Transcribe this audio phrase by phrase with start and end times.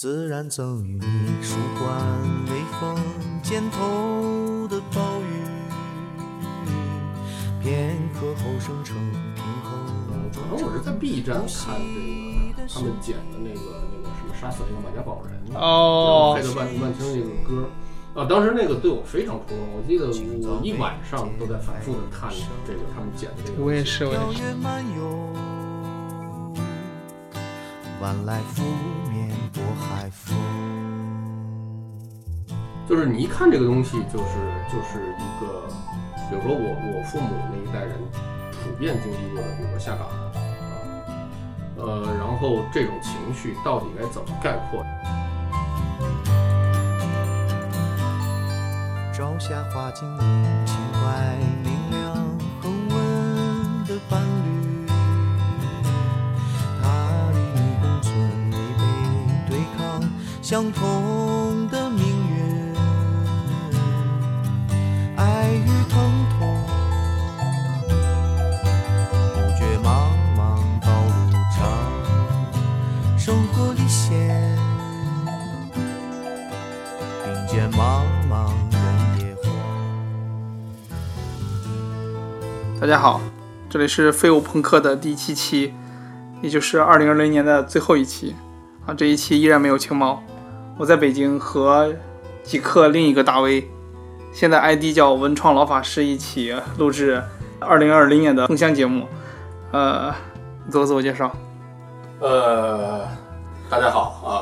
[0.00, 1.84] 自然赠予你舒缓
[2.46, 2.96] 微风
[3.42, 5.44] 肩头的暴雨，
[7.62, 8.96] 片刻后生成
[9.34, 9.70] 平衡
[10.32, 11.76] 可能我是在 B 站看
[12.56, 13.60] 这个他们剪的那个
[13.92, 17.68] 那个什么杀死那个马家堡人，哦配的万万青那个歌。
[18.14, 22.30] 啊，当时那个对我非常触动，我记得我一晚上都在反复的看
[22.66, 23.62] 这个他们剪的这个。
[23.62, 24.54] 我也是，我也是。
[29.74, 30.36] 海风。
[32.88, 34.34] 就是你一看这个东西，就是
[34.68, 35.68] 就是一个，
[36.28, 37.96] 比如说我我父母那一代人
[38.50, 40.32] 普遍经历过的，比如说下岗啊，
[41.76, 44.84] 呃，然后这种情绪到底该怎么概括？
[49.12, 50.20] 朝霞花径里，
[50.66, 51.36] 情怀
[60.50, 62.74] 相同的命运，
[65.16, 66.58] 爱与疼痛，
[69.32, 71.62] 不觉茫茫道路长，
[73.16, 74.58] 生活历险，
[77.24, 78.82] 并肩茫茫人
[79.20, 79.54] 野荒。
[82.80, 83.20] 大家好，
[83.68, 85.72] 这里是废物朋克的第七期，
[86.42, 88.34] 也就是二零二零年的最后一期
[88.84, 88.92] 啊。
[88.92, 90.20] 这一期依然没有青猫，
[90.80, 91.94] 我在北京和
[92.42, 93.68] 极客另一个大 V，
[94.32, 97.22] 现在 ID 叫文创老法师一起录制
[97.58, 99.06] 二零二零年的封箱节目。
[99.72, 100.10] 呃，
[100.70, 101.30] 做个自我介绍。
[102.20, 103.06] 呃，
[103.68, 104.32] 大家好啊，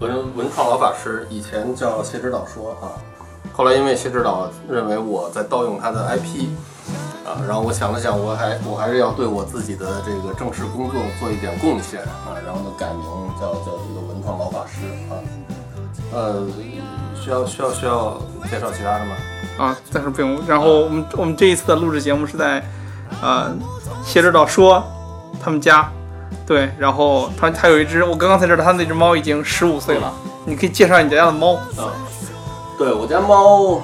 [0.00, 2.98] 文文创老法师以前叫谢指导说啊，
[3.52, 6.48] 后来因为谢指导认为我在盗用他的 IP
[7.24, 13.04] 啊，然后我想了想，我还我还是要对我自己的这个正式工作做一点贡献啊，然后呢改名
[13.40, 15.22] 叫叫这个文创老法师啊，
[16.12, 16.42] 呃，
[17.20, 18.20] 需要需要需要
[18.50, 19.16] 介绍其他的吗？
[19.58, 20.38] 啊，暂时不用。
[20.46, 22.64] 然后我们我们这一次的录制节目是在，
[23.20, 23.50] 呃，
[24.04, 24.82] 谢指导说
[25.42, 25.90] 他们家，
[26.46, 30.12] 对，然后他他有一只，我刚刚才知道他那只猫已经十五岁了，
[30.46, 31.54] 你可以介绍你家的猫。
[31.54, 31.92] 啊，
[32.78, 33.82] 对我家猫，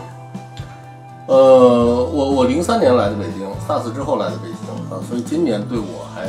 [1.27, 6.23] 呃，我我零三年来的北京，SARS 之后来的北京啊，所以今年对我还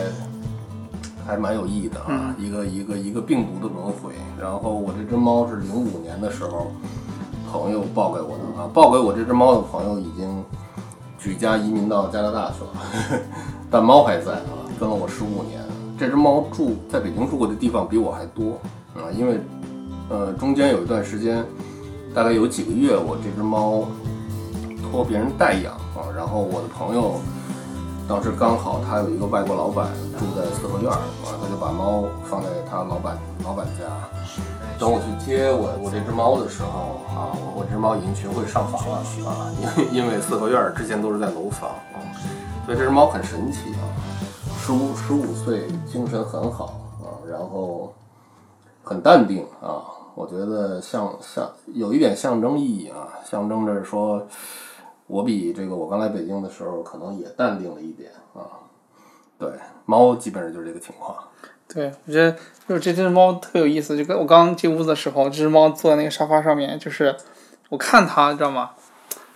[1.25, 4.13] 还蛮有意义的啊，一个一个一个病毒的轮回。
[4.39, 6.67] 然后我这只猫是零五年的时候
[7.51, 10.43] 朋友抱给我的啊，抱给我这只猫的朋友已经
[11.17, 13.21] 举家移民到加拿大去了，
[13.71, 15.61] 但猫还在啊，跟了我十五年。
[15.97, 18.59] 这只猫住在北京住过的地方比我还多
[18.93, 19.39] 啊，因为
[20.09, 21.43] 呃中间有一段时间，
[22.13, 23.85] 大概有几个月，我这只猫
[24.91, 27.15] 托别人代养啊，然后我的朋友
[28.07, 29.87] 当时刚好他有一个外国老板
[30.19, 30.95] 住在四合院儿
[31.25, 33.85] 啊，他就把猫放在他老板老板家。
[34.77, 41.97] 等我去接我我这只猫的时候啊，我我这只猫已经学会上房了啊，因为因为四合院儿之前都是在楼房啊，
[42.65, 43.83] 所以这只猫很神奇啊，
[44.59, 47.91] 十五十五岁，精神很好啊，然后
[48.83, 49.81] 很淡定啊，
[50.13, 54.21] 我觉得象象有一点象征意义啊，象征着说，
[55.07, 58.63] 我比这个我刚来北京的时候可能也淡定了一点啊。
[59.37, 59.49] 对，
[59.85, 61.17] 猫基本上就是这个情况。
[61.67, 62.37] 对，我觉得
[62.69, 67.15] 就是这只猫特有意思，就跟我刚进屋子的时候，这只猫坐在那个沙发上面，就是
[67.69, 68.71] 我看它，你知道吗？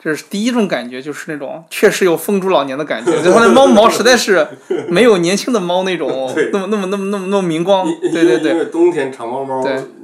[0.02, 4.48] 就是第一种感觉就是那种确实有风烛老年的感觉，就它那猫毛实在是
[4.88, 7.86] 没有年轻的猫那种 那么那么那么那么那么明光。
[8.02, 9.99] 对对对因为冬天长毛猫，对嗯，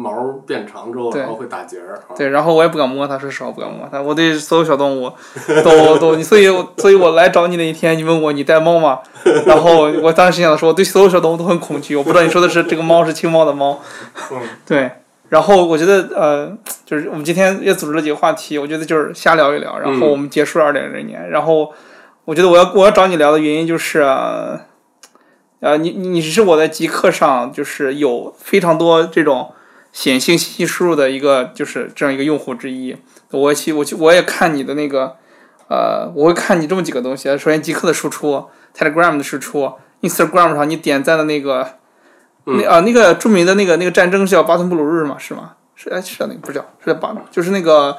[0.00, 0.12] 毛
[0.46, 1.94] 变长之后，然后会打结儿。
[1.94, 4.00] 啊对，然后我也不敢摸它，说实话不敢摸它。
[4.00, 5.12] 我对所有小动物
[5.62, 9.00] 都都，所以我所以我来找你那一天，你问我你带猫吗？
[9.46, 11.94] 然后我当时想说，我对所有小动物都很恐惧。
[11.94, 13.80] 我不知道你说的是这个猫是青猫的猫。
[14.32, 14.90] 嗯， 对。
[15.28, 21.30] 然后我觉得呃，就是我们今天也组织了几个话题，我觉得就是瞎聊一聊，然后我们结束二零零年。
[21.30, 21.72] 然后
[22.24, 24.00] 我觉得我要我要找你聊的原因就是。
[25.62, 29.52] 呃你你是我在极客上就是有非常多这种
[29.92, 32.96] 显性信息输入的一个就是这样一个用户之一。
[33.30, 35.16] 我去我去我也看你的那个
[35.68, 37.28] 呃，我会看你这么几个东西。
[37.38, 38.44] 首先极客的输出
[38.76, 39.72] ，Telegram 的输出
[40.02, 41.66] ，Instagram 上你点赞的那个，
[42.44, 45.16] 那啊那个著名的那个那个战争是叫巴顿布鲁日嘛？
[45.18, 45.52] 是吗？
[45.74, 47.96] 是哎是叫那个不是叫是叫巴就是那个。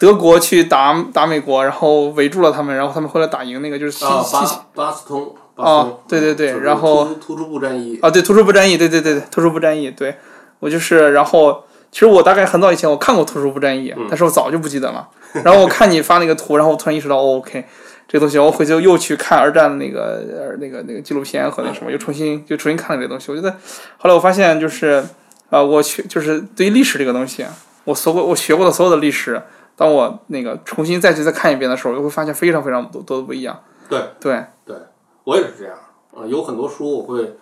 [0.00, 4.32] 德国去打打美国，然后围住了他们，然后他们后来打赢那个就是西啊，西
[4.72, 5.34] 巴巴斯通。
[5.56, 7.98] 啊哦对对对然后突突出部战役。
[8.00, 10.16] 啊，对，突出部战役，对对对对，突出部战役，对
[10.60, 15.08] 我就是，然后其实我大概很早以前我看过图书不战役，但是我早就不记得了。
[15.44, 17.64] 然后我看你发那个图，然后我突然意识到，哦，OK，
[18.06, 23.30] 这个东西，我回去又去看二战的那个呃那个那个纪录片和那什么，又重新又重新看了这个东西。
[23.30, 23.50] 我觉得
[23.98, 25.04] 后来我发现就是
[25.50, 27.46] 啊、我去就是对于历史这个东西，
[27.84, 29.40] 我所过我学过的所有的历史，
[29.76, 33.58] 当我那个重新再去再看一遍的时候，我就会发现非常非常多多的不一样。
[33.88, 34.76] 对对对，
[35.24, 35.74] 我也是这样，
[36.14, 37.36] 啊、有很多书我会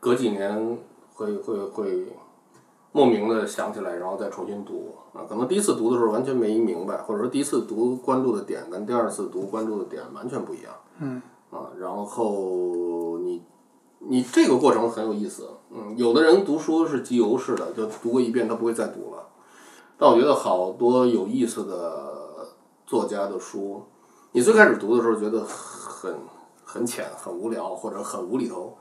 [0.00, 0.78] 隔几年
[1.14, 2.06] 会会会
[2.92, 5.22] 莫名的想起来，然后再重新读啊。
[5.28, 10.72] 可能第一次读的时候完全没明白，或者说第一次读关注的点跟第二次读关注的点完全不一样。
[10.98, 11.22] 嗯。
[11.50, 13.42] 啊，然后你
[13.98, 15.48] 你这个过程很有意思。
[15.70, 19.26] 嗯，有的人读书是集邮式的，就读过一遍他不会再读了。
[19.98, 22.46] 但我觉得好多有意思的
[22.86, 23.82] 作家的书，
[24.32, 26.14] 你最开始读的时候觉得很
[26.64, 28.76] 很浅、很无聊或者很无厘头，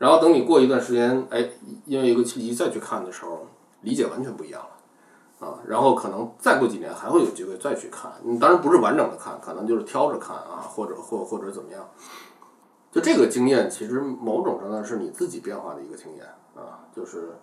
[0.00, 1.50] 然后等你过一段时间，哎，
[1.84, 3.46] 因为一个契机再去看的时候，
[3.82, 5.46] 理解完全不一样了。
[5.46, 11.86] 啊，然后可能再过几年还会有机会再去看，你，当然不是完整的看，可能就是挑着看啊，或者或或者怎么样。
[12.90, 16.24] 就这个经验，其实某种程度上是你自己变化的一个经验
[16.56, 17.36] 啊，就是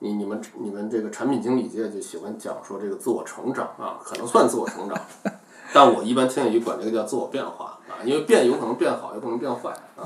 [0.00, 5.00] 你你们你们这个产品经理界就喜欢讲说这个自我成长啊，可能算自我成长，
[5.72, 10.04] 但我一般倾向于管这个叫自我变化啊，因为变有可能变好，有可能变坏啊。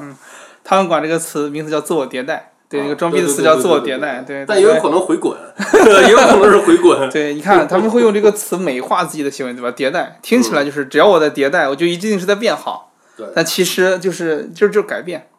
[0.69, 4.45] 他们管这个词名字叫自我迭代，对，啊那个装逼的词叫自我迭代，对。
[4.45, 5.35] 但也有可能回滚，
[6.05, 7.09] 也有可能是回滚。
[7.09, 9.73] 对，你看他们会用这个词美化自己的行为，对吧？
[9.73, 12.93] 迭代听起来就是只要我在迭代，我就一定是在变好。
[13.17, 15.31] 对但其实就是就是就是改变，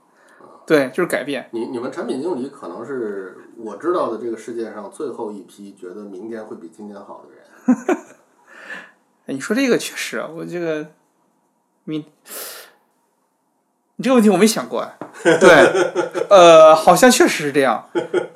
[0.65, 1.47] 对，就是改变。
[1.51, 7.77] 你你们产品经理可能是我知道的这个世界上最后一批觉得明天会比今天好的人。
[9.27, 10.87] 哎，你说这个确实啊，我这个，
[11.83, 12.03] 你
[13.99, 14.95] 你这个问题我没想过哎。
[15.41, 15.49] 对，
[16.29, 17.83] 呃，好像确实是这样。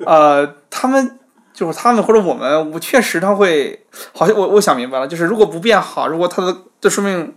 [0.04, 1.18] 呃，他们
[1.54, 7.34] 就是他们或者我们，我确实他会，好像我我想明白了，就是如果不变好，如果他的，这说明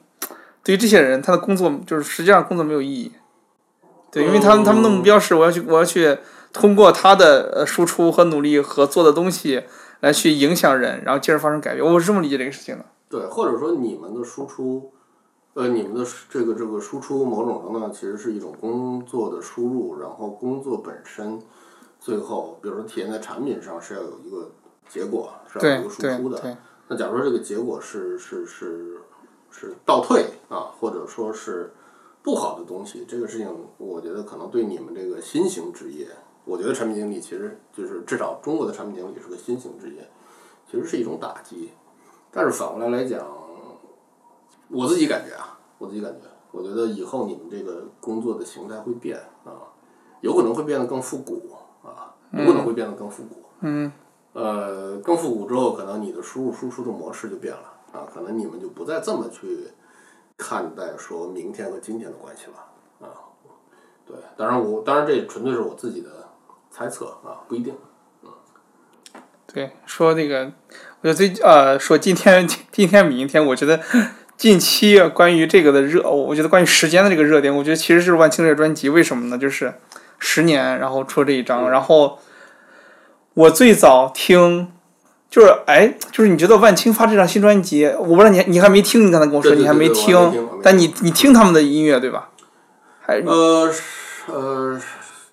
[0.61, 3.13] 对于这些人，他的工作就是实际上工作没有意义。
[4.11, 6.17] 对，因为他们他们的目标是我要去我要去
[6.51, 9.63] 通过他的呃输出和努力和做的东西
[10.01, 11.85] 来去影响人，然后进而发生改变。
[11.85, 12.83] 我是这么理解这个事情的。
[13.09, 14.91] 对，或者说你们的输出，
[15.57, 21.41] 呃，你们的这个这个输出某种程度上其实是一种工作的输入，然后工作本身
[21.99, 24.51] 最后，比如说体现在产品上是要有一个
[24.87, 26.57] 结果，是要有一个输出的。
[26.87, 28.99] 那假如说这个结果是是是
[29.49, 31.73] 是倒退啊，或者说是
[32.21, 33.49] 不好的东西，这个事情
[33.79, 36.07] 我觉得可能对你们这个新型职业，
[36.45, 40.07] 我觉得产品经理其实就是至少中国的产品经理是个新型职业，
[40.69, 41.71] 其实是一种打击。
[42.29, 43.25] 但是反过来来讲，
[44.69, 49.71] 我自己感觉啊，我自己感觉，我觉得以后你们这个工作的形态会变啊，
[50.21, 53.43] 有可能会变得更复古啊，有可能会变得更复古。
[53.61, 53.91] 嗯，
[54.33, 59.69] 呃，更复古之后，可能你的输入输出的模式就变了啊，可能你们就不再这么去
[60.37, 63.13] 看待说明天和今天的关系了啊。
[64.05, 66.29] 对，当然我当然这纯粹是我自己的
[66.69, 67.75] 猜测啊，不一定。
[69.51, 70.51] 对，说那个，
[71.01, 73.81] 我觉得最呃，说今天今天明天，我觉得
[74.37, 79.37] 近期关于这个的热，我觉得关于时间的这个热点，我觉得其实是万青这个专辑，为什么呢？
[79.37, 79.73] 就是
[80.19, 82.19] 十年，然后出这一张，然后
[83.33, 84.71] 我最早听。
[85.29, 92.29] 就是哎，就是你觉得万青发这张新专辑，我不知道你你还没听，你刚才跟我说你还没对对我还没听但你你听他们的音乐对吧？
[93.05, 93.69] 还是呃
[94.27, 94.81] 呃，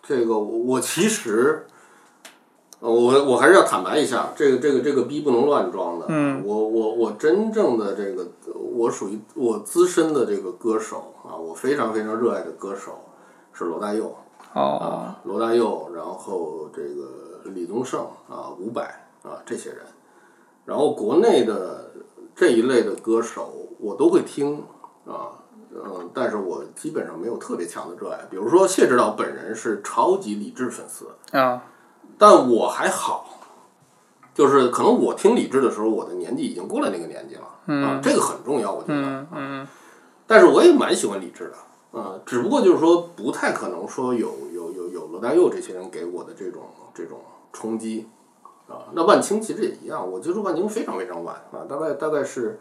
[0.06, 1.73] 这个我我其实，呃
[2.92, 6.06] 我我还是要坦白一下，这个这个这个逼不能乱装的。
[6.08, 8.26] 嗯，我我我真正的这个，
[8.76, 12.98] 我属于我资深的这个歌手啊，我非常非常热爱的歌手
[13.52, 14.14] 是罗大佑
[14.52, 18.82] 哦啊，罗大佑，然后这个李宗盛啊，伍佰
[19.22, 19.78] 啊这些人，
[20.66, 21.90] 然后国内的
[22.34, 24.62] 这一类的歌手我都会听
[25.06, 25.40] 啊。
[25.76, 28.20] 嗯，但是我基本上没有特别强的热爱。
[28.30, 31.06] 比如说谢指导本人是超级李志粉丝，
[31.36, 31.64] 啊
[32.18, 33.28] 但我还好，
[34.34, 38.94] 就是可能我听李志的时候，我的年纪已经过了那个年纪了，啊，这个很重要，我觉得。
[38.94, 39.68] 嗯嗯
[40.26, 46.62] 但是我也蛮喜欢李志的，啊，只不过就是说不太可能说有有有有罗大佑这些人给我的这种
[46.94, 47.18] 这种
[47.52, 48.08] 冲击，
[48.66, 52.58] 啊，那万青其实也一样，我接触万青非常非常晚啊，大概大概是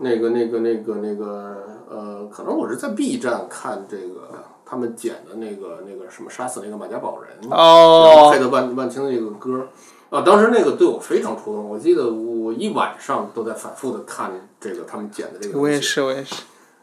[0.00, 1.56] 那个那个那个那个
[1.88, 4.28] 呃，可能我是在 B 站看这个
[4.68, 9.66] 他们剪的那个那个什么杀死那个马家堡人，哦配的万万青的那个歌
[10.10, 15.58] 啊，当时那个对我非常触动，我记得我一晚上都在反复的看这个他们剪的这个。
[15.58, 16.34] 我也是我也是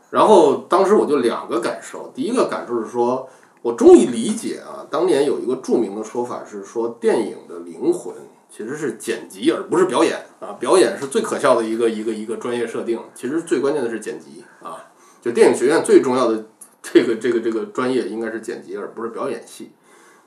[0.10, 3.28] 然后当时我就两个感受，第一个感受是说，
[3.62, 8.16] 我终于理解啊，当年有一个著名的说法是说，电影的灵魂
[8.50, 10.54] 其实是剪辑，而不是表演啊。
[10.60, 14.78] 表演是最可笑的一个一个一个专业设定，其实最关键的是剪辑啊。
[15.22, 16.46] 就电影学院最重要的
[16.94, 19.72] 这个这个这个专业应该是剪辑，而不是表演系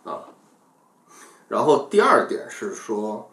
[0.03, 0.25] 啊。
[1.47, 3.31] 然后第二点是说，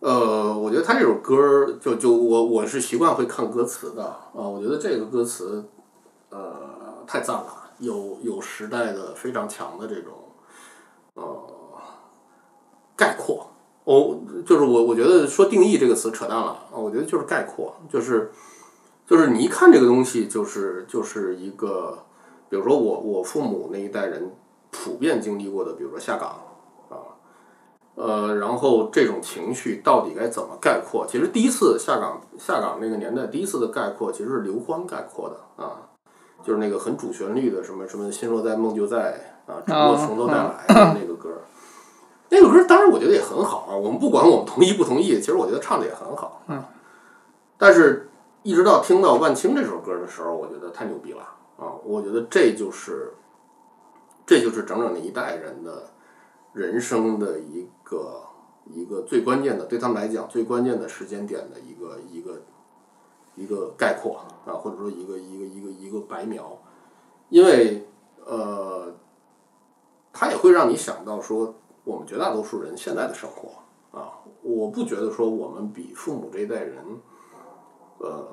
[0.00, 5.64] 呃，我觉得他这首歌就就我我是习惯会看歌词的啊，我觉得这个歌词
[6.28, 10.12] 呃太赞了，有有时代的非常强的这种
[11.14, 11.42] 呃
[12.94, 13.48] 概括。
[13.84, 18.30] 我就是我我觉得说定义这个词扯淡了啊，我觉得就是概括，就是
[19.04, 22.04] 就是你一看这个东西，就是就是一个，
[22.52, 24.30] 比如说我我父母那一代人
[24.70, 26.36] 普遍经历过的，比如说下岗
[26.90, 27.16] 啊，
[27.94, 31.06] 呃，然后这种情绪到底该怎么概括？
[31.08, 35.88] 其实第一次下岗下岗那个年代，第一次的概括其实是刘欢概括的啊，
[36.44, 41.40] 就是那个很主旋律的什么什么心若在梦就在啊，只不过从头再来的那个歌儿。
[42.28, 46.42] 那个歌当然我觉得也很好啊，我们不管我们同意不同意，其实我觉得唱的也很好。
[46.48, 46.62] 嗯。
[47.56, 48.10] 但是，
[48.42, 51.26] 一直到听到万青这首歌的时候，我觉得太牛逼了
[51.62, 51.78] 啊！
[51.84, 53.14] 我觉得这就是，
[54.26, 55.90] 这就是整整那一代人的
[56.52, 58.22] 人生的一个
[58.66, 62.42] 一个最关键的，对他们来讲最关键的时间点的一个一个
[63.36, 66.58] 一个概括啊，或者说一个一个一个一个白描，
[67.28, 67.86] 因为
[68.24, 68.92] 呃，
[70.12, 71.54] 它也会让你想到说。
[71.84, 76.78] 我们绝大多数人现在的生活啊，我不觉得说我们比父母这一代人，
[77.98, 78.24] 呃，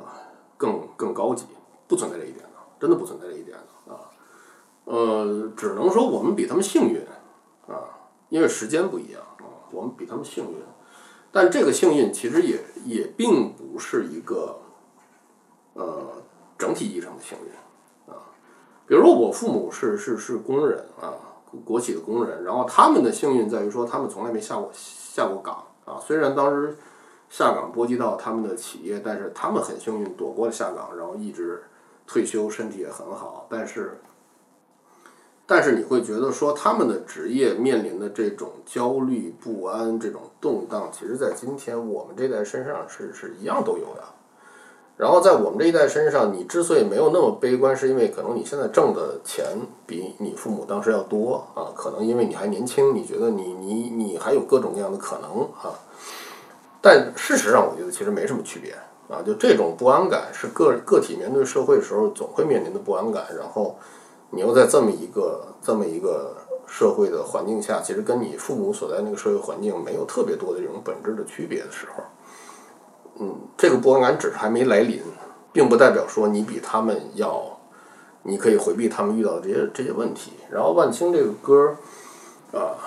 [0.55, 1.47] 更更高级，
[1.87, 2.45] 不存在这一点，
[2.79, 3.57] 真的不存在这一点
[3.87, 4.09] 啊。
[4.85, 7.01] 呃，只能说我们比他们幸运
[7.67, 10.57] 啊，因为时间不一样啊，我们比他们幸运。
[11.31, 14.59] 但这个幸运其实也也并不是一个
[15.73, 16.23] 呃
[16.57, 18.17] 整体意义上的幸运啊。
[18.87, 21.13] 比如说我父母是是是工人啊。
[21.65, 25.99] 国企的工人，然后他们的幸运在于说，他们从来没下过下过岗啊。
[25.99, 26.77] 虽然当时
[27.27, 31.63] 下岗波及到他们的企业，但是他们很幸运躲过了下岗，然后一直
[32.11, 33.45] 退休，身体也很好。
[33.51, 33.99] 但是，
[35.45, 44.03] 但是你会觉得说，他们的职业面临的这种焦虑不安、这种动荡，其实在今天我们这代身上是是一样都有的。
[44.97, 49.45] 然后在我们这一代身上，你之所以没有那么悲观，是因为可能你现在挣的钱
[49.85, 51.71] 比你父母当时要多啊。
[51.75, 55.77] 可能因为你还年轻，你觉得你你你还有各种各样的可能啊。
[56.81, 58.75] 但事实上，我觉得其实没什么区别
[59.09, 59.21] 啊。
[59.25, 63.25] 就这种不安感，是个个体面对社会时候总会面临的不安感。
[63.37, 63.77] 然后
[64.29, 66.35] 你又在这么一个这么一个
[66.67, 72.03] 社会的环境下，其实跟你父母所在那个社会环境没有特别多的这种本质的区别的时候。
[73.21, 75.01] 嗯，这个不安感只是还没来临，
[75.51, 77.59] 并不代表说你比他们要，
[78.23, 80.33] 你可以回避他们遇到的这些这些问题。
[80.49, 81.75] 然后万青这个歌，
[82.53, 82.79] 啊，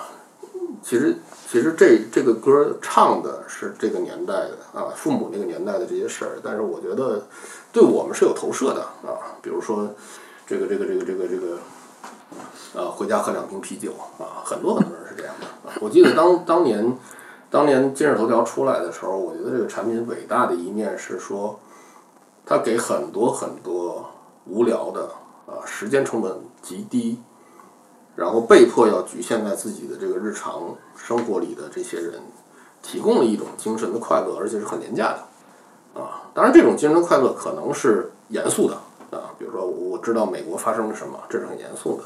[0.83, 1.15] 其实
[1.47, 6.39] 其实这这个歌唱的是这个年代的啊，父母那个年代的这些事儿。
[6.43, 7.25] 但是我觉得
[7.71, 9.89] 对我们是有投射的啊，比如说
[10.45, 11.57] 这个这个这个这个这个，
[12.79, 15.71] 啊，回家喝两瓶啤酒啊，很多很多人是这样的。
[15.79, 16.97] 我记得当当年。
[17.53, 21.59] 当年今日头条出来的时候，我觉得这个产品伟大的一面是说，
[22.43, 24.09] 它给很多很多
[24.47, 25.03] 无聊的
[25.45, 27.21] 啊，时间成本极低，
[28.15, 32.21] 然后被迫要局限在自己的这个日常生活里的这些人，
[32.81, 36.29] 提供了一种精神的快乐，而且是很廉价的啊。
[36.33, 38.75] 当然，这种精神快乐可能是严肃的
[39.17, 42.03] 啊，比如说我知道美国发生了什么，这是很严肃的，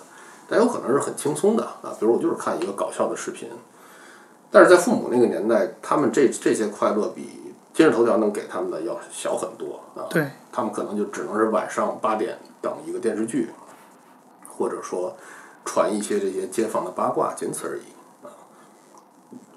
[0.48, 3.50] 但有可能是很轻松的啊，比如我就是看一个搞笑的视频。
[4.50, 10.08] 但是在父母那个年代，他们这这些快乐比今日头条能给他们的要小很多啊。
[10.10, 13.50] 对，他们可能就只能是晚上八点等一个电视剧，
[14.48, 15.16] 或者说
[15.68, 17.84] 传一些这些街坊的八卦，仅此而已
[18.26, 18.32] 啊。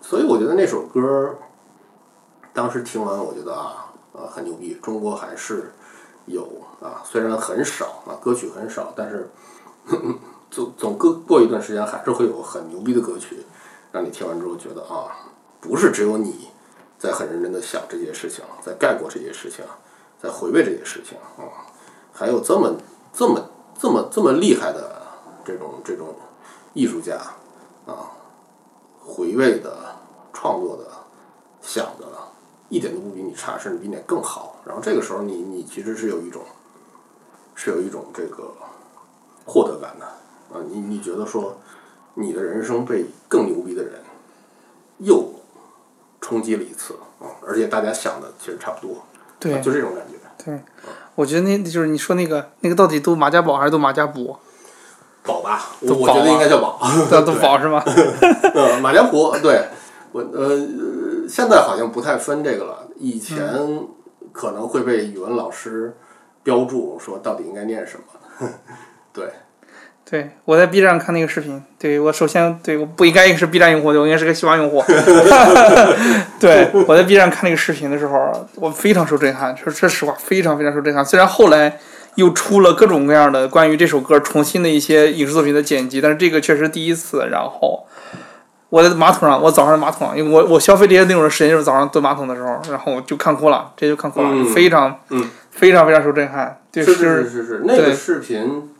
[0.02, 1.38] 所以我觉得那首歌，
[2.52, 4.74] 当时听完，我觉得啊，啊，很牛逼。
[4.82, 5.72] 中国还是
[6.26, 6.46] 有
[6.82, 9.30] 啊，虽然很少啊，歌曲很少，但是
[10.50, 13.46] 总总过过一段时间，还是会有很牛逼的歌曲。
[13.92, 15.10] 让你听完之后觉得啊，
[15.60, 16.48] 不是只有你
[16.98, 19.64] 在很认真的想这些事情，在概括这些事情，
[20.20, 21.70] 在回味这些事情啊，
[22.12, 22.74] 还有这么
[23.12, 24.99] 这么这么这么厉害的
[25.50, 26.14] 这种这种
[26.74, 27.16] 艺术家
[27.86, 28.12] 啊，
[29.00, 29.96] 回味的
[30.32, 30.84] 创作的
[31.60, 32.06] 想的，
[32.68, 34.56] 一点都不比你差，甚至比你更好。
[34.64, 36.42] 然后这个时候，你你其实是有一种
[37.54, 38.52] 是有一种这个
[39.44, 40.06] 获得感的
[40.54, 41.56] 啊，你你觉得说。
[42.14, 44.02] 你的人生被更牛逼的人
[44.98, 45.32] 又
[46.20, 47.38] 冲击了一次啊！
[47.46, 48.96] 而且大家想的其实差不多，
[49.38, 50.18] 对，就这种感觉。
[50.44, 50.60] 对，
[51.14, 54.40] 我觉得那就是你说那个那个到底读马家堡还是读马家堡？
[55.22, 57.82] 宝吧，我我觉得应该叫宝， 叫读宝是吗？
[58.54, 59.62] 呃，马良湖，对
[60.12, 60.58] 我呃，
[61.28, 62.88] 现在好像不太分这个了。
[62.98, 63.38] 以前
[64.32, 65.96] 可能会被语文老师
[66.42, 67.98] 标注说到底应该念什
[68.40, 68.48] 么，
[69.12, 69.24] 对。
[70.02, 74.82] 对，我在 B 站看那个视频，对我首先对我不应该是 B 站用户，我应该是个西瓜用户。
[76.40, 81.04] 对，我在 B 站看那个视频的时候，我非常受震撼，说说实话，非常非常受震撼。
[81.04, 81.78] 虽然后来
[82.16, 87.28] 又出了各种各样的关于这首歌重新的一些影视作品的剪辑，但是这个确实第一次。
[87.30, 87.86] 然后
[88.68, 96.60] 我在马桶上，我早上马桶上，因为我我消费这些内容的时间就是早上蹲马桶的时候，然后我就看哭了，这就看哭了， 嗯非常嗯非常非常受震撼。
[96.72, 98.70] 就是是是是，那个视频，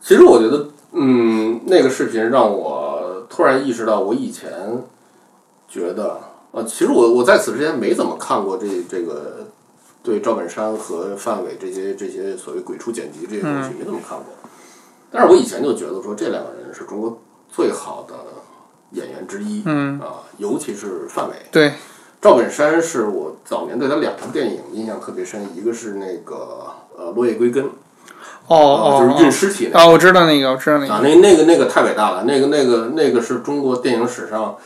[0.00, 4.48] 其实我觉得，嗯，那个视频让我突然意识到，我以前
[5.68, 6.20] 觉得，
[6.52, 9.48] 呃，其实我我在此之前没怎么看过这这个
[10.02, 14.26] 对赵本山和范伟这些这些所谓鬼畜剪辑这些东西，没怎么看过。
[15.10, 18.14] 但是我以前就觉得说，这两个人是中国最好的
[18.92, 20.00] 演员之一，嗯。
[20.00, 21.74] 啊，尤其是范伟，对，
[22.20, 26.66] 赵本山是我早年对他两部电影印象特别深，一个是那个
[26.96, 27.64] 呃《落叶归根》，
[28.46, 30.94] 哦哦，就是哦运尸体那啊，我知道那个，我知道那个。
[30.94, 34.56] 啊，那那个那个太伟大了，那个那个那个是中国电影史上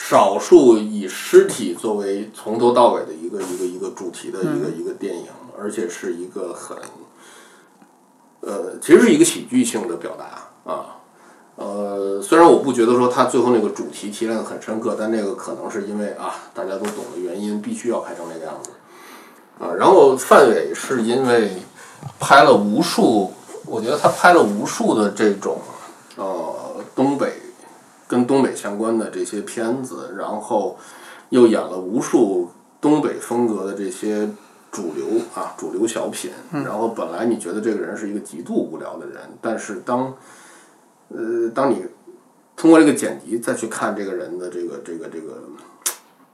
[0.00, 5.26] 少数以尸体作为从头到尾的一个一个一个主题的一个、一个电影，
[5.58, 6.78] 而且是一个很
[8.40, 10.94] 呃，其实是一个喜剧性的表达啊。
[11.56, 18.70] 呃，虽然我不觉得说他最后那个主题提炼的很深刻，但那个可能是因为啊，大家都懂的原因，必须要拍成那个样子
[19.58, 19.74] 啊。
[19.74, 21.50] 然后范伟是因为
[22.20, 23.32] 拍了无数，
[23.66, 25.58] 我觉得他拍了无数的这种
[26.14, 27.37] 呃东北
[28.08, 30.76] 跟东北相关的这些片子，然后
[31.28, 32.50] 又演了无数
[32.80, 34.28] 东北风格的这些
[34.72, 40.14] 主流啊主流小品，然后本来你觉得这个人是一个极度无聊的人，但是当
[41.08, 41.84] 呃当你
[42.56, 45.42] 通过这个剪辑再去看这个人的这个这个这个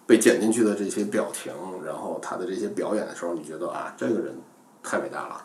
[0.06, 1.52] 被剪进去的这些表情，
[1.84, 4.34] 然后他的这些表演的时候，你觉得啊这个人
[4.82, 5.42] 太伟大了，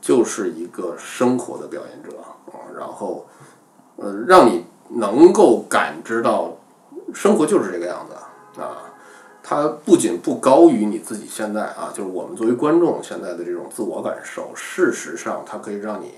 [0.00, 2.18] 就是一个生活的表演者
[2.52, 3.26] 啊，然后
[3.96, 6.52] 呃让你能够感知到
[7.12, 8.78] 生活就是这个样子啊。
[9.46, 16.12] 它不仅不高于你自己现在啊，就是我们作为观众现在的这种自我感受，事实上它可以让你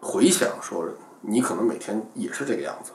[0.00, 0.84] 回想说，
[1.20, 2.92] 你可能每天也是这个样子，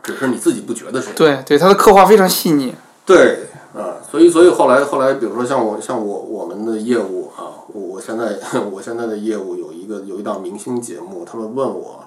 [0.00, 1.12] 只是你自己不觉得是。
[1.14, 2.72] 对对，他的刻画非常细腻，
[3.04, 8.38] 对啊，所以所以后来后来，比如说像我像我我们的业务啊，我我现在
[8.70, 12.01] 我现在的业务有一个有一档明星节目，他们问我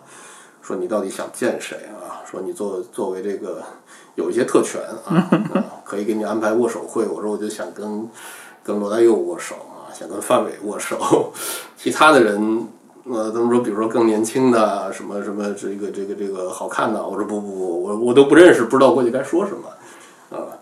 [0.65, 2.25] 说你到底想见谁啊？
[2.25, 3.61] 说你作作为这个
[4.15, 5.13] 有一些特权啊，
[5.53, 7.05] 啊可以给你安排握手会。
[7.05, 8.09] 我说我就想跟
[8.63, 11.31] 跟罗大佑握手啊，想跟范伟握手，
[11.77, 12.67] 其他的人。
[13.07, 19.69] 呃，他们说，比如说更年轻的啊什么什么，这个这个这个好看的，我说不不不，我我都不认识，不知道过去该说什么，
[20.35, 20.57] 啊，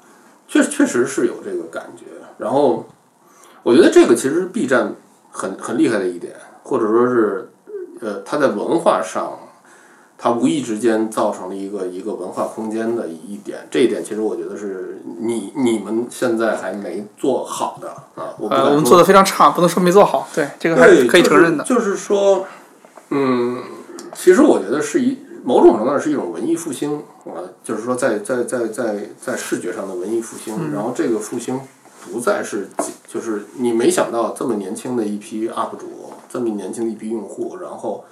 [0.46, 2.04] 确确实是有这个感觉。
[2.38, 2.86] 然后，
[3.64, 4.94] 我觉得这个其实是 B 站
[5.32, 7.50] 很很厉害的一点，或者说是，
[8.02, 9.40] 呃，它在文化上，
[10.24, 13.68] 它无意之间造成了一个一个文化空间的一点。
[13.70, 18.34] 这一点其实我觉得是你你们现在还没做好的啊。
[18.40, 21.64] 我不呃，我们做的非常差，不能说没做好，对，这个还是，可以承认的。
[21.66, 21.90] 就是。
[21.90, 22.46] 就是说，
[23.10, 23.62] 嗯，
[24.16, 31.60] 其实我觉得是一某种程度上是一种文艺复兴啊，就是说在在在在在视觉上的文艺复兴，嗯然后这个复兴
[32.10, 32.70] 不再是
[33.10, 38.06] 就是你没想到这么年轻的一批 UP 主，这么年轻的一批用户，然后。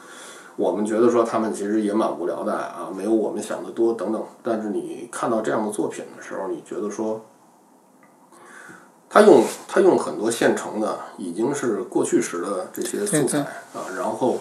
[0.58, 4.24] 我们觉得说他们其实也蛮无聊的啊，没有我们想的多等等。
[4.44, 7.22] 但是你看到这样的作品的时候，你觉得说，
[9.10, 13.40] 他用他用很多现成的，已经是过去时的这些素材
[13.74, 14.38] 啊，然后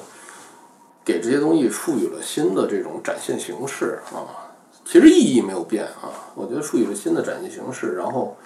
[1.04, 4.50] 给这些东西赋予了新的这种展现形式啊。
[4.84, 8.36] 其实意义没有变啊，我觉得赋予了新的展现形式，然后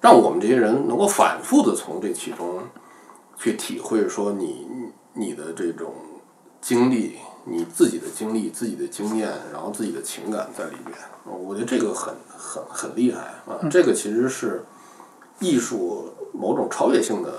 [0.00, 2.60] 让我们这些人能够反复的从这其中
[3.36, 4.66] 去体会说你
[5.12, 5.92] 你的这种
[6.66, 10.98] 经历，你自己的经历、自己的经验，然后自己的情感在里边。
[11.24, 14.64] 我觉得这个很很很厉害啊，这个其实是
[15.38, 17.34] 艺术某种超越性的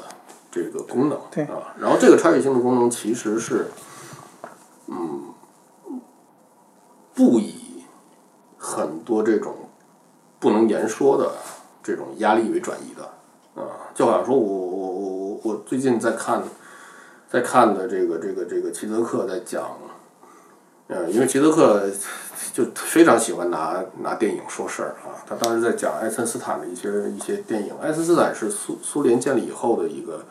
[0.49, 1.75] 这个功能对啊。
[1.77, 3.69] 然后这个超越性的功能其实是，
[4.87, 5.33] 嗯，
[7.13, 7.83] 不以
[8.57, 9.53] 很多这种
[10.39, 11.33] 不能言说的
[11.83, 13.91] 这种压力为转移的啊。
[13.93, 16.41] 就好像说我我我我我最近在看。
[17.29, 19.77] 在看的这个这个这个齐泽克在讲，
[20.87, 21.83] 呃，因为齐泽克
[22.53, 25.11] 就非常喜欢拿拿电影说事儿啊。
[25.27, 27.73] 他当时在讲爱森斯坦的一些一些电影。
[27.81, 30.25] 爱森斯坦是苏苏联建立以后的一个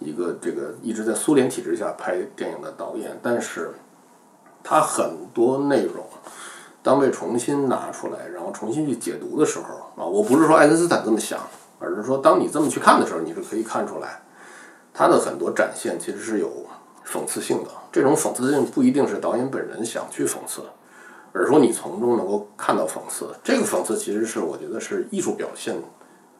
[0.00, 3.72] 一个这个一直在苏联体制下拍电影的导演，但是
[4.64, 6.04] 他很多内容
[6.82, 11.38] 当被重新拿出来，然后重新去解读的时候啊，我不是说爱森斯坦这么想，
[11.78, 14.20] 而是说当你这么去看的时候，你是可以看出来。
[14.94, 16.50] 它的很多展现其实是有
[17.04, 17.70] 讽刺性的。
[17.92, 20.62] 这种讽刺性不一定是导演本人想去讽刺，
[21.32, 23.28] 而是说你从中能够看到讽刺。
[23.42, 25.76] 这个讽刺其实是我觉得是艺术表现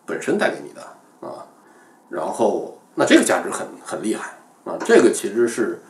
[0.06, 0.80] 本身带给你的
[1.20, 1.44] 啊。
[2.08, 5.82] 然后那这个价值很很厉害啊，这个其实是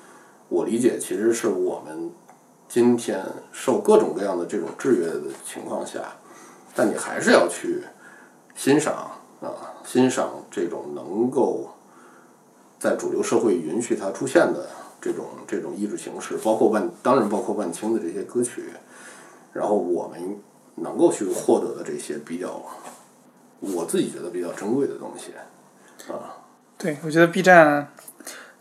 [0.48, 2.10] 我理解，其实是我们
[2.68, 3.22] 今天
[3.52, 6.00] 受各种各样的这种制约的情况下，
[6.74, 7.84] 但你还是要去
[8.54, 9.10] 欣赏
[9.42, 9.52] 啊，
[9.84, 11.73] 欣赏这种能够
[12.78, 14.66] 在主流社会允许它出现的
[15.00, 18.64] 这种这种艺术形式，包括万当然包括万青的这些歌曲，
[19.52, 20.38] 然后我们
[20.76, 22.60] 能够去获得的这些比较，
[23.60, 25.32] 我自己觉得比较珍贵的东西。
[26.12, 26.42] 啊，
[26.76, 27.88] 对，我觉得 B 站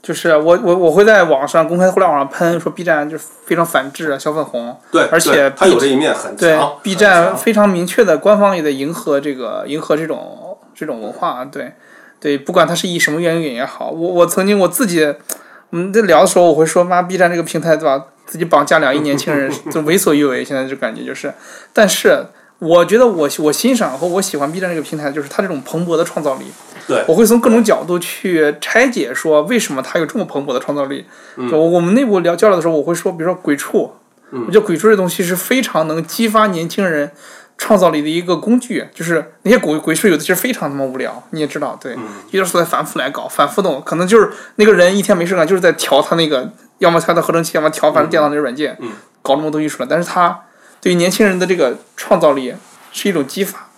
[0.01, 4.77] 就是我我我会在网上公开互联网上喷说 B 站就是非常反制啊，小粉红。
[4.91, 6.77] 对，而且它有这一面很对强。
[6.81, 11.73] B 站非常明确的官方也在迎合这个迎合这种这种文化，对
[12.23, 15.03] 对，不管它是以什么原因也好，我我曾经我自己
[15.71, 21.33] 我们在聊的时候，我会说妈 B 站这个平台对吧，自己绑架两亿年轻人 就为所欲为，现在就感觉就是，
[21.73, 22.25] 但是。
[22.59, 26.45] 我觉得我我欣赏和我喜欢 B 站这个平台，就是它这种蓬勃的创造力。
[26.87, 31.03] 对，我会从各种角度去拆解，说为什么它有这么蓬勃的创造力。
[31.51, 33.91] 就我们内部聊交流的时候，我会说，比如说鬼畜，
[34.31, 37.11] 我觉得鬼畜这东西是非常能激发年轻人
[37.63, 38.85] 创造力的一个工具。
[38.93, 41.95] 就是那些鬼鬼畜有的其实非常他妈无聊，你也知道，对，
[42.31, 48.77] 有的时候在反复来搞，反复弄，可能就是那个人一天没事干，就是在调他那个， 要么调他合成器，要么调反正电脑那个软件，
[49.21, 49.87] 搞那么多东西出来。
[49.89, 50.41] 但是他
[50.81, 52.53] 对于年轻人的这个创造力
[52.91, 53.69] 是一种激发。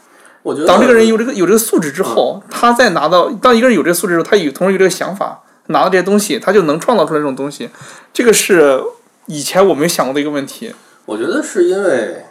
[0.42, 7.70] 我觉得当这个人有这个有这个素质之后，他再拿到当一个人有这个素质之后，他有同时有这个想法，拿到这些东西，他就能创造出来这种东西。
[8.14, 8.80] 这个是
[9.28, 10.74] 以前我没想过的一个问题。
[11.06, 12.25] 我觉得是因为，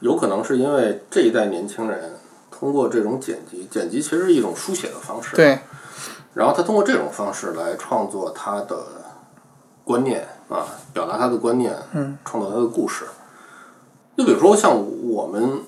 [0.00, 2.16] 有可能是因为这一代年轻人
[2.50, 5.58] 通过这种剪辑，剪辑其实是一种书写的方式，对，
[6.34, 8.86] 然后他通过这种方式来创作他的
[9.84, 13.04] 观念啊，表达他的观念，嗯，创造他的故事。
[14.16, 14.74] 就比如说像
[15.08, 15.60] 我们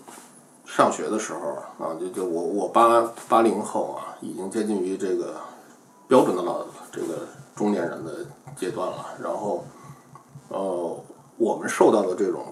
[0.64, 5.34] 上学的时候啊，就就我我八八零后啊，已经接近于这个
[6.06, 8.12] 标准的老这个中年人的
[8.56, 9.06] 阶段了。
[9.22, 9.64] 然后，
[10.48, 11.04] 呃，
[11.36, 12.46] 我们受到的这种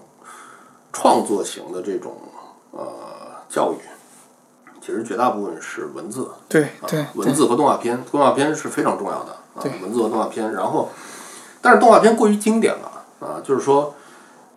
[0.97, 2.17] 创作型的这种
[2.71, 2.79] 呃
[3.47, 3.77] 教育，
[4.81, 10.51] 其实绝大部分是文字，对对啊，文字和动画片，动画片是非常重要的啊，文字和动画片。
[10.53, 10.89] 然后，
[11.61, 13.93] 但是动画片过于经典了啊，就是说，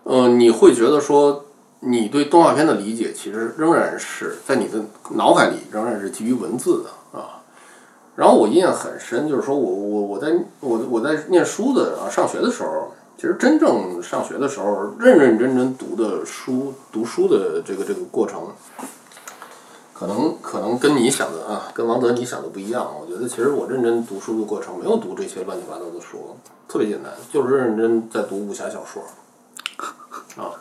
[0.04, 1.44] 呃，你会觉得说，
[1.80, 7.42] 你对动画片的理解其实仍然是在你的脑海里仍然是基于文字的啊。
[8.16, 18.44] 然后我印象很深，就是说我我我在我我在念书的啊上学的时候，其实真正上学的时候认认真真读的书读书的这个这个过程，
[19.92, 22.90] 可能可能跟你想的啊，跟王德你想的不一样。
[22.98, 26.34] 我觉得其实我认真读书的过程没有读这些乱七八糟的书，
[26.66, 29.02] 特别简单，就是认认真在读武侠小说
[30.42, 30.56] 啊。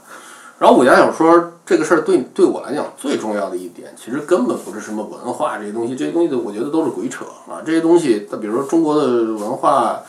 [0.58, 7.64] 然后武侠小说这个事儿对对我来讲最重要的一点，其实根本不是什么文化这些东西，这些东西我觉得都是鬼扯啊。
[7.66, 10.02] 这些东西，比如说中国的文化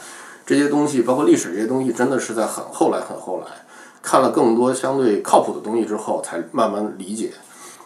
[0.51, 3.47] 这些东西，包括历史这些东西，真的是在很后来很后来
[4.03, 7.33] 看了更多相对靠谱的东西之后，才慢慢理解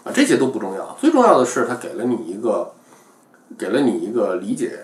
[0.02, 0.08] 啊。
[0.14, 2.72] 这些都不重要，最重要的是它给了你一个，
[3.58, 4.80] 给了你一个理解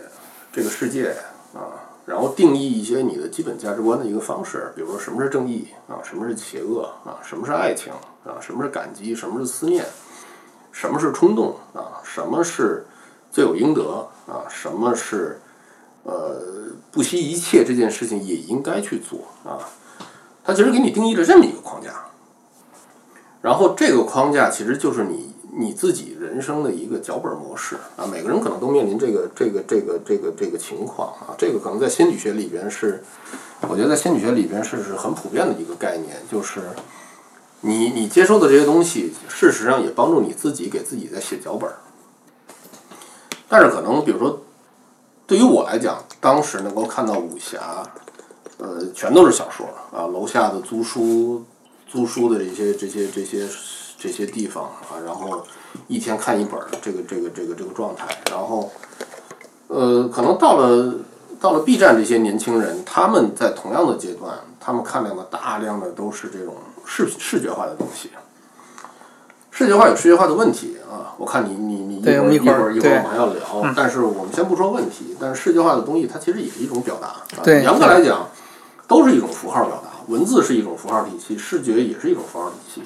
[0.52, 1.16] 这个世界
[1.54, 1.88] 啊。
[2.04, 7.90] 然后定义一些你的基本价值观的一个方式，比如说什么是正义啊，什么是邪恶啊，什么是爱情
[8.26, 9.82] 啊，什么是感激，什么是思念，
[10.70, 12.84] 什么是冲动啊，什么是
[13.30, 15.40] 罪有应得啊，什么是
[16.02, 16.40] 呃
[16.90, 19.58] 不惜一切这件事情也应该去做啊，
[20.42, 21.90] 它其实给你定义了这么一个框架，
[23.42, 27.76] 然后这个框架其实就是你你自己人生的一个脚本模式。
[27.96, 33.02] 啊，每个人可能都面临这个这个这个这个这个情况啊，这个可能在心理学里边是，
[33.68, 36.60] 我觉得在心理学里边是是很普遍的一个概念，就是
[37.60, 41.68] 你你接收的这些东西，事实上也帮助你自己给自己在写脚本。
[41.68, 41.76] 儿，
[43.48, 44.42] 但是可能比如说，
[45.30, 47.84] 对于我来讲，当时能够看到武侠，
[48.58, 49.64] 呃，全都是小说
[49.96, 51.44] 啊，楼下的租书
[51.86, 53.48] 租书的这些这些这些
[53.96, 55.46] 这些地方啊，然后
[55.86, 58.72] 一天看一本儿，这个这个这个这个状态，然后，
[59.68, 60.94] 呃，可能到了
[61.40, 68.10] 到了 B 站这些年轻人，他们在同样的阶段，他们看到的大量的都是这种视视觉化的东西。
[69.60, 77.16] 视觉化有视觉化的问题啊，我看你你你一会儿一会儿一会儿我们还要聊，但是我们先不说问题，但是视觉化的东西它其实也是一种表达。
[77.44, 78.26] 严格来讲，
[78.88, 82.82] 都是一种符号表达，文字是一种符号体系，视觉也是一种符号体系。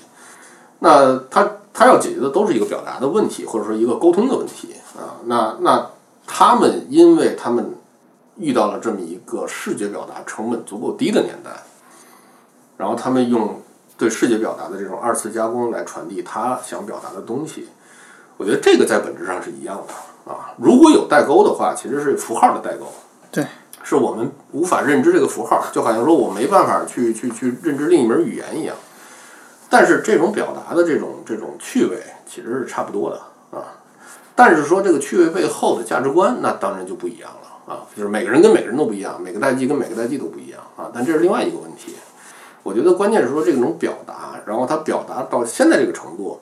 [0.81, 5.23] 那它它要解决的都是一个表达的问题，或者说一个沟通的问题啊。
[5.27, 5.91] 那那
[6.27, 7.73] 他们因为他们
[8.37, 11.51] 遇到了这么一个视觉表达成本足够低的年代，
[12.77, 13.63] 然后他们用
[13.97, 17.69] 对视觉表达的这种二次加工来传递他想表达的东西。
[18.37, 20.53] 我觉得这个在本质上是一样的啊。
[20.59, 22.87] 如果有代沟的话，其实是符号的代沟。
[23.31, 23.47] 对，
[23.85, 28.75] 是我们无法认知这个符号，就好像说我没办法去去去认知另一门语言一样。
[29.71, 33.63] 但是这种表达的这种这种趣味其实是差不多的啊。
[34.35, 37.87] 但是说这个趣味背后的价值观，那当然就不一样了啊。
[37.97, 40.91] 就是每个人跟每个人都不一样，每个代际跟每个代际都不一样啊。
[40.93, 41.95] 但这是另外一个问题。
[42.65, 46.41] 我觉得关键是说这种表达，然后他表达到现在这个程度，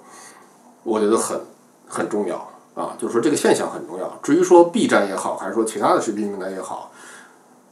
[0.84, 1.38] 我觉得很
[1.86, 2.36] 很重要
[2.74, 2.96] 啊。
[2.98, 4.18] 就是说这个现象很重要。
[4.22, 6.90] 至于说 B 站也好，还是说其他的视频平台也好，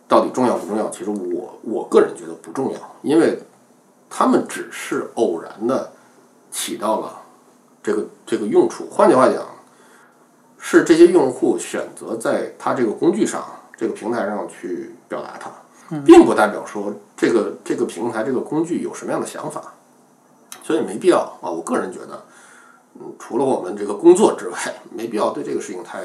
[0.06, 0.90] 到底重要不重要？
[0.90, 3.40] 其实我我个人觉得不重要，因为
[4.10, 5.92] 他们只是偶然的
[6.50, 7.22] 起到了
[7.82, 8.88] 这个这个用处。
[8.90, 9.42] 换句话讲，
[10.58, 13.44] 是这些用户选择在他这个工具上、
[13.76, 15.50] 这个平台上去表达它，
[16.04, 19.74] 并不代表说这个这个平台、这个工具有什么样的想法，
[20.62, 21.50] 所以没必要啊。
[21.50, 22.24] 我个人觉得，
[22.94, 24.58] 嗯，除了我们这个工作之外，
[24.90, 26.00] 没必要对这个事情太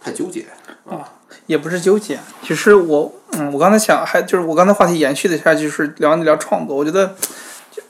[0.00, 0.46] 太纠结
[0.88, 1.10] 啊。
[1.46, 6.76] 也不是纠结，其实我，嗯，我刚才想，还就是我刚才话题延续的一下，就是聊一聊创作。
[6.76, 7.16] 我觉得，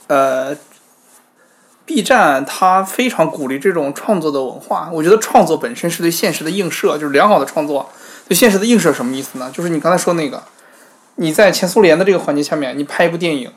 [0.06, 0.56] 呃
[1.84, 4.90] ，B 站它非常鼓励这种创作的文化。
[4.92, 7.90] 我觉得创作本身是对现实的映射，就是良好的创作
[8.26, 9.50] 对现实的映射什么意思呢？
[9.52, 10.42] 就是你刚才说那个，
[11.16, 13.52] 你在前苏联的这个环境下面，你拍一部电影，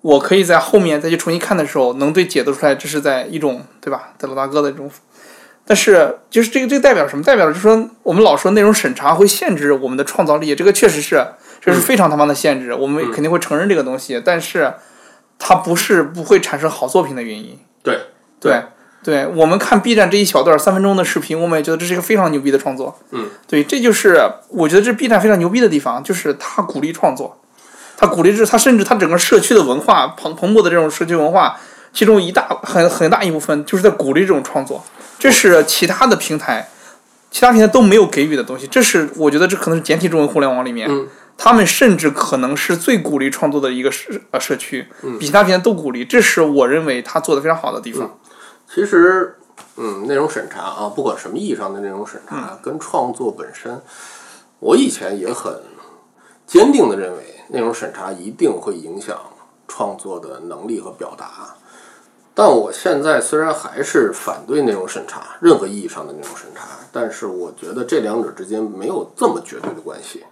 [0.00, 4.90] 我可以在后面再去重新看的时候，能对解读出来，这是在一种对吧，在老大哥的这种。
[5.64, 7.22] 但是，就是这个，这个代表什么？
[7.22, 11.24] 代表就是说，我们老说内容审查会限制我们的创造力，这个确实是，
[11.60, 12.74] 这是非常他妈的限制。
[12.74, 14.74] 我们肯定会承认这个东西，但是
[15.38, 17.56] 它不是不会产生好作品的原因。
[17.84, 17.96] 对
[18.40, 18.62] 对对，
[19.34, 22.96] 我们看 B 站这一小段三分钟的视频，我们也觉得这是一个非常牛逼的创作。
[23.10, 27.36] 嗯，对，这就是我觉得这 B 站非常牛逼的地方，就是它鼓励创作，
[27.96, 31.58] 它鼓励这，它甚至它整个社区的文化蓬蓬勃的这种社区文化，
[31.92, 34.84] 其中一大很很大一部分就是在鼓励这种创作。
[35.18, 36.68] 这是其他的平台，
[37.30, 38.68] 其他平台都没有给予的东西。
[38.68, 40.88] 这是我觉得这可能是简体中文互联网里面，
[41.36, 44.86] 他们甚至可能是最鼓励创作的一个社呃社区，
[45.18, 46.04] 比其他平台都鼓励。
[46.04, 48.18] 这是我认为他做的非常好的地方。
[48.74, 49.36] 其实，
[49.76, 53.82] 嗯，内容审查啊，不管什么意义上的内容审查，跟创作本身，
[54.60, 55.60] 我以前也很
[56.46, 59.20] 坚定的认为，内容审查一定会影响
[59.68, 61.54] 创作的能力和表达。
[62.32, 70.24] 但我现在虽然还是反对内容审查，任何意义上的内容审查，但是我觉得这两者之间没有这么绝对的关系，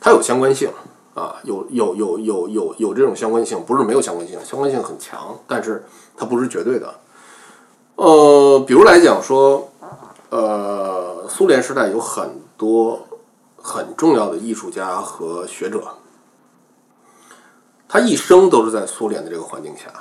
[0.00, 0.70] 它有相关性
[1.14, 5.84] 啊，有有有有有有这种相关性，不是没有相关性，相关性很强，但是
[6.16, 6.90] 它不是绝对的。
[7.96, 9.70] 呃，比如来讲说，
[10.30, 13.06] 呃，苏联时代有很多
[13.56, 15.82] 很重要的艺术家和学者，
[17.88, 19.92] 他一生都是在苏联的这个环境下。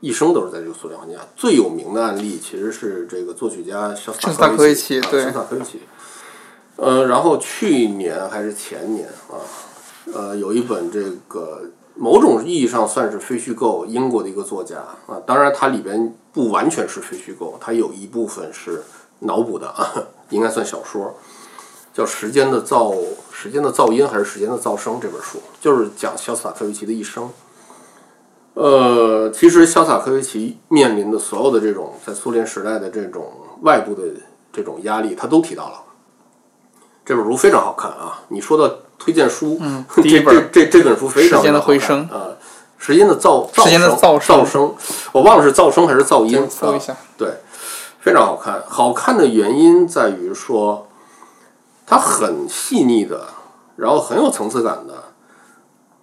[0.00, 5.80] 一生都是在这个苏联环境下，最有名的案例其实是这个作曲家肖斯塔科维奇，对，肖斯塔科维奇。
[6.74, 9.38] 呃，然后去年还是前年啊，
[10.12, 11.62] 呃，有一本这个
[11.94, 18.82] 某种意义上算是非虚构，英国的一个作家啊，当然它里边不完全是非虚构，它有一部分是
[19.20, 19.92] 脑补的啊，
[20.30, 21.14] 应该算小说，
[21.92, 22.96] 叫《时间的噪
[23.30, 27.30] 时间的噪音》还是《时间的噪声》这本书，就是讲肖斯塔科维奇的一生。
[28.54, 34.02] 呃，其实肖斯塔科维奇面临的所有的这种在苏联时代的这种外部的
[34.52, 35.82] 这种压力，他都提到了。
[37.04, 38.22] 这本书非常好看啊！
[38.28, 42.30] 你说的推荐书，嗯， 这这这这本书非常时间的回声啊，
[42.78, 44.72] 时间的噪时间的噪噪声，
[45.10, 47.28] 我忘了是噪声还是噪音搜一下，对，
[48.00, 48.62] 非常好看。
[48.68, 50.86] 好看的原因在于说，
[51.84, 53.26] 它很细腻的，
[53.74, 54.94] 然后很有层次感的。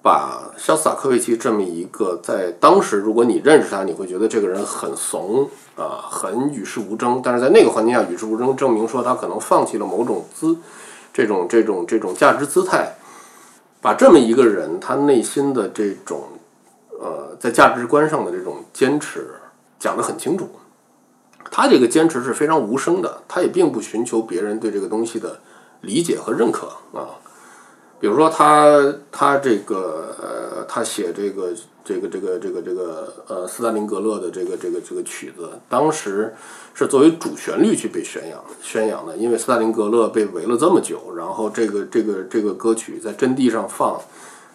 [0.01, 7.21] 把肖斯塔科维奇这么一个在当时，如果你认识他，你会觉得这个人很怂啊，很与世无争。
[7.21, 10.55] 但是在那个环境下与世无争，证明说他可能放弃了某种姿，
[11.13, 12.95] 这种这种这种价值姿态。
[13.81, 16.23] 把这么一个人，他内心的这种
[16.99, 19.25] 呃，在价值观上的这种坚持
[19.79, 20.49] 讲得很清楚。
[21.49, 25.39] 他这个坚持是非常无声的，他也并不寻求别人对这个东西的
[25.79, 27.15] 理解和认可啊。
[28.01, 31.53] 比如说他他这个呃，他写这个
[31.89, 36.35] 这个这个这个这个呃斯大林格勒的这个这个这个曲子，当时
[36.75, 43.99] 是作为主旋律去被宣扬宣扬的，因为斯大林格勒被围了这么久，然后这个这个这个歌曲在阵地上放，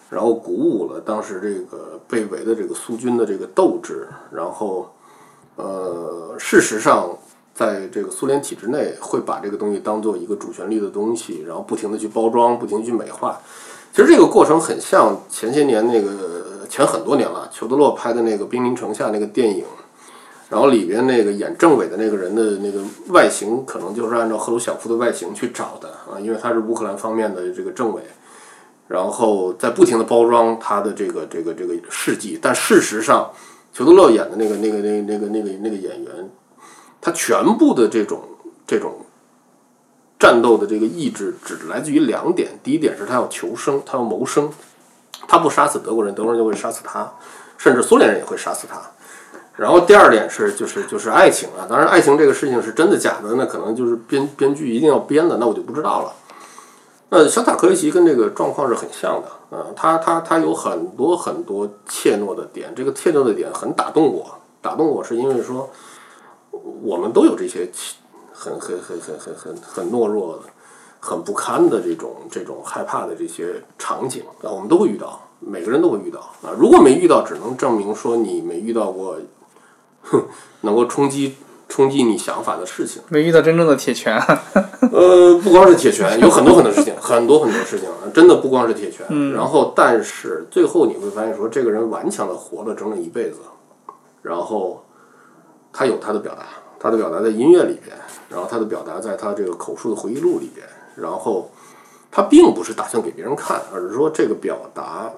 [0.09, 4.89] 然后鼓舞了当时这个被围的这个苏军的这个斗志，然后
[5.57, 7.17] 呃，事实上
[7.53, 13.41] 在这个苏联体制内会把这个东西当做一个主旋律的东西，然后不停的去包装，不停地去美化。
[13.93, 16.44] 其实这个过程很像前些年那个
[16.75, 19.63] 前很多年了，裘德洛拍的那个《兵临城下》那个电影，
[20.49, 22.83] 然后里边那个演政委的那个人的那个
[23.13, 28.01] 外形，可能就是按照赫鲁晓夫的外形去找的啊，因为他是乌克兰方面的这个政委，
[28.89, 33.31] 然后在不停的包装他的这个这个这个事迹，但事实上，
[33.71, 36.29] 裘德洛演的那个那个那个那个那个那个演员，
[36.99, 38.21] 他全部的这种
[38.67, 38.97] 这种。
[40.17, 44.49] 战斗的这个意志只来自于两点：第一点是他要求生，他要谋生，
[45.27, 47.11] 他不杀死德国人，德国人就会杀死他，
[47.57, 48.81] 甚至苏联人也会杀死他。
[49.55, 56.13] 然后第二点是就是就是爱情啊，当然爱情这个事情是真的假的，那可能就是编编剧一定要编的，那我就不知道了。
[57.09, 64.25] 那小塔科维奇跟这个状况是很像的，嗯，他他他有很多很多怯懦的点，这个怯懦的点很打动我，
[64.61, 65.69] 打动我是因为说
[66.83, 67.69] 我们都有这些。
[68.37, 70.43] 很很很很很很很懦弱的，
[71.05, 76.49] 很不堪的这种这种害怕的这些场景啊，我们都会遇到，每个人都会遇到啊。
[76.57, 79.15] 如果没遇到，只能证明说你没遇到过，
[80.01, 80.23] 哼，
[80.61, 81.35] 能够冲击
[81.69, 83.03] 冲击你想法的事情。
[83.09, 84.17] 没遇到真正的铁拳。
[84.91, 89.05] 呃，不光是铁拳，有很多很多事情，很多很多事情，真的不光是铁拳。
[89.31, 93.41] 然后，但是最后你会发现，说这个人顽强的活了整整一辈子，
[94.23, 94.83] 然后
[95.71, 96.47] 他有他的表达。
[96.77, 97.97] 他的表达在音乐里边，
[98.29, 101.51] 然后他的表达在他这个口述的回忆录里边，然后
[102.09, 105.11] 他并不是打算给别人看，而是说这个表达，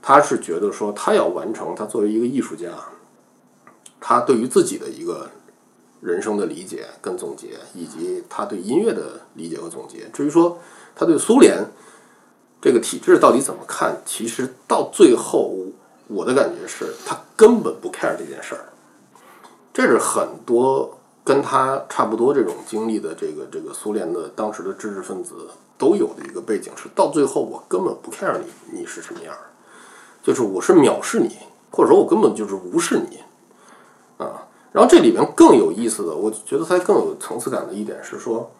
[0.00, 2.68] 他是觉得说他要完成他作为一个艺术家，
[4.00, 5.28] 他对于自己的一个
[6.00, 10.08] 人生的理解跟总结，以及他对音乐的理解和总结。
[10.12, 10.58] 至于说
[10.94, 11.66] 他对苏联
[12.60, 15.56] 这个体制到底怎么看，其实到最后
[16.06, 18.72] 我的感觉是他根本不 care 这件事儿，
[19.72, 20.97] 这是很多。
[21.28, 25.34] 跟他差不多这种经历的这个这个苏联的当时的知识分子
[25.76, 29.34] 都有的一个背景是，到最后我根本不 care 你你是什么样，
[30.22, 31.36] 就是我是藐视你，
[31.70, 33.18] 或者说我根本就是无视你，
[34.16, 38.50] 啊，然后这里面更有意思的，我觉得他更有层次感的一点是说，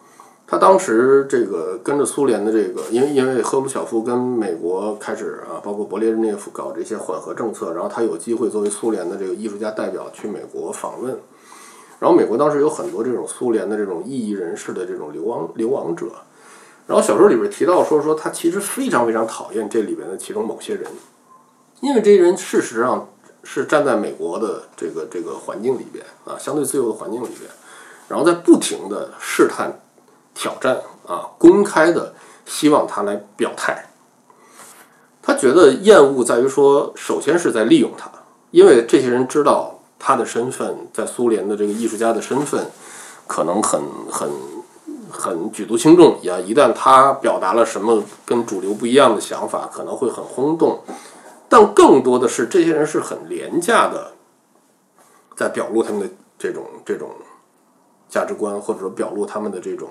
[0.45, 11.17] 他当时这个跟着苏联的这个，因为因为赫鲁晓夫跟美国开始啊，包括勃列日涅夫搞这些缓和政策，然后他有机会作为苏联的这个艺术家代表去美国访问。
[11.99, 16.05] 然后美国当时有很多这种苏联的这种异议人士的这种流亡流亡者，
[16.87, 20.89] 然后小说里边提到说说他其实非常非常讨厌这里边的其中某些人，
[21.81, 23.09] 因为这些人事实上
[23.43, 27.51] 是站在美国的这个这个环境里边啊相对自由的环境里边，
[28.07, 29.81] 然后在不停的试探、
[30.33, 32.13] 挑战啊，公开的
[32.45, 33.89] 希望他来表态。
[35.21, 38.09] 他觉得厌恶在于说，首先是在利用他，
[38.51, 39.75] 因为这些人知道。
[39.99, 42.67] 他的身份在苏联的这个艺术家的身份，
[43.27, 44.29] 可能很很
[45.11, 46.39] 很举足轻重呀。
[46.39, 50.79] 一旦他表达了什么跟主流不一样的想法，可能会很轰动。
[51.49, 54.13] 但更多的是，这些人是很廉价的，
[55.35, 56.07] 在表露他们的
[56.37, 57.09] 这种这种
[58.07, 59.89] 价值观，或者说表露他们的这种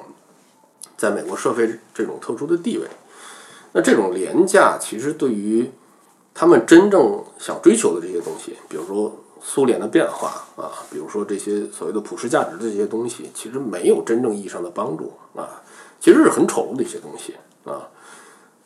[0.97, 2.87] 在美国社会这种特殊的地位。
[3.73, 5.71] 那这种廉价，其实对于
[6.33, 9.13] 他们真正想追求的这些东西，比如说。
[9.51, 15.49] 苏联的变化啊，比如说这些所谓的普世价值的这些东西，其实没有真正意义上的帮助啊，
[15.99, 17.35] 其实是很丑陋的一些东西
[17.65, 17.89] 啊，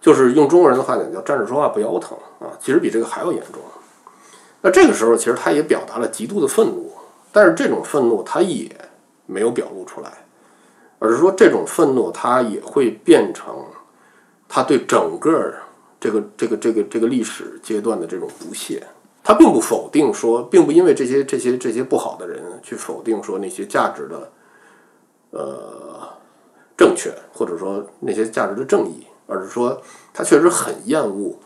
[0.01, 3.62] 就是用中国人的话讲叫站着说话不腰疼啊，其实比这个还要严重。
[4.61, 6.90] 那这个时候，其实他也表达了极度的愤怒，
[7.31, 8.68] 但是这种愤怒他也
[9.27, 10.11] 没有表露出来，
[10.99, 13.55] 而是说这种愤怒他也会变成
[14.49, 15.55] 他对整个
[16.01, 18.85] 这个这个这个这个历史阶段的这种不屑。
[19.24, 24.32] 他并不否定说，并不因为这些这些这些不好的人去否定说那些价值的，
[25.30, 26.08] 呃，
[26.76, 29.80] 正确或者说那些价值的正义，而是说
[30.12, 31.38] 他确实很厌恶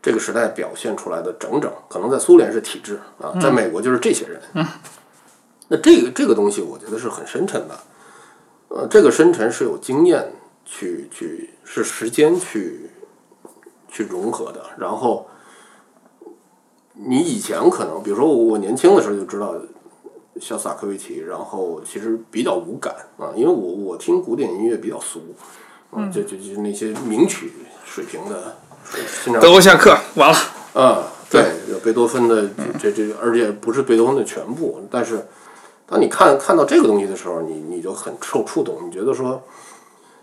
[0.00, 4.40] 这个时代表现出来的整整，可能在苏联是体制啊，在美国就是这些人。
[5.68, 7.78] 那这个这个东西，我觉得是很深沉的，
[8.68, 10.32] 呃，这个深沉是有经验
[10.64, 12.90] 去去是时间去
[13.90, 15.28] 去融合的，然后。
[16.98, 19.54] 你以前可能，比如说我我年轻的时候就知道
[20.40, 25.20] 像萨科维奇，然后其实比较无感啊，因为我我听古典音乐比较俗，
[25.92, 27.52] 嗯，就就就那些名曲
[27.84, 28.56] 水平的，
[29.40, 30.38] 德国下课完了。
[30.72, 35.26] 啊，对，有贝多芬的这这，而且不是贝多芬的全部，但是
[35.86, 39.42] 当你看看到这个东西的时候，你你就很受触动，你觉得说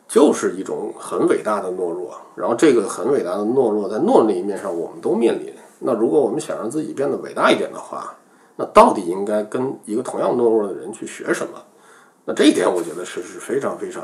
[0.07, 5.52] 就是一种很伟大的懦弱，然后这个很伟大的懦弱，在懦弱那一面上，我们都面临。
[5.83, 8.15] 那如果我们想让自己变得伟大一点的话，
[8.55, 11.61] 那到底应该跟一个同样懦弱的人去学什么？
[12.25, 14.03] 那这一点我觉得是是非常非常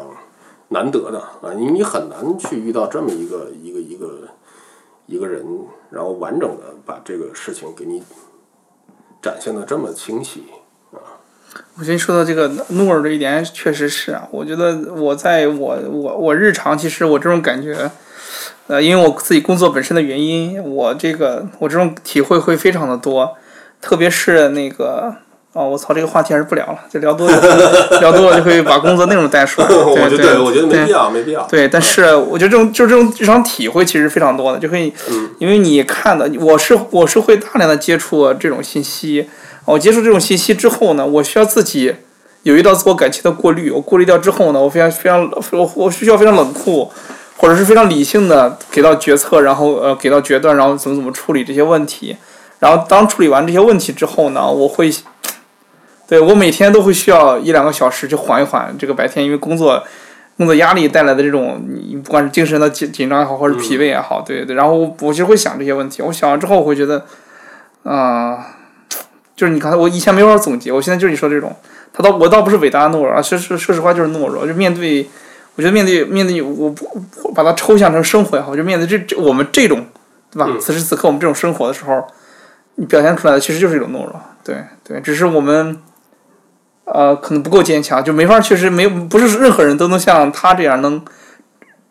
[0.70, 4.28] 难得的啊，你你很难去遇到这么一个一个一个
[5.06, 5.46] 一个人，
[5.90, 8.04] 然后完整的把这个事情给你
[9.22, 10.44] 展现的这么清晰
[10.92, 11.00] 啊。
[11.78, 14.28] 我觉得说到这个懦弱这一点，确实是啊。
[14.32, 17.90] 我觉得我在我我我日常，其实我这种感觉，
[18.70, 23.36] 呃，因为我自己工作本身的原因，我这个我这种体会会非常的多，
[23.82, 25.14] 特别是那个。
[25.54, 29.68] 哦，我操，这个话题还是不聊了，就聊多了，聊多了就会把工作内容带出来。
[29.74, 31.42] 我觉得，我觉得没必要，没必要。
[31.48, 34.94] 对，但是我觉得这种就是这种日常体会其实非常多的，就可以，
[35.40, 39.28] 因为你看的，我是我是会大量的接触这种信息。
[39.66, 41.96] 我接触这种信息之后呢，我需要自己
[42.44, 43.72] 有一道自我感情的过滤。
[43.72, 46.92] 我过滤掉之后呢，我非常非常我我需要非常冷酷，
[47.42, 52.18] 或者是非常理性的给到决策，然后呃给到决断，然后怎么怎么处理这些问题。
[52.60, 54.92] 然后当处理完这些问题之后呢，我会，
[56.06, 59.82] 对我每天都会需要一两个小时去缓一缓这个白天，因为工作
[60.36, 64.54] 工作压力带来的这种你不管是精神的紧紧张也好，或者疲惫也好，对对。
[64.54, 67.06] 然后我其实会想这些问题，我想完之后我会觉得，
[67.84, 68.56] 啊。
[69.40, 71.56] 就是你刚才我以前没法总结，我现在就是你说这种，
[71.94, 74.46] 他倒我倒不是伟大的懦弱啊，说说说实话就是懦弱。
[74.46, 75.08] 就面对，
[75.60, 79.86] 我觉得面对面对我不把它抽象成生活也好，就面对这这我们这种
[80.32, 80.47] 对吧？
[80.57, 82.07] 此时此刻我们这种生活的时候，
[82.76, 85.82] 你表现出来的其实就是一种懦弱，对对，只是我们
[86.86, 91.03] 呃可能不够坚强，就没法确实没不是任何人都能像他这样能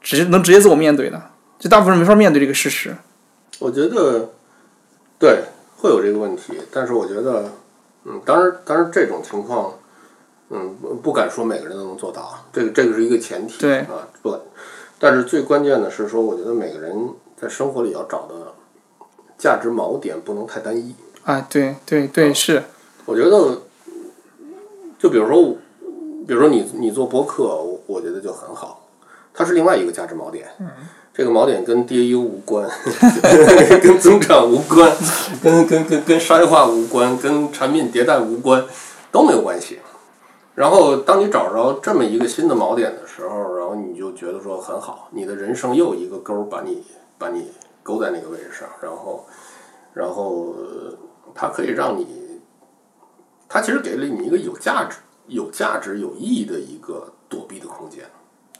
[0.00, 1.20] 直能直接自我面对的，
[1.58, 2.96] 就大部分人没法面对这个事实。
[3.58, 4.30] 我觉得
[5.18, 5.42] 对。
[5.80, 7.52] 会有这个问题，但是我觉得，
[8.04, 9.74] 嗯，当然，当然这种情况，
[10.50, 14.38] 嗯，不敢说每个人都能做到，这个这个是一个前提，对啊，不，
[14.98, 18.54] 但是最关键的是说，我觉得每个人在生活里要找的
[19.36, 20.94] 价值锚点不能太单一。
[21.24, 22.62] 啊，对对对，是。
[23.04, 23.62] 我觉得，
[24.98, 25.56] 就比如说，
[26.26, 28.88] 比如说你你做播客，我我觉得就很好，
[29.34, 30.48] 它是另外一个价值锚点。
[30.60, 30.68] 嗯。
[31.12, 32.70] 这个锚点跟 DAU 无关，
[33.82, 34.96] 跟增长无关，
[35.42, 38.64] 跟跟跟跟商业化无关，跟产品迭代无关，
[39.10, 39.80] 都没有关系。
[40.58, 46.82] 然后，当你找着这么一个新的锚点的时候，然后你就觉得说很好，你的人生又一个钩把你
[47.16, 47.52] 把你
[47.84, 49.24] 勾在那个位置上，然后，
[49.94, 50.52] 然后
[51.32, 52.40] 它可以让你，
[53.48, 54.96] 它其实给了你一个有价值、
[55.28, 58.04] 有价值、有意义的一个躲避的空间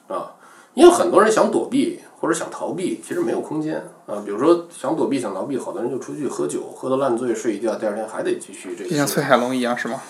[0.07, 0.37] 啊。
[0.75, 4.23] 因为很多人想躲避或者想逃避，其实没有空间啊。
[4.25, 8.85] 比如说想躲避、想逃避，好多人就出去喝酒，喝得烂醉，睡一觉，第二天还得继续这。
[8.85, 10.01] 就像崔海龙一样，是吗？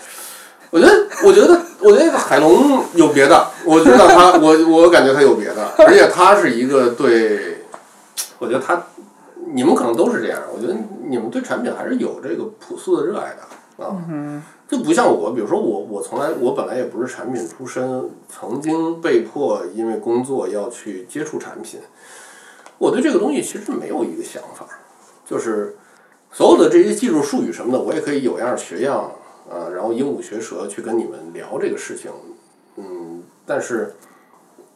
[0.71, 3.47] 我觉得，我觉得，我觉得海龙有别的。
[3.65, 7.65] 我觉得他， 我我感觉他有别的，而且他是一个对，
[8.39, 8.83] 我觉得他，
[9.53, 10.41] 你们可能都是这样。
[10.55, 10.77] 我觉得
[11.09, 13.97] 你们对产品还是有这个朴素的热爱的啊。
[14.69, 21.81] 就不像我，比如说我，我从来我本来也不是产品出身，曾经被迫因为工作要去接触产品，
[22.77, 24.67] 我对这个东西其实没有一个想法，
[25.25, 25.75] 就是
[26.31, 29.11] 所有的这些技术术语什么的，我也可以有样学样
[29.51, 32.11] 啊，然后鹦鹉学舌去跟你们聊这个事情，
[32.77, 33.95] 嗯，但是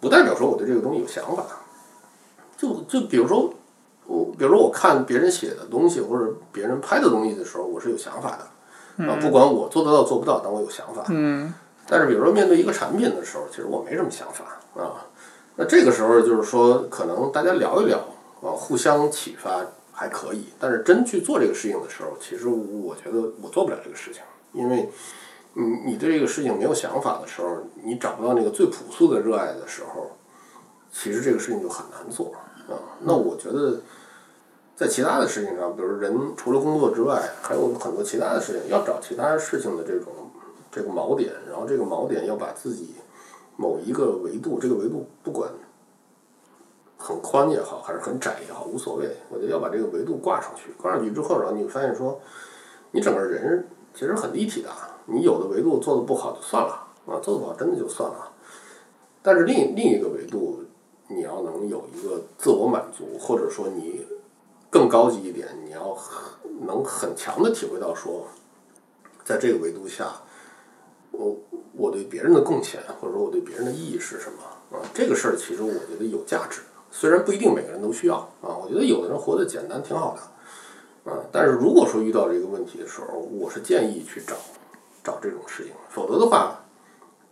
[0.00, 1.44] 不代表说我对这个东西有想法，
[2.56, 3.52] 就就比如说
[4.06, 8.48] 我，比如说我看别人写的东西或者别人拍的东西的时候，我是有想法的。
[9.06, 11.04] 啊，不管我做得到做不到，但我有想法。
[11.08, 11.52] 嗯。
[11.88, 14.44] 但是，比如说面对一个产品的时候，其实我没什么想法
[14.80, 15.06] 啊。
[15.56, 17.98] 那这个时候就是说，可能大家聊一聊
[18.42, 20.46] 啊，互相启发还可以。
[20.60, 24.22] 但是真去做这个事情的时候，其实我觉得我做不了这个事情，
[24.53, 24.88] 因为
[25.55, 30.11] 你你对这个事情没有想法的时候，你找不到那个最朴素的热爱的时候，
[30.92, 32.32] 其实这个事情就很难做
[32.68, 32.74] 啊。
[33.00, 33.80] 那我觉得。
[34.74, 40.11] 在其他的事情上，比如人除了工作之外，还有很多其他的事情，要找其他事情的这种
[40.72, 42.94] 这个锚点，然后这个锚点要把自己
[43.57, 45.48] 某一个维度，这个维度不管
[46.96, 49.14] 很宽也好，还是很窄也好，无所谓。
[49.28, 52.18] 我觉得要把这个维度挂上去，挂上去之后，然后你发现说，
[52.90, 54.68] 你整个人其实很立体的。
[55.07, 58.30] 你有的维度做的不好就算了啊，做的不好真的就算了。
[59.22, 60.64] 但是另另一个维度，
[61.09, 64.07] 你要能有一个自我满足，或者说你。
[64.70, 65.95] 更高级一点，你要
[66.62, 68.26] 能很强的体会到说，
[69.22, 70.11] 在这个维度下，
[71.11, 71.36] 我
[71.76, 74.80] 我对别人的贡献，或者说我对别人的意义是什么啊？
[74.95, 78.57] 这个事儿其实我觉得有价值，虽然不一定每个人都需要啊。
[78.57, 80.22] 我觉得有的人活得简单挺好的
[81.05, 81.12] 啊。
[81.30, 84.34] 但是如果说遇到这个问题的时候，我是建议去找
[85.03, 86.64] 找这种事情，否则的话，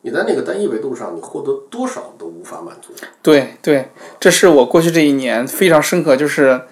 [0.03, 2.93] 你在那个单一维度上，你获得多少都无法满足。
[3.23, 6.63] 对对，这是我过去这一年非常深刻，就是。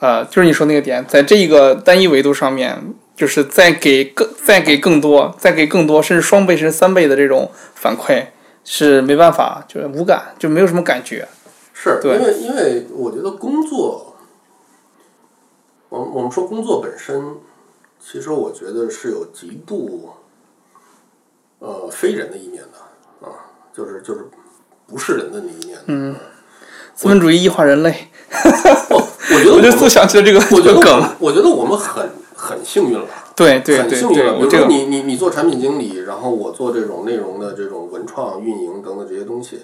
[0.00, 8.26] 呃，就是你说那个点，在这一个单一维度上面，就是再给更再给更多，再给更多，甚至双倍甚至三倍的这种反馈，
[8.64, 11.26] 是没办法，就是无感，就没有什么感觉。
[11.72, 14.13] 是对因为因为我觉得工作，
[15.94, 17.36] 我我们说工作本身，
[18.00, 20.10] 其实我觉得是有极度
[21.60, 23.30] 呃非人的一面的啊，
[23.72, 24.26] 就是就是
[24.88, 25.78] 不是人的那一面。
[25.86, 26.16] 嗯，
[26.96, 28.08] 资本主义异化人类，
[28.90, 31.00] 我觉得我就就想起了这个我觉得我这个梗。
[31.00, 33.06] 们我觉得我们很很幸运了。
[33.36, 34.34] 对对对对，很幸运了。
[34.34, 39.60] 比如说你你你做产品经理，然后我做这种内容的这种文创运营等等这些东西，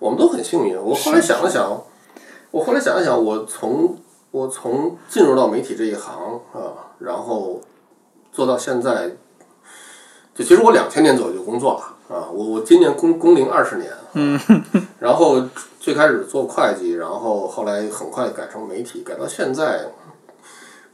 [0.00, 0.76] 我们都很幸运。
[0.76, 1.80] 我后来想了想，
[2.50, 3.96] 我后来想了想，我从
[4.34, 7.60] 我从进入到媒体这一行啊，然后
[8.32, 9.08] 做到现在，
[10.34, 14.36] 就其实我两千年左右就工作了啊，我我今年工工龄二十年，嗯，
[14.98, 15.40] 然后
[15.78, 19.86] 最开始做会计，然后后来很快改成媒体，改到现在。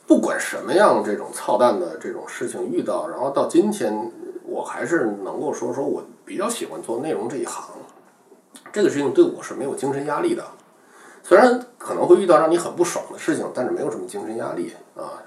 [0.06, 4.10] 不管什么样这种操蛋的这种事情遇到，然后到今天，
[4.44, 7.70] 我还是能够说说我比较喜欢做内容这一行。
[8.72, 10.44] 这个事情对我是没有精神压力的，
[11.30, 15.22] 虽然可能会遇到让你很不爽的事情，但是没有什么精神压力啊。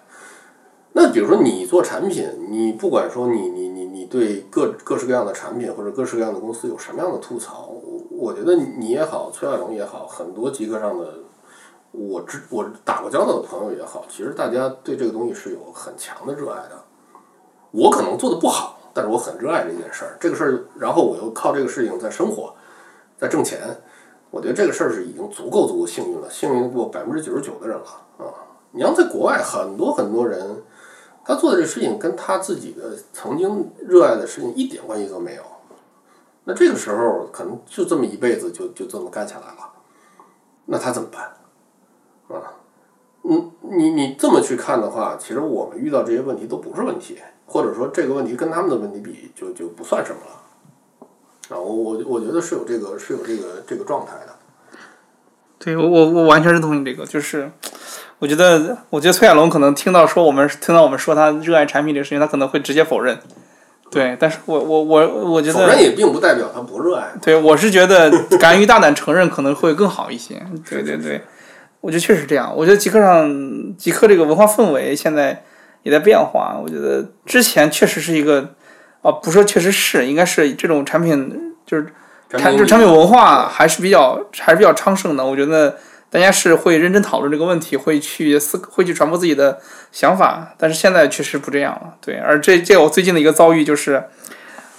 [0.91, 11.19] 那比如说你做产品，你不管说你你你你对各各式各样的产品或者各式各样的公司有什么样的吐槽，我我觉得你也好，崔亚龙也好，很多极客上的。
[11.91, 16.71] 我知我打过交道的朋友也好，其实大家对这个东西是有很强的热爱的。
[17.71, 20.17] 我可能做的不好，但是我很热爱这件事儿。
[20.19, 22.53] 这个事儿，然后我又靠这个事情在生活，
[23.17, 23.61] 在挣钱。
[24.33, 27.85] 我觉得这个事儿是已经足够足够幸运了，幸运过百分之九十九的人了
[28.17, 28.33] 啊！
[28.71, 30.63] 你要在国外，很多很多人，
[31.23, 35.43] 他做的这事情跟他自己的曾经热爱的事情一点关系都没有。
[36.45, 39.71] 那这个时候，可能就这么一辈子就就这么干下来了，
[40.65, 41.25] 那他怎么办？
[42.35, 42.57] 啊，
[43.21, 50.42] 嗯，你你这么去看的话，其实我们遇到这些问题都不是问题，或者说这个问题跟他们的问题比，就就不算什么了。
[51.49, 54.33] 啊，我我我觉得是有这个是有这个这个状态的。
[55.59, 57.51] 对我我我完全认同你这个，就是
[58.19, 63.17] 我觉得我觉得崔亚龙可能听到说我们听到我们说他热爱产品这个事情，他可能会直接否认。
[63.89, 67.11] 对，但是我我我我觉得否认也并不代表他不热爱。
[67.21, 70.41] 对，我是觉得敢于大胆承认可能会更好一些。
[70.69, 71.21] 对对对。
[71.79, 72.53] 我觉得确实这样。
[72.55, 75.43] 我觉得极客上，极客这个文化氛围现在
[75.83, 76.57] 也在变化。
[76.57, 78.55] 我觉得之前确实是一个，
[79.03, 81.85] 啊，不说确实是，应该是这种产品就是
[82.29, 85.23] 产就产品文化还是比较还是比较昌盛的。
[85.23, 85.77] 我觉得
[86.09, 89.59] 大家是会认真讨论这个问题，会去思会去传播自己的
[89.91, 90.55] 想法。
[90.57, 91.93] 但是现在确实不这样了。
[92.01, 94.03] 对，而这这我最近的一个遭遇就是，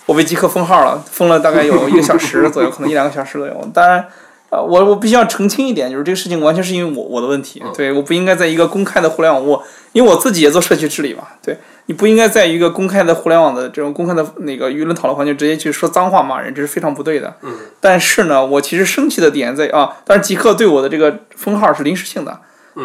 [0.07, 3.71] 我被极客封号了，封了大概有一个小时左右，可能一两个小时左右。
[3.73, 4.07] 当然。
[4.55, 9.61] 呃，我我必须要澄清一点，就是这个事情完全是因为我我的问题，对，我不应该在一个公开的互联网，我
[9.93, 17.35] 因为我自己也做社区治理嘛，对，你不应该在一个公开的互联网的这种公开的那个舆论讨论环境直接去说脏话骂人，这是非常不对的。
[17.43, 17.53] 嗯。
[17.81, 22.39] 但是呢，我其实生气的点在啊，但是极客对我的这个封号是临时性的，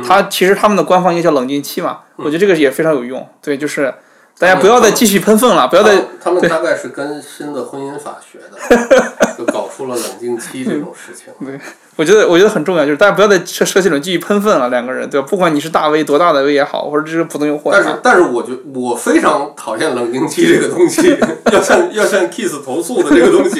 [0.07, 3.93] 他其实他们的官方应该叫冷静期嘛，我觉得这个也非常有用，对，就是。
[4.39, 6.01] 大家不要再继续喷粪了，不要再。
[6.23, 11.25] 他们大概是跟新的婚姻法学的，就搞出了冷静期这种事情。
[11.45, 11.59] 对，
[11.97, 15.27] 我觉得我觉得很重要，就是大家不要再设设计了继续喷粪了，两个人对吧？
[15.29, 17.69] 不管你是大 V 多大的 V 也好，或者这是普通用户。
[17.73, 21.17] 但是但是，我觉我非常讨厌冷静期这个东西，
[21.51, 23.59] 要向要向 Kiss 投诉的这个东西，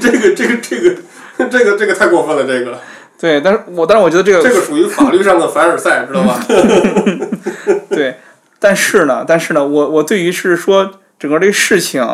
[0.00, 0.96] 这个这个这个
[1.48, 2.76] 这个这个太过分了，这个。
[3.16, 6.40] 对，但是我但是我觉得这个这个属于法律上的凡尔赛，知道吧？
[7.90, 8.16] 对。
[8.60, 12.06] 但是呢，但是呢，我我对于是说整个这个事情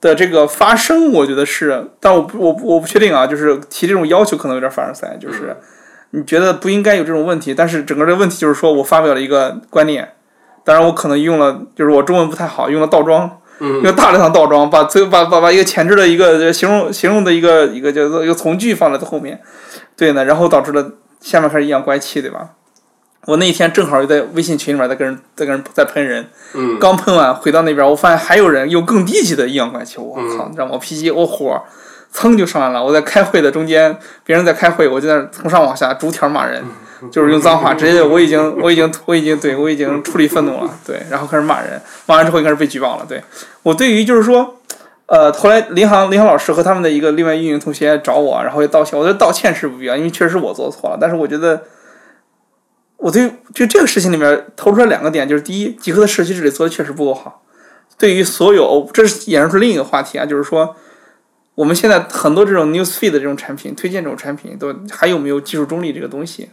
[0.00, 5.56] 的这个发生，我觉得是，但我不我我不确定啊，就是提这种要求可能有点凡尔赛，就是
[6.10, 10.12] 你觉得不应该有这种问题，但是整个这个问题就是说我发表了一个观念，
[10.64, 13.40] 当然我可能用了，就是我中文不太好，用了倒装，
[13.82, 19.40] 用大量的倒装，把最把把把一个前置的一个形容形容的一个一个叫做一个从句放在后面，
[19.96, 22.50] 对呢，然后导致了下面开始阴阳怪气，对吧？
[23.26, 26.26] 我那一天正好就在微信群里面在跟人在跟人在喷人，
[26.80, 30.48] 刚喷完回到那边，我发现还有人用更低级的阴阳怪气，我靠！
[30.48, 31.62] 你知道吗我脾气我火，
[32.12, 32.84] 噌就上来了。
[32.84, 36.64] 我在开会的中间，别人在开会，我就在从上往下逐条骂人，
[37.12, 43.06] 就是用脏话， 直接我已经我已经我已经对我已经处理愤怒了，对，然后开始骂人，骂完之后应该是被举报了。
[43.08, 43.22] 对
[43.62, 44.56] 我对于就是说，
[45.06, 51.62] 呃，后来林航林航老师和他们的一个另外运营同学找我，然后也道歉，我觉得道歉是不必要，因为确实是我做错了，但是我觉得。
[53.02, 57.42] 我对就这个事情里面投出来两个点，就是第一，极客的社区治理做的确实不够好。
[57.98, 60.76] 对于所有，这是衍生出另一个话题啊，就是说，
[61.56, 66.50] 我们现在很多这种 news feed 的这种产品，推荐这种产品，都还有没有技术中立这个东西？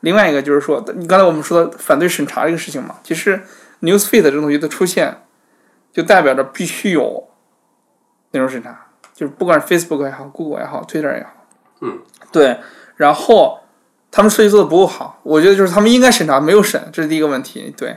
[0.00, 3.42] 另外一个就是说，你刚才我们说的反对审查这个事情嘛，其实
[3.82, 5.22] newsfeed 这种东西的出现，
[5.92, 7.28] 就代表着必须有
[8.30, 11.46] 内容审查，就是不管是 Facebook 也好，Google 也好，Twitter 也好，
[11.82, 11.98] 嗯，
[12.32, 12.58] 对，
[12.96, 13.59] 然后
[14.10, 17.96] 他们设计做的不够好，我觉得就是他们应该审查没有审，这是第一个问题，对，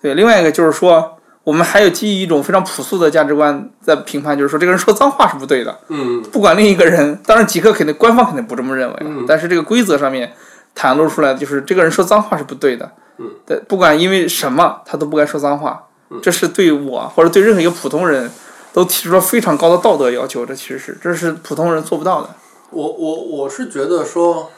[0.00, 1.18] 对，另外一个就是说。
[1.44, 5.78] 我们还有基于一种非常朴素的价值观在评判，就是说这个人说脏话是不对的。
[5.88, 10.32] 嗯不管另一个人，当然极客肯定官方肯定不这么认为，嗯但是这个规则上面
[10.74, 12.90] 袒露出来的就是这个人说脏话是不对的。
[13.18, 15.84] 嗯，对，不管因为什么，他都不该说脏话。
[16.08, 18.30] 嗯这是对我或者对任何一个普通人
[18.72, 22.30] 都提出了非常高的道德要求，这其实是这是普通人做不到的。
[22.70, 24.50] 我我我是觉得说，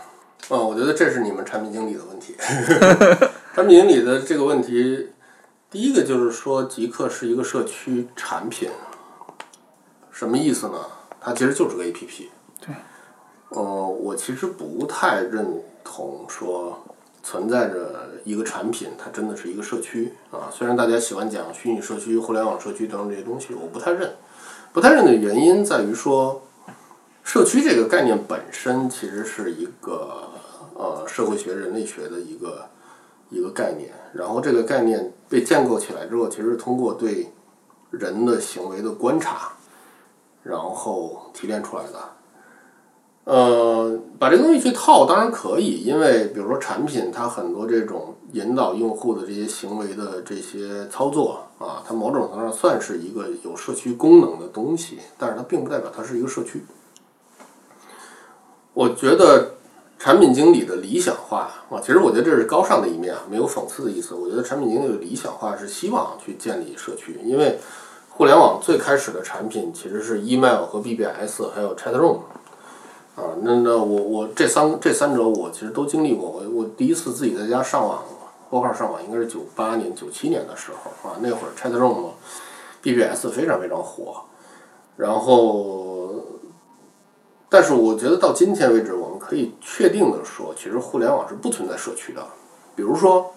[0.49, 2.37] 啊、我觉得这是你们产品经理的问题。
[3.55, 5.09] 产品经理的这个问题，
[5.71, 8.71] 第一个就是说，极客是一个社区产品，
[10.11, 10.75] 什么意思呢？
[11.21, 12.31] 它其实就是个 A P P。
[12.61, 12.75] 对。
[13.49, 16.85] 呃，我其实不太认同说
[17.23, 20.51] 存在着一个产品，它真的是一个社区啊。
[20.53, 24.15] 虽然大家喜欢讲虚拟社区、互联网社区等等这些东西，我不太认。
[24.73, 26.43] 不太认的原因在于说，
[27.27, 30.31] 社区这个概念本身其实是一个
[30.75, 32.69] 呃社会学、人类学的一个
[33.31, 37.33] 一个概念，然后这个概念被建构起来之后，其实通过对
[37.91, 39.55] 人的行为的观察，
[40.45, 41.99] 然后提炼出来的。
[43.25, 56.63] 呃，把这个东西去套当然可以，因为比如说产品它很多这种引导用户的这些行为的这些操作啊，它某种程度上算是一个有社区功能的东西，但是它并不代表它是一个社区。
[58.77, 59.53] 我觉得
[59.99, 64.15] 产品经理的理想化啊，其实我觉得这是高尚的一面啊，没有讽刺的意思。
[64.15, 67.59] 我觉得产品经理的理想化是希望去建立社区，因为
[68.11, 72.19] 互联网最开始的产品其实是 email 和 BBS 还有 chatroom
[73.15, 76.29] 啊，那那我我这三这三者我其实都经历过。
[76.29, 78.03] 我我第一次自己在家上网
[78.51, 82.11] 拨号上网应该是九八年九七年的时候啊，那会儿 chatroom
[82.83, 84.25] BBS 非常非常火，
[84.99, 85.86] 然后。
[87.49, 92.21] 但是我觉得到今天为止，我们可以确定的说，其实互联网是不存在社区的。
[92.75, 93.33] 比如说，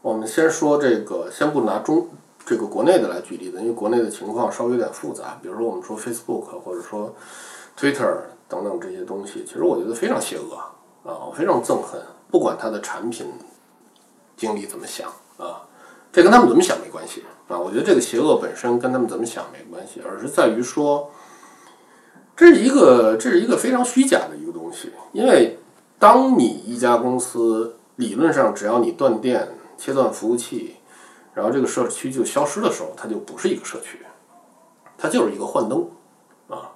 [0.00, 2.08] 我们先说这个，先不拿中
[2.46, 5.38] 这个国内的来举例子，因为国内的情况稍微有点复杂。
[5.42, 7.14] 比如说，我们说 Facebook 或者说
[7.78, 8.16] Twitter
[8.48, 10.56] 等等这些东西，其实我觉得非常邪恶
[11.04, 12.00] 啊，我非常憎恨。
[12.30, 13.26] 不管它的产品
[14.38, 15.06] 经理怎么想
[15.36, 15.68] 啊，
[16.10, 17.58] 这跟他们怎么想没关系啊。
[17.58, 21.10] 我觉得这个邪恶本身跟他们怎么想没关系，而是在于说。
[22.38, 25.58] 这是一个，这是一个非常虚假的一个东西，因为
[25.98, 30.76] 当你一家公司理论上只要你断电、切断服务器，
[31.34, 33.98] 然后这个社区就消失的时候，它就不是一个社区，
[34.96, 35.88] 它就是一个幻灯
[36.46, 36.70] 啊。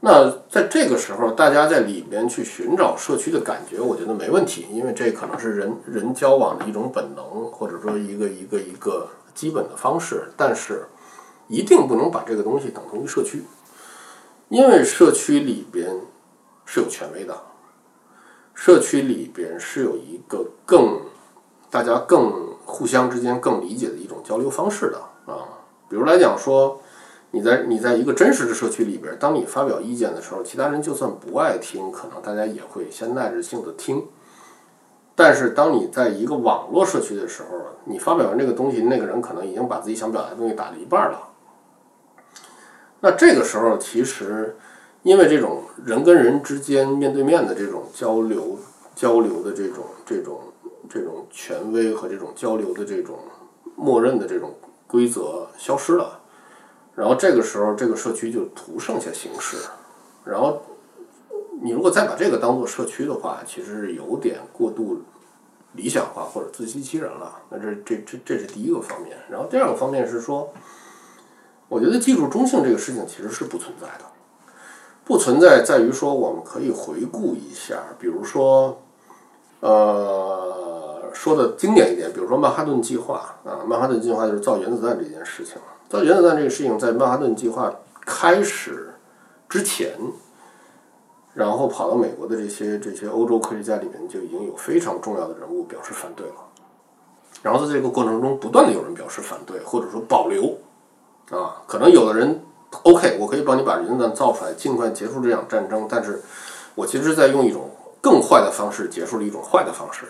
[0.00, 10.86] 那在这个时候，大家在里面去寻找社区的感觉，我觉得没问题，因为这可能是人人交往的一种本能，或者说一个一个一个基本的方式，但是
[11.48, 13.44] 一定不能把这个东西等同于社区。
[14.52, 15.96] 因为社区里边
[16.66, 17.34] 是有权威的，
[18.52, 21.00] 社区里边是有一个更
[21.70, 25.48] 大家更互相之间更理解的一种交流方式的啊。
[25.88, 26.82] 比如来讲说，
[27.30, 34.06] 你在你在一个真实的社区里边，当你发表意见的时候，其他人就算不爱听，可能大家也会先耐着性子听。
[35.14, 41.30] 但是当你在一个网络社区的时候，你发表完这个东西，那个人可能已经把自己想表达的东西打了一半了。
[43.04, 44.56] 那这个时候，其实
[45.02, 48.56] 因为这种人跟人之间面对面的这种交流、
[48.94, 50.40] 交流的这种、这种、
[50.88, 53.18] 这种权威和这种交流的这种
[53.74, 54.54] 默认的这种
[54.86, 56.20] 规则消失了，
[56.94, 59.56] 然后这个时候，这个社区就徒剩下形式。
[60.24, 60.62] 然后
[61.60, 65.02] 你如果再把这个当做社区的话，其实是有点过度
[65.72, 67.40] 理想化或者自欺欺人了。
[67.50, 69.18] 那这这这这是第一个方面。
[69.28, 70.52] 然后第二个方面是说。
[71.72, 74.04] 我觉得技术中性这个事情其实是不存在的，
[75.06, 78.82] 不存在在于说我们可以回顾一下，比如说，
[79.60, 85.56] 呃，说的经典一点，比如说曼哈顿计划啊，曼哈顿计划就是造原子弹这件事情。
[85.88, 88.92] 造原子弹这个事情在曼哈顿计划开始
[89.48, 89.98] 之前，
[91.32, 96.34] 然后跑到美国的这些这些欧洲科学家里面就已经有非常重要的人物表示反对了，
[97.40, 100.54] 然后在这个过程中不断的有人表示反对，或者说保留。
[101.30, 102.42] 啊，可能有的人
[102.82, 105.86] OK，我可以帮你把原子弹造出来，尽快结束这场战争。
[105.88, 106.22] 但是，
[106.74, 107.70] 我其实在用一种
[108.00, 110.06] 更坏的方式结束了一种坏的方式。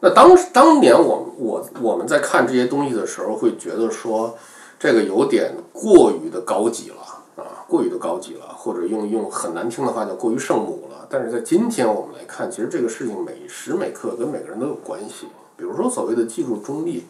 [0.00, 4.36] 那当当年我我我们在看这些东西的时候，会觉得说
[4.78, 11.06] 这个有点过于的高级了啊，过于的高级了，或者用用很难听的话叫过于圣母了。
[11.08, 15.28] 但是在今天我们来看，其实这个事情每时每刻跟每个人都有关系。
[15.56, 17.04] 比如说所谓的技术中立。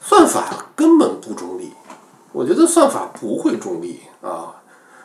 [0.00, 1.72] 算法根本不中立，
[2.32, 4.56] 我觉得算法不会中立啊。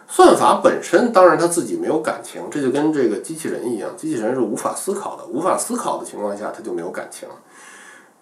[0.08, 7.28] 算法本身当然他自己没有感情，这就跟这个机器人一样，机器人是无法思考的，无法思考的情况下，它就没有感情。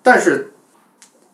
[0.02, 0.54] 但是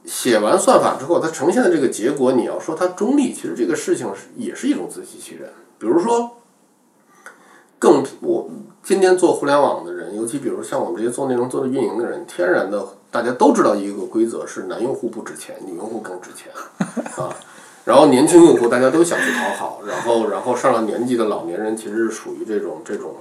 [0.06, 5.52] 写完算法之后，它呈现的这个结果，你要说它中立，其实这个事情也是一种自欺欺人。
[5.78, 6.38] 比如说，
[7.78, 8.50] 更我
[8.84, 16.52] 今天做互联网的人，尤其比如像我们这些做内容、做运营的人，天然的大家都知道一个规则是男用户不值钱，女用户更值钱
[17.24, 17.30] 啊。
[17.86, 23.16] 然后年轻用户大家都想去讨好，然后然后上了年纪的老年人其实是属于这种这种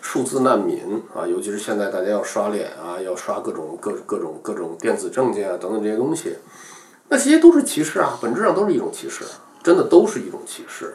[0.00, 6.36] 数字难民啊，尤其是现在大家要刷脸啊，要刷各种各各种各种电子证件啊等等这些东西，
[7.08, 9.24] 那这些都是歧视啊，本质上都是一种歧视，
[9.62, 10.94] 真的都是一种歧视。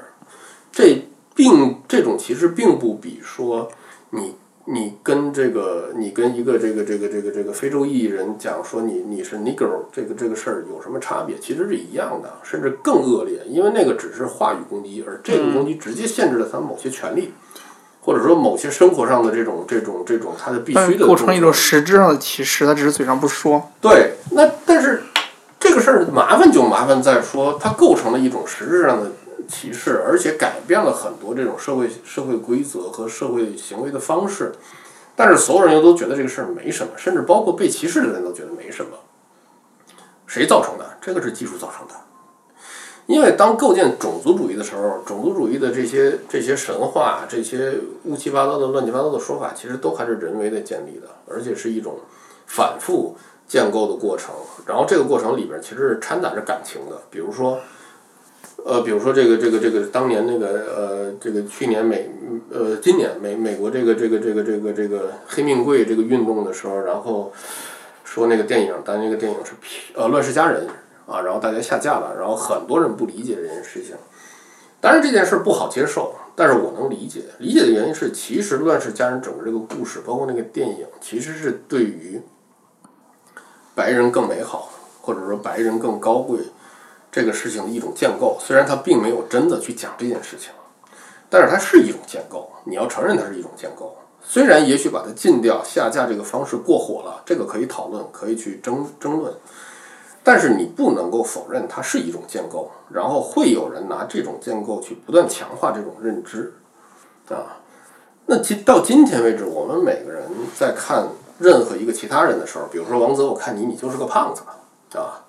[0.72, 3.70] 这并这种歧视并不比说
[4.14, 4.36] 你。
[4.66, 11.38] 你跟这个，你跟一个这个这个这个这个非洲裔人讲说你你是 Negro 这个这个事儿有什么差别？
[11.38, 17.34] 其实是一样的，甚至更恶劣，因为那个只是话语攻击，而这个攻击直接限制了他某些权利，
[18.00, 23.70] 或者说某些生活上的这种这种这种他的必须的构成一种实质上的歧视，他只是嘴上不说。
[23.82, 25.04] 对，那但是
[25.60, 29.12] 这个事儿麻烦就麻烦在说，它构成了一种实质上的。
[29.48, 34.54] 歧视，而且改变了很多这种社会社会规则和社会行为的方式，
[35.16, 38.92] 但是所有人又都觉得这个事儿没什么，甚至包括被歧视的人都觉得没什么。
[40.26, 40.98] 谁造成的？
[41.00, 41.94] 这个是技术造成的。
[43.06, 47.74] 因为当构建种族主义的时候，种族主义的这些这些神话、这些
[48.06, 52.00] 乌七八糟的乱七八糟的说法，其实都还是人为的建立的，而且是一种
[52.48, 53.16] 反复
[53.48, 54.34] 建构的过程。
[54.66, 57.60] 然后这个过程里边其实是掺杂着感情的，比如说。
[58.66, 62.10] 呃，比如说这个这个这个当年那个呃，这个去年美
[62.50, 67.34] 呃今年美美国这个这个这个这个这个黑命贵这个运动的时候，然后
[68.06, 69.52] 说那个电影，但那个电影是
[69.94, 70.66] 呃《乱世佳人》
[71.12, 73.96] 啊，然后大家下架了，然后很多人不理解这件事情。
[74.80, 77.22] 当然这件事不好接受，但是我能理解。
[77.40, 82.22] 理解的原因是，其实《乱世佳人》整个这个故事，包括那个电影，其实是对于
[83.76, 84.70] 白人更美好，
[85.02, 86.40] 或者说白人更高贵。
[87.14, 90.52] 这个事情的一种建构，虽然他并没有真的去讲这件事情，
[91.30, 92.52] 但是它是一种建构。
[92.66, 99.32] 你要承认它是一种建构，虽然也许把它禁掉、下架这个方式过火了，这个可以讨论，可以去争争论，
[100.24, 102.72] 但是你不能够否认它是一种建构。
[102.90, 106.54] 然后会有人拿这种建构去不断强化这种认知，
[107.30, 107.62] 啊，
[108.26, 110.24] 那今到今天为止，我们每个人
[110.58, 111.08] 在看
[111.38, 114.42] 任何一个其他人的时候，比如说王泽，我看你，你就是个胖子，
[114.98, 115.23] 啊。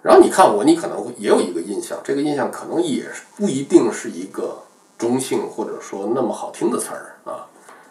[0.00, 3.04] 然后你看我，你可能也有一个印象，这个印象可能也
[3.36, 4.56] 不一定是一个
[4.96, 7.46] 中性或者说那么好听的词儿啊。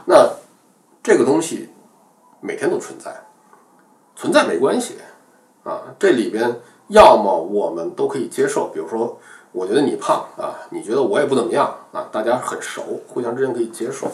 [0.06, 0.30] 那
[1.04, 1.70] 这个东西
[2.40, 3.14] 每天都存在，
[4.16, 4.98] 存在没关系
[5.64, 5.94] 啊。
[6.00, 9.20] 这里边要么我们都可以接受，比如说
[9.52, 14.08] 我觉得你胖啊，你觉得我也不怎么样啊，大家很熟，互相之间可以接受；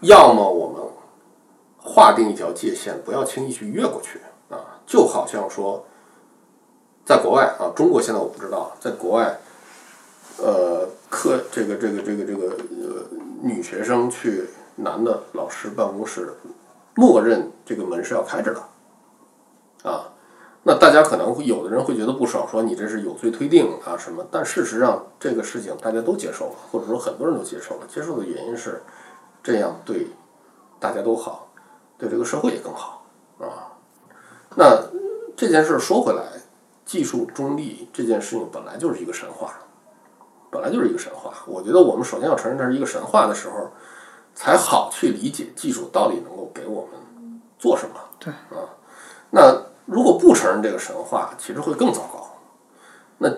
[0.00, 0.82] 要么我们
[1.78, 4.20] 划定一条界限，不要轻易去越过去
[4.50, 5.86] 啊，就好像说。
[7.04, 9.40] 在国外啊，中国现在我不知道，在国外，
[10.38, 13.04] 呃，课这个这个这个这个呃，
[13.42, 16.32] 女学生去男的老师办公室，
[16.94, 20.12] 默认这个门是要开着的，啊，
[20.62, 24.24] 那大家可能会有的人会觉得不爽，说你这是有罪推定啊什么？
[24.30, 27.86] 但事实上这个事情大家都接受了，或者说很多人都接受了。
[27.88, 28.80] 接受的原因是
[29.42, 30.06] 这样对
[30.78, 31.48] 大家都好，
[31.98, 33.04] 对这个社会也更好
[33.40, 33.74] 啊。
[34.54, 34.78] 那
[35.36, 36.31] 这件事说回来。
[36.92, 39.54] 技术中立这件事情本来就是一个神话，
[40.50, 41.32] 本来就是一个神话。
[41.46, 43.70] 我觉得我们首先要承认它是一个神话的时候，
[44.34, 47.94] 才好去理解技术到底能够给我们做什么。
[48.18, 48.68] 对啊，
[49.30, 52.28] 那如果不承认这个神话，其实会更糟糕。
[53.16, 53.30] 那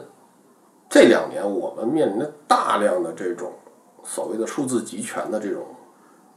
[0.90, 3.52] 这两年我们面临的大量的这种
[4.02, 5.64] 所谓的数字集权的这种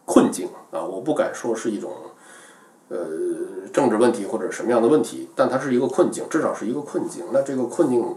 [0.05, 1.91] 困境啊，我不敢说是一种。
[2.89, 7.25] 呃，政治问题或者什么样的问题，但它是一个困境，至少是一个困境。
[7.33, 8.15] 那这个困境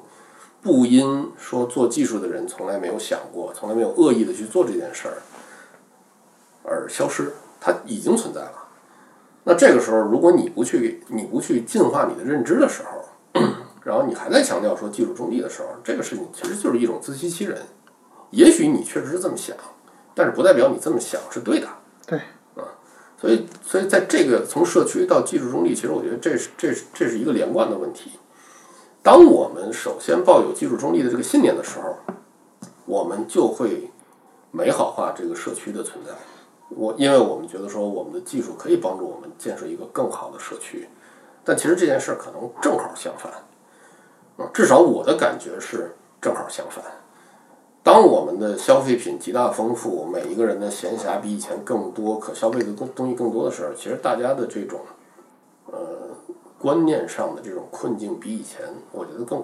[0.63, 5.17] 不因说做技术的人从来没有想过，从来没有恶意的去做这件事儿
[6.63, 8.53] 而消失，它已经存在了。
[9.45, 13.41] 那这个时候，如果你不去，你不去进化你的认知的时候，
[13.83, 17.59] 然后你还在强调说技术中立的时候，这个事情其实就是一种自欺欺人。
[18.31, 19.57] 也许你确实是这么想，
[20.15, 21.67] 但是不代表你这么想是对的。
[23.21, 28.13] 所以，所以在这个从社区到技术中立，其实我觉得这是这是这是一个连贯的问题。
[29.03, 31.97] 当我们首先抱有技术中立的这个信念的时候，
[32.87, 33.91] 我们就会
[34.51, 36.13] 美好化这个社区的存在。
[36.71, 40.89] 我因为我们觉得说我们的技术可以帮助我们建设一个更好的社区，
[41.45, 43.31] 但其实这件事儿可能正好相反。
[44.55, 46.83] 至少我的感觉是正好相反。
[47.83, 54.81] 当我们的消费品极大丰富，每一个人的闲暇比以前更多，可消费的东东西更多的时候，其实大家的这种
[55.67, 55.79] 呃
[56.59, 58.61] 观念上的这种困境比以前，
[58.93, 59.43] 我觉得更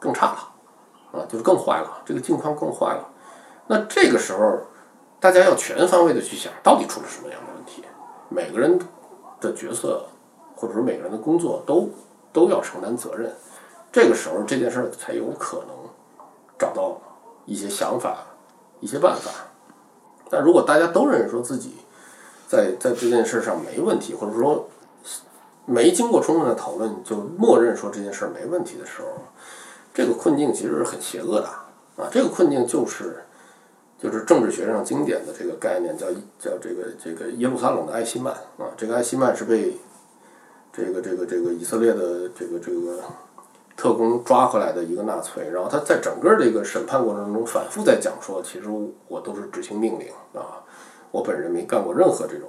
[0.00, 3.08] 更差了啊，就是更坏了，这个境况更坏了。
[3.68, 4.58] 那这个时候，
[5.20, 7.82] 大家要全方位的去想，到底出了什么样的问题？
[8.28, 8.76] 每个人
[9.40, 10.04] 的角色，
[10.56, 11.88] 或者说每个人的工作，都
[12.32, 13.32] 都要承担责任。
[13.92, 15.68] 这个时候，这件事儿才有可能
[16.58, 17.00] 找到
[17.46, 18.26] 一些想法、
[18.80, 19.30] 一些办法。
[20.28, 21.76] 但如果大家都认为说自己
[22.46, 24.68] 在在这件事上没问题，或者说
[25.64, 29.08] 没经过充分的讨论就默认说这件事没问题的时候，
[29.94, 31.46] 这个困境其实是很邪恶的
[31.96, 32.08] 啊！
[32.10, 33.24] 这个困境就是
[33.98, 36.06] 就是政治学上经典的这个概念，叫
[36.38, 38.70] 叫这个这个耶路撒冷的艾希曼啊。
[38.76, 39.76] 这个艾希曼是被
[40.72, 43.00] 这个这个这个以色列的这个这个
[43.76, 48.68] 特工抓回来的一个纳粹，然后他在整个这个审判过程中反复在讲说，其实
[49.06, 50.64] 我都是执行命令啊，
[51.10, 52.48] 我本人没干过任何这种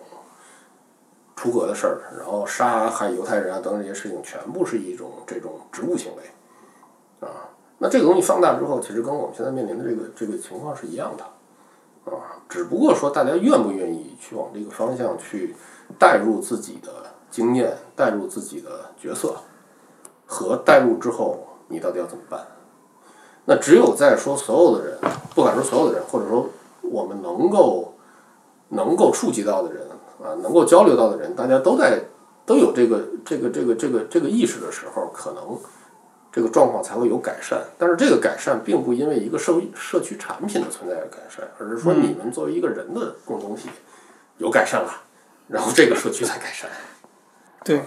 [1.35, 7.49] 出格的事儿，然后杀害犹太人啊等等这些事情，全部是一种这种职务行为啊。
[7.77, 11.23] 那这个东西放大之后，其实跟我们现在面临的这个这个情况是一样的
[12.09, 15.53] 啊，只不过说大家愿不愿意去往这个方向去
[15.99, 16.91] 带入自己的
[17.29, 19.35] 经验，带入自己的角色。
[20.27, 22.45] 和带入之后，你到底要怎么办？
[23.45, 24.99] 那只有在说所有的人，
[25.33, 26.49] 不敢说所有的人，或者说
[26.81, 27.93] 我们能够
[28.67, 29.87] 能够触及到的人
[30.21, 32.03] 啊，能够交流到的人，大家都在
[32.45, 35.57] 都有这个这个这个这个这个意识的时候，可能
[36.29, 37.61] 这个状况才会有改善。
[37.77, 43.69] 但是这个改善并不因为一个社社区产品的存在而改善，而是说你们作为一个人的共同体
[44.39, 44.91] 有改善了，
[45.47, 46.69] 然后这个社区才改善。
[47.63, 47.81] 对。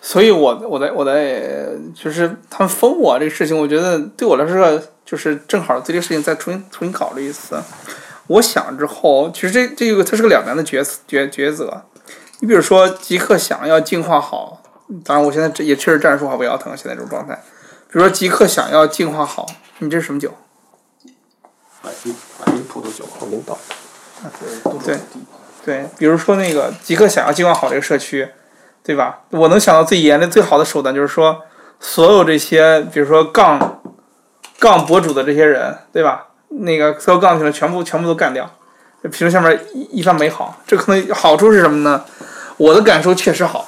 [0.00, 7.60] 所以，我我在我在就是他们封我这个事情，我觉得对我来说就是正好对这个事情再重新重新考虑一次。
[8.28, 11.82] 我想之后，其实这这个它是个两难的抉抉抉择。
[12.40, 14.62] 你比如说，极客想要进化好，
[15.04, 17.34] 当然我现在这也确实战术好不腰疼，现在这种状态。
[17.88, 19.46] 比如说，极客想要进化好，
[19.80, 20.32] 你这是什么酒？
[21.82, 23.58] 百威百威葡萄酒，领导。
[24.84, 24.98] 对
[25.64, 28.30] 对，比如说那个极客想要进化好这个社区。
[28.84, 29.20] 对吧？
[29.30, 31.40] 我能想到最严厉、最好的手段就是说，
[31.80, 33.80] 所有这些，比如说杠
[34.58, 36.26] 杠博主的这些人，对吧？
[36.50, 38.48] 那个所有杠起来全部全部都干掉，
[39.10, 40.60] 评论下面一一番美好。
[40.66, 42.04] 这可能好处是什么呢？
[42.58, 43.66] 我的感受确实好。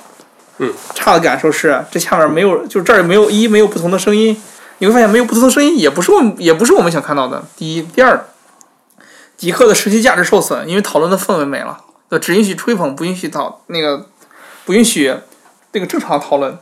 [0.58, 0.70] 嗯。
[0.94, 4.40] 差的感受是这下面没有，就这儿没有一没有不同的声音。
[4.78, 7.42] 你会发现没有不同的声音，也不是我也不是我们想看到的。
[7.56, 8.26] 第一，第二，
[9.38, 11.78] 极客的实际价值受损，因为讨论的氛围没了。
[12.20, 14.06] 只允许吹捧，不允许讨那个。
[14.66, 15.14] 不允许
[15.72, 16.58] 那个正常讨论，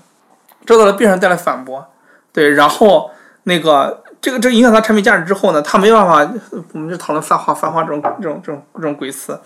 [0.64, 1.84] 这到了必然带来反驳，
[2.32, 3.10] 对，然后
[3.44, 6.30] 那个这个这影响他产品价值之后呢，他没办法，
[6.72, 9.40] 我们就讨论泛化泛化这种这种这种这种鬼词，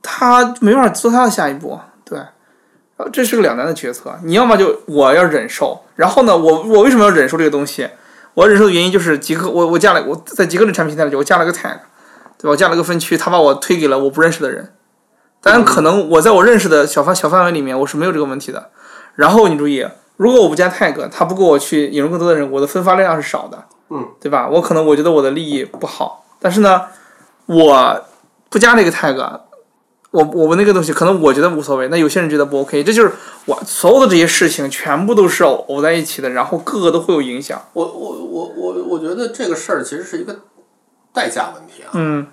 [0.00, 2.20] 他没办法做他的下一步，对，
[3.12, 7.90] 这是个两难的决策，你要么就我要忍受，然后呢，我我为什么要忍受这个东西？
[8.34, 11.78] 我忍受的原因就是极客，我我加了我在极客的产品线里，我加了个 tag，
[12.38, 12.50] 对吧？
[12.50, 14.72] 我加了个分区，他把我推给了我不认识的人。
[15.42, 18.70] 当然，可能我在我认识的小范小范围里面，我是没有这个问题的。
[19.14, 19.86] 然后你注意，
[20.16, 24.48] 如果我不加 tag，他不给我去引入更多的人，我的分发量是少的，嗯，对吧？
[24.50, 26.82] 我可能我觉得我的利益不好，但是呢，
[27.46, 28.04] 我
[28.50, 29.16] 不加那个 tag，
[30.10, 33.12] 我我们那个东西可能我觉得无所谓，那有些人觉得不 OK，这就是
[33.46, 37.60] 我所有的这些事情全部都是偶在一起的，然后各个都会有影响。
[37.72, 40.36] 我我我我我觉得这个事儿其实是一个
[41.14, 41.90] 代价问题啊。
[41.94, 42.26] 嗯。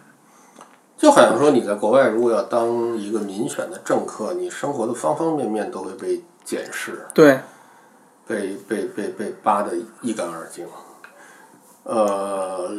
[0.97, 7.39] 就好像说你在国外如果要当一个民选的政客，你生活的方方面面都会被检视，对，
[8.25, 10.65] 被被被被扒的一干二净。
[11.83, 12.75] 呃，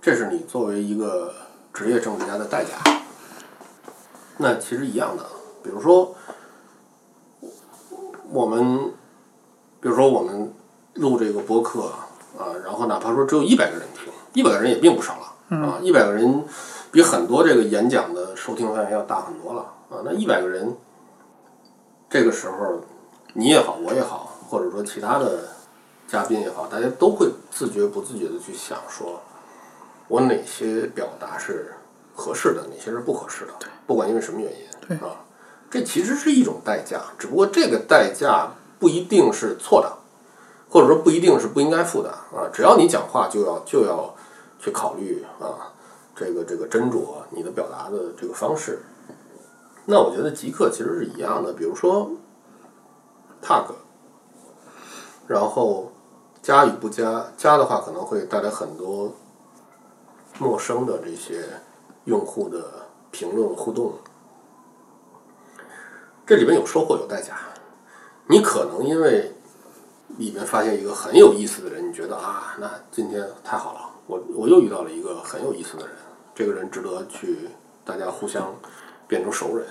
[0.00, 1.34] 这是你作为一个
[1.74, 2.70] 职业政治家的代价。
[4.38, 5.22] 那其实一样的，
[5.62, 6.14] 比如说
[8.30, 8.90] 我们，
[9.80, 10.50] 比如说我们
[10.94, 11.92] 录这个播客
[12.38, 16.42] 啊，然后哪怕说只有一百个人听，一百个人也并不少了啊，一百个人。
[16.94, 19.98] 比很多这个演讲的收听范围要大很多了啊！
[20.04, 20.76] 那一百个人，
[22.08, 22.80] 这个时候
[23.32, 25.40] 你也好，我也好，或者说其他的
[26.06, 29.20] 嘉宾也好，大家都会自觉不自觉的去想说，
[30.06, 31.74] 我哪些表达是
[32.14, 33.52] 合适的，哪些是不合适的，
[33.88, 35.16] 不管因为什么原因啊，
[35.68, 39.92] 这其实是一种代价，只不过这个代价不一定是错的，
[40.70, 42.46] 或者说不一定是不应该付的啊！
[42.52, 44.14] 只要你讲话就要就要
[44.60, 45.73] 去考虑啊。
[46.14, 48.80] 这个这个斟酌你的表达的这个方式，
[49.86, 51.52] 那我觉得极客其实是一样的。
[51.52, 52.10] 比如说
[53.42, 53.64] ，tag，
[55.26, 55.92] 然后
[56.40, 59.12] 加与不加，加的话可能会带来很多
[60.38, 61.44] 陌生的这些
[62.04, 63.94] 用户的评论互动。
[66.26, 67.38] 这里面有收获有代价，
[68.28, 69.32] 你可能因为
[70.16, 75.94] 里面发现一个很有意思的人，你觉得啊，那今天太好了，我我又遇到了一个很有意思的人，
[76.34, 77.48] 这个人值得去
[77.84, 78.54] 大家互相
[79.06, 79.66] 变成熟人。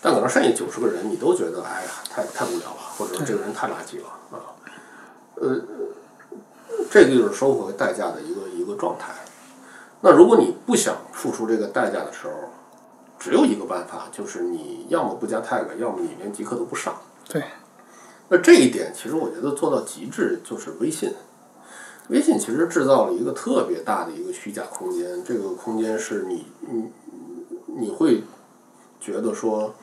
[0.00, 4.50] 但可能剩下九十个人，你都觉得哎呀，太太无聊了，或者说这个人太垃圾了啊。
[5.36, 5.60] 呃，
[6.90, 9.12] 这个就是收获和代价的一个一个状态。
[10.00, 12.32] 那如果你不想付出这个代价的时候，
[13.16, 17.00] 只有一个办法，就是你要么不加 tag，要么你连极客都不上。
[17.28, 17.44] 对。
[18.28, 21.14] 那这一点其实我觉得做到极致就是微信。
[22.08, 26.92] 微信其实制造了一个特别大的一个虚假空间，这个空间是你你
[27.66, 28.22] 你会
[29.00, 29.74] 觉得说，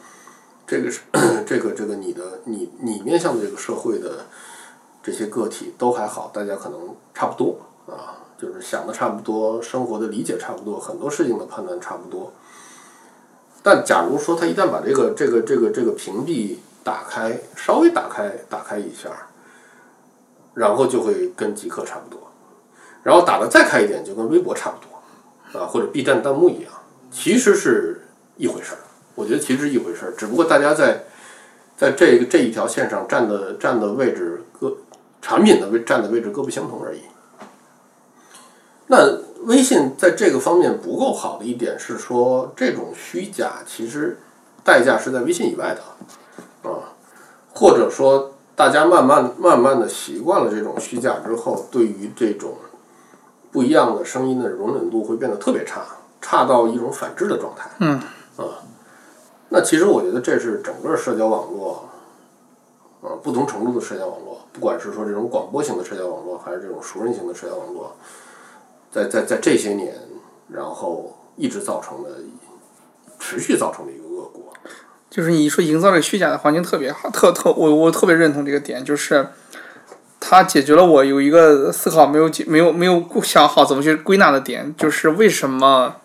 [0.67, 1.01] 这个是
[1.47, 4.25] 这个这个你的你你面向的这个社会的
[5.01, 7.57] 这些个体都还好，大家可能差不多
[7.87, 12.31] 啊，就是想的差不多，生活的理解差不多，很多事情的判断差不多。
[13.63, 19.09] 但假如说他一旦把这个这个这个这个屏蔽打开，稍微打开打开一下，
[20.53, 22.19] 然后就会跟极客差不多，
[23.03, 26.71] 然后打的再开一点，就跟微博差不多，啊，或者 B 站弹幕一样，
[27.11, 28.01] 其实是
[28.37, 28.79] 一回事儿。
[29.15, 31.03] 我觉得其实一回事儿，只不过大家在
[31.75, 34.77] 在这个这一条线上站的站的位置各
[35.21, 37.01] 产品的位站的位置各不相同而已。
[38.87, 44.17] 那微信在这个方面不够好的一点是说，这种虚假其实
[44.63, 46.95] 代价是在微信以外的，啊，
[47.53, 52.55] 或者说大家慢慢慢慢的习惯了这种虚假之后，对于这种
[53.53, 55.85] 不一样的声音的容忍度会变得特别差，
[56.19, 57.69] 差到一种反制的状态。
[57.79, 57.93] 嗯。
[58.35, 58.59] 啊，
[59.47, 61.85] 那其实我觉得这是整个社交网络，
[63.01, 67.95] 啊，不同程度的社交网络，不管是说这种广播型的社交网络，还是这种熟人型的社交网络。
[68.91, 69.95] 在在在这些年，
[70.49, 72.09] 然后一直造成的，
[73.19, 74.48] 持续造成的一个恶果，
[75.09, 79.27] 就是你说营造这个虚假的环境特别好，特特我我特别认同这个点，就是
[80.19, 85.95] 它解决了我有一个思考没有解没有没有想好怎么去归纳的点，就是为什么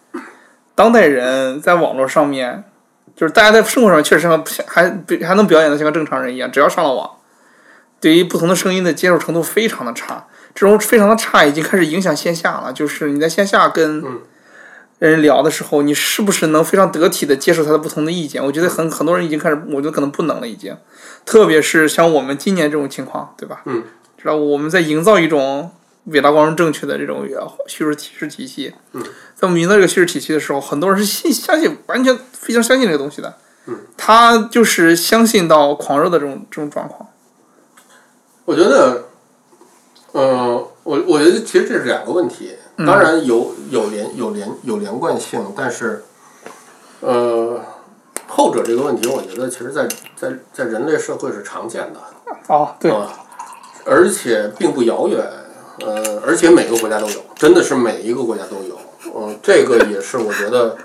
[0.75, 2.65] 当代人在网络上面，
[3.15, 4.83] 就是大家在生活上确实还还
[5.27, 7.11] 还能表演的像个正常人一样，只要上了网，
[8.01, 10.27] 对于不同的声音的接受程度非常的差。
[10.55, 12.73] 这种非常的差，已经开始影响线下了。
[12.73, 14.01] 就是你在线下跟
[15.09, 18.45] 人聊的时候，你是不是能非常得体的接受他的不同的意见？
[18.45, 20.77] 我觉得很很多人已经开始，我觉得可能不能了，已经。
[21.25, 23.63] 特别是像我们今年这种情况，对吧？
[23.67, 23.83] 嗯。
[24.17, 25.71] 知道我们在营造一种
[26.05, 27.27] 伟大、光荣、正确的这种
[27.67, 28.75] 叙事体式体系。
[28.93, 29.03] 嗯。
[29.35, 33.37] 在我们营造这个叙事体系的时候，很多人是信相信，完全非常相信这个东西的。
[33.67, 33.79] 嗯。
[33.97, 37.09] 他就是相信到狂热的这种这种状况。
[38.45, 39.05] 我觉得。
[40.17, 46.03] 嗯，我我觉得其实这是两个问题，当然有有连有连有连贯性，但是，
[47.01, 47.61] 呃，
[48.27, 52.01] 后者这个问题，我觉得其实，在在在人类社会是常见的。
[52.49, 52.93] 哦，对。
[53.85, 55.25] 而且并不遥远，
[55.81, 58.77] 呃，而且每个国家都有，真的是每一个国家都有。
[59.15, 60.77] 嗯，这个也是我觉得，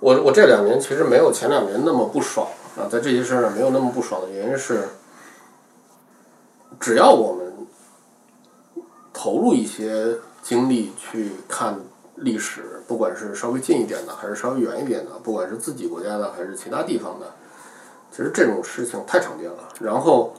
[0.00, 4.88] 我我这两年其实没有前两年那么不爽啊，在这些事上没有那么不爽的原因是，
[6.80, 7.46] 只要我们。
[9.12, 11.78] 投入一些精力去看
[12.16, 17.26] 历史，不管是稍微近一点的，还是稍微远一点的，不管是自己国家的，还是其他地方的，
[18.10, 19.68] 其实这种事情太常见了。
[19.80, 20.34] 然后，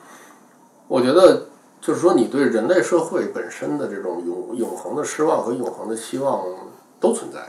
[0.87, 1.47] 我觉得
[1.79, 6.45] 就是说，你对人类社会本身的这种永永恒的失望和永恒的希望
[6.99, 7.39] 都存在。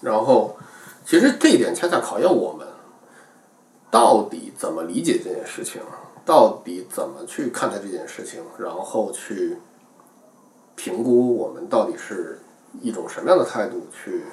[0.00, 0.56] 然后，
[1.04, 2.66] 其实这一点恰恰考验我们
[3.90, 5.80] 到底怎么理解这件事情，
[6.24, 9.56] 到底怎么去看待这件事情，然后去。
[10.76, 12.38] 评估我们到底是
[12.82, 14.24] 一种什么样的态度去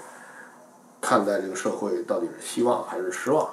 [1.01, 3.49] 看待这个社会，到底是希望还是失望？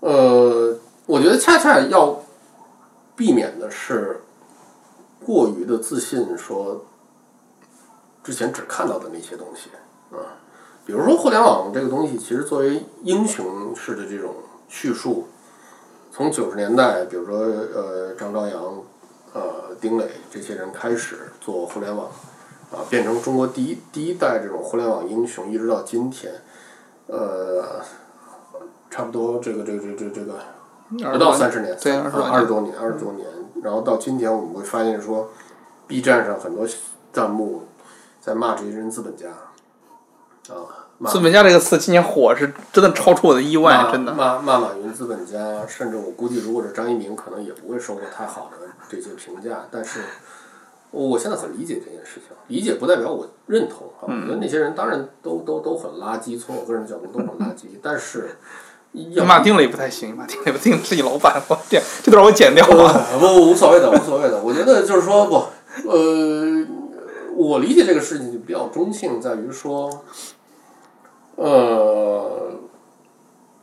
[0.00, 2.22] 呃，我觉得恰恰要
[3.16, 4.20] 避免的是
[5.24, 6.84] 过于的自信，说
[8.22, 9.70] 之前只看到的那些东西
[10.14, 10.36] 啊，
[10.84, 14.34] 比如说互联网这个东西，其实作为英雄式的这种
[14.68, 15.26] 叙述，
[16.10, 18.82] 从九十年代，比如说呃张朝阳。
[19.34, 22.06] 呃，丁磊这些人开始做互联网，
[22.70, 26.34] 啊，变成中国第一第一代这种互联网英雄，一直到今天，
[27.06, 27.80] 呃，
[28.90, 30.34] 差不多这个这个这这这个
[31.10, 33.26] 不到三十年，对二十多年，二十多年，
[33.62, 35.30] 然后到今天我们会发现说
[35.86, 36.66] ，B 站上很多
[37.10, 37.62] 弹幕
[38.20, 39.28] 在骂这些人资本家，
[40.54, 44.12] 啊，资本家这个词今年火是真的超出我的意外，真的。
[44.12, 48.61] 骂骂马云资本家，甚至我估计，如果是张一鸣，可能也不会收获太好的
[48.96, 49.66] 这些评价。
[49.70, 50.00] 但是，
[50.90, 54.02] 我现在很理解这件事情，理解不代表我认同啊。
[54.02, 57.66] 我觉得那些人当然都都都很垃圾，从我个人角度都很垃圾。
[57.82, 58.36] 但是，
[59.12, 63.06] 要马丁磊不太行，马丁磊不定自己老板，我天，这段我剪掉了。
[63.18, 64.42] 不不无所谓的，无所谓的。
[64.42, 65.36] 我觉得就是说不，
[65.88, 66.66] 呃，
[67.34, 70.04] 我理解这个事情就比较中性，在于说，
[71.36, 72.52] 呃，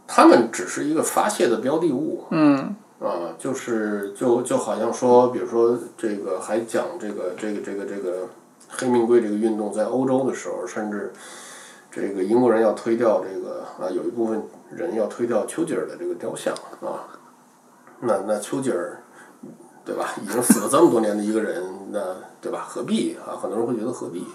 [0.07, 2.25] 他们只是一个发泄的标的物。
[2.31, 8.27] 嗯啊，就是就就好像说，比如说这个还讲这个这个这个这个
[8.67, 11.13] 黑命贵这个运动在欧洲的时候，甚至
[11.89, 17.07] 这个英国人要推掉这个啊，有一部分人要推掉丘吉尔的这个雕像啊，
[18.01, 19.01] 那那丘吉尔
[19.85, 23.39] 对吧，已经死了这么多年的一个人，那对吧，何必啊？
[23.41, 24.25] 很多人会觉得何必？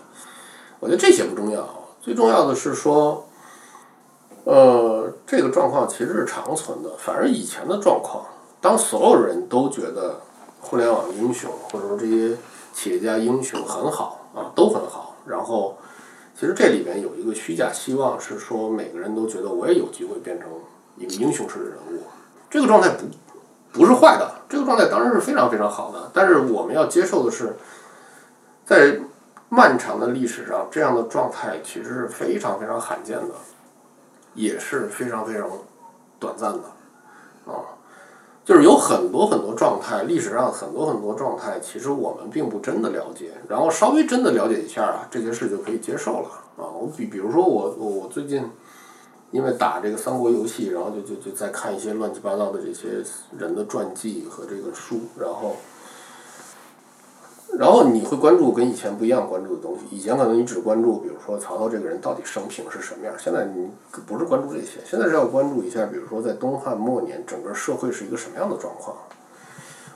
[0.80, 1.68] 我觉得这些不重要，
[2.00, 3.26] 最重要的是说。
[4.46, 8.26] 呃，这个状况其实是长存的，反而以前的状况，
[8.64, 10.18] 当所有人都觉得
[10.58, 12.34] 互联网英雄或者说这些
[12.72, 15.76] 企业家英雄很好啊，都很好，然后
[16.34, 20.48] 其实这里面有一个虚假希望，是说每个人都觉得我也有机会变成
[20.96, 22.04] 一个英雄式的人物，
[22.48, 27.56] 这个状态不不是坏的，这个状态当然是非常非常好的，但是我们要接受的是，
[28.64, 28.98] 在
[29.50, 33.34] 漫长的历史上，这样的状态其实是非常非常罕见的。
[34.32, 35.48] 也是非常非常
[36.18, 37.73] 短暂的，啊，
[38.44, 46.68] 就是有很多很多状态，历史上很多很多状态，其实我们并不真的了解，然后稍微真的了解一下啊，这件事就可以接受了啊。
[46.68, 48.44] 我比比如说我我最近
[49.30, 53.02] 因为打这个三国游戏，然后就就就在看一些乱七八糟的这些
[53.38, 55.56] 人的传记和这个书，然后。
[57.56, 59.84] 然后你会关注跟以前不一样关注的东西。
[59.94, 63.14] 以前可能你只关注，比如说曹操这个人到底生平是什么样。
[63.16, 63.70] 现在你
[64.06, 68.96] 不是关注这些，现在是要关注一下，比如说在东汉末年，整个社会是一个什么样的状况？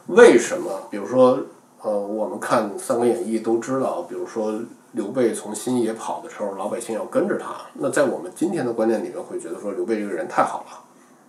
[0.06, 0.70] 为什么？
[0.88, 1.40] 比如说，
[1.82, 4.54] 呃，我们看《三国演义》都知道，比如说
[4.92, 7.56] 刘备从新野跑的时候，老百姓要跟着他。
[7.74, 10.80] 那在我们今天的观念里面，会觉得说刘备这个人太好了，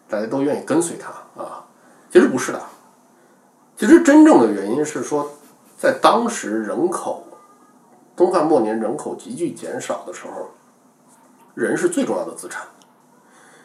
[0.07, 1.09] 大家都愿意跟随他
[1.41, 1.65] 啊。
[2.11, 2.61] 其实不是的，
[3.75, 5.31] 其实真正的原因是说。
[5.79, 7.25] 在当时人口，
[8.13, 10.49] 东汉末年人口急剧减少的时候，
[11.55, 12.67] 人是最重要的资产，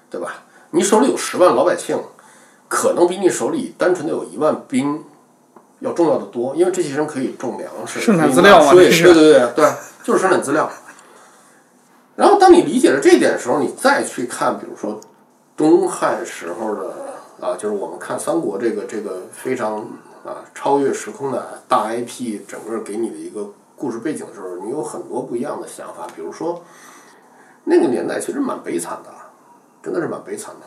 [0.09, 0.45] 对吧？
[0.71, 2.01] 你手里有十万老百姓，
[2.69, 5.03] 可能比你手里单纯的有一万兵
[5.81, 9.73] 要重要的多，因为这些人可以种粮食，生产资料嘛，对对对对对，
[10.05, 10.71] 就是生产资料。
[12.15, 15.01] 然后当你理解了这一点的时候，你再去看，比如说
[15.57, 16.95] 东汉时候的
[17.41, 19.85] 啊，就是我们看三国这个这个非常。
[20.25, 23.47] 啊，超越时空的大 IP，整个给你的一个
[23.77, 26.07] 故事背景的时候，你有很多不一样的想法。
[26.17, 26.63] 比如说，
[27.65, 29.11] 那个年代其实蛮悲惨的，
[29.83, 30.67] 真的是蛮悲惨的。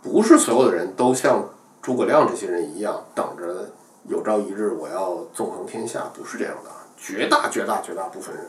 [0.00, 1.50] 不是所有的人都像
[1.82, 3.68] 诸葛亮这些人一样，等着
[4.06, 6.70] 有朝一日我要纵横天下，不是这样的。
[6.96, 8.44] 绝大绝大绝大部分人，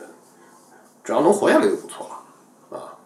[1.04, 2.08] 只要能活下来就不错
[2.70, 2.96] 了，啊。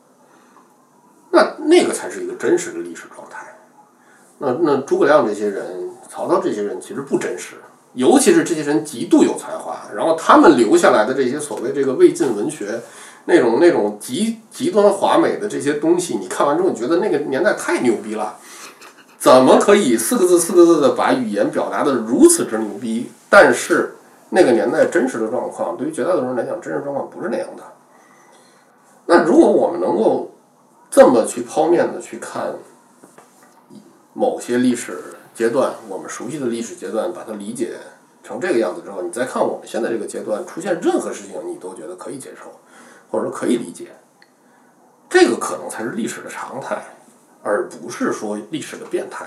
[1.32, 3.59] 那那个才是一个真实的历史状态。
[4.39, 5.86] 那那诸葛亮这些人。
[6.09, 7.57] 曹操这些人其实不真实，
[7.94, 12.80] 尤其是这些人极度有才华，然后他们留下来的这些所谓这个魏晋文学，
[13.24, 18.36] 那种那种极极端华美的这些东西，你看完之后你觉得那个年代太牛逼了，
[19.18, 23.11] 怎么可以四个字四个字的把语言表达的如此之牛逼？
[23.28, 23.94] 但是
[24.30, 27.62] 那个年代真实的状况，对于绝大多数人来讲，真实状况不是那样的。
[29.07, 30.34] 那如果我们能够
[30.91, 32.54] 这么去剖面的去看
[34.12, 34.99] 某些历史。
[35.37, 37.76] 阶段，我们熟悉的历史阶段，把它理解
[38.22, 42.50] 成这个样子之后，你再看我们现在这个阶段出现任何事情，你都觉得可以接受，
[43.11, 43.88] 或者说可以理解。
[45.11, 46.83] 这个可能才是历史的常态，
[47.42, 49.26] 而不是说历史的变态，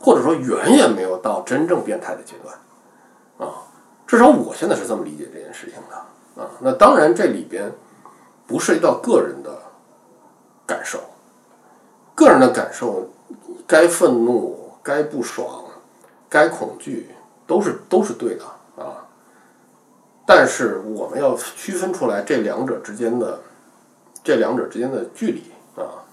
[0.00, 3.48] 或者说远远没有到真正变态的阶段。
[3.48, 3.54] 啊，
[4.08, 6.42] 至少我现在是这么理解这件事情的。
[6.42, 7.72] 啊，那当然这里边
[8.44, 9.56] 不涉及到个人的
[10.66, 10.98] 感受，
[12.16, 13.08] 个人的感受
[13.68, 14.63] 该愤怒。
[14.84, 15.64] 该不爽，
[16.28, 17.08] 该恐惧，
[17.46, 18.44] 都是都是对的
[18.76, 19.08] 啊。
[20.26, 23.40] 但是我们要区分出来这两者之间的
[24.22, 25.42] 这两者之间的距离
[25.74, 26.04] 啊。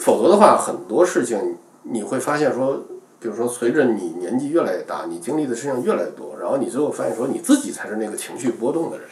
[0.00, 2.82] 否则的话，很多事情你会发现说，
[3.18, 9.08] 比如说随着你年纪越来越大，你经历的事情越来越多，然后你最后发现说你自己才是那个情绪波动的人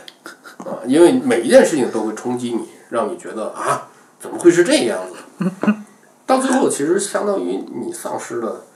[0.58, 3.88] 啊，因为每一件事情都会冲击你，让你觉得啊，
[4.18, 5.74] 怎么会是这样子？
[6.28, 8.66] 到最后，其实相当于你丧失了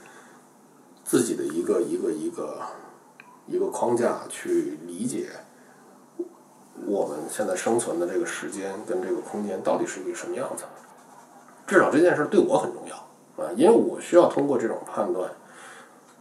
[1.05, 2.57] 自己的一个一个一个
[3.45, 5.29] 一个框架去理解
[6.87, 10.63] 我们现在生存的这个时间跟这个空间到底是一个什么样子。
[11.67, 12.95] 至少这件事对我很重要
[13.45, 15.29] 啊，因为我需要通过这种判断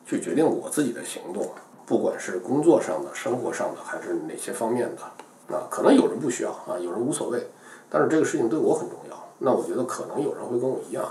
[0.05, 1.49] 去决定我自己的行动，
[1.87, 5.67] 不管是工作上的、生活上的，还是哪些方面的啊。
[5.71, 7.49] 可能有人不需要啊，有人无所谓，
[7.89, 9.17] 但是这个事情对我很重要。
[9.39, 11.05] 那我觉得可能有人会跟我一样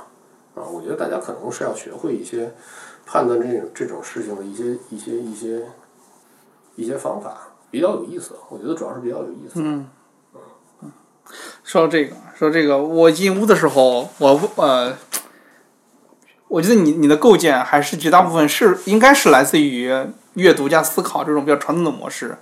[0.56, 2.53] 啊，我觉得大家可能是要学会一些
[3.06, 5.65] 判断这种这种事情的一些一些一些
[6.76, 7.38] 一些方法，
[7.69, 8.36] 比较有意思。
[8.49, 9.53] 我觉得主要是比较有意思。
[9.56, 9.88] 嗯。
[11.64, 14.98] 说到这个，说这个，我进屋的时候，我呃，
[16.49, 19.90] 我觉得你你的构建还是绝大部分是应该是来自于
[20.34, 22.38] 阅读加思考这种比较传统的模式，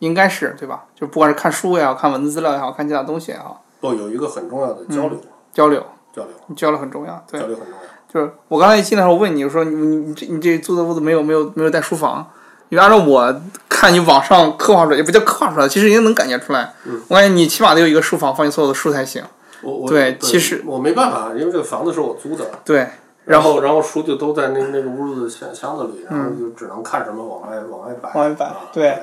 [0.00, 0.84] 应该是对吧？
[0.94, 5.18] 就不管是看书也好看文字资料也好看其他东西也好，不有一个很重要的交流，
[5.54, 5.86] 交流
[6.18, 7.78] 交流，交流很重要，对交，流很重要。
[8.12, 12.26] 就是我刚才一进来的时候问你，我说你你你这你这租的屋子没有没有没有带书房，
[12.70, 16.72] 因为按照我看你网上刻画出来，也不叫刻画出来，其实已经能感觉出来。
[16.86, 19.22] 嗯我感觉你起码得有一个书房放你所有的书才行。
[19.60, 22.86] 我我对其实我没办法，因为这个房子是我租的，对，
[23.24, 28.10] 然后然后书就都在那那个屋子的箱箱子里，然后就只能看什么往外往外摆。
[28.14, 28.96] 往外摆啊对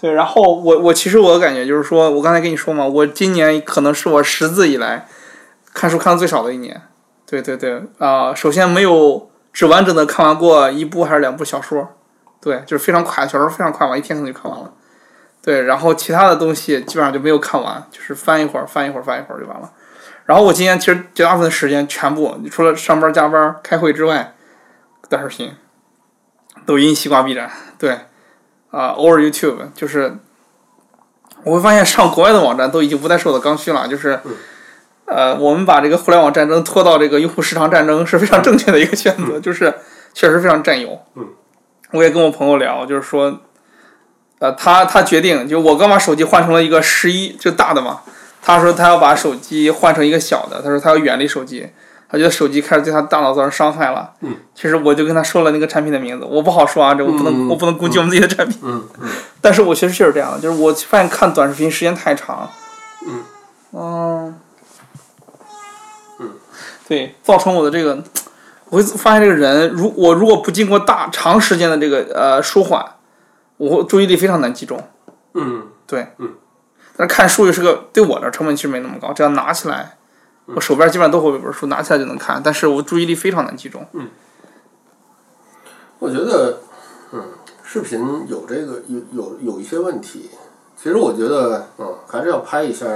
[0.00, 5.06] 对，然后我我其实我的感觉就是说，我刚才跟你说嘛，我今年可能是我识字以来
[5.72, 6.82] 看书看的最少的一年。
[7.26, 11.96] 对对对，啊、首先没有只完整的看完过一部还是两部小说，
[12.40, 14.72] 对，就是非常快，小说非常快嘛，一天可能就看完了。
[15.42, 19.70] 对，然后其他的东西基本上就没有看完，就是翻一会儿翻一会儿翻一会儿就完了。
[20.26, 24.34] 然后我今年其实绝大部分时间全部除了上班加班开会之外，
[25.08, 25.54] 短视频、
[26.66, 28.00] 抖音、西瓜、B 站，对。
[28.72, 30.16] 啊、偶尔 YouTube，就是
[31.42, 34.20] 我会发现上国外的网站都已经不再是我的刚需了，就是，
[35.10, 39.74] 呃，我们把这个互联网战争拖到这个用户市场战争是非常正确的一个选择，就是
[40.14, 40.98] 确实非常占优。
[41.16, 41.26] 嗯，
[41.90, 43.40] 我也跟我朋友聊，就是说，
[44.38, 48.02] 呃，他他决定，就我刚把手机换成了一个十一，就大的嘛，
[48.40, 51.68] 他说他要把手机换成一个小的，他说他要远离手机。
[52.12, 54.10] 他觉得手机开始对他大脑造成伤害了。
[54.22, 58.58] 嗯，其实我就跟他说了那个产品的名字，我不好说啊，这我不能，我不能攻击我们自己的产品。
[58.64, 59.08] 嗯嗯
[59.40, 62.50] 但是我确实就是这样的，就是我发现看短视频时间太长，
[63.06, 63.22] 嗯
[63.74, 63.80] 嗯，
[64.26, 64.34] 嗯，
[66.90, 68.02] 对，造成我的这个，
[68.68, 72.84] 我会发现这个人，如我如果不经过大长时间的这个呃舒缓，
[73.58, 74.82] 我注意力非常难集中。
[75.34, 76.34] 嗯对，嗯，
[76.96, 79.98] 但是看书也是个对我的成本其实没那么高，只要拿起来，
[80.46, 83.86] 我手边基本上都会有一本书，拿起来就能看，但是我注意力非常难集中。
[83.92, 84.08] 嗯
[86.00, 86.58] 我觉得，
[87.12, 87.22] 嗯，
[87.62, 90.28] 视频有这个有有有一些问题。
[90.76, 92.86] 其实我觉得，嗯，还是要拍一下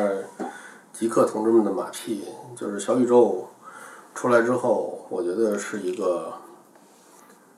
[0.93, 2.25] 极客同志们的马屁。
[2.57, 3.51] 就是小宇宙
[4.15, 6.33] 出来之后，我觉得是一个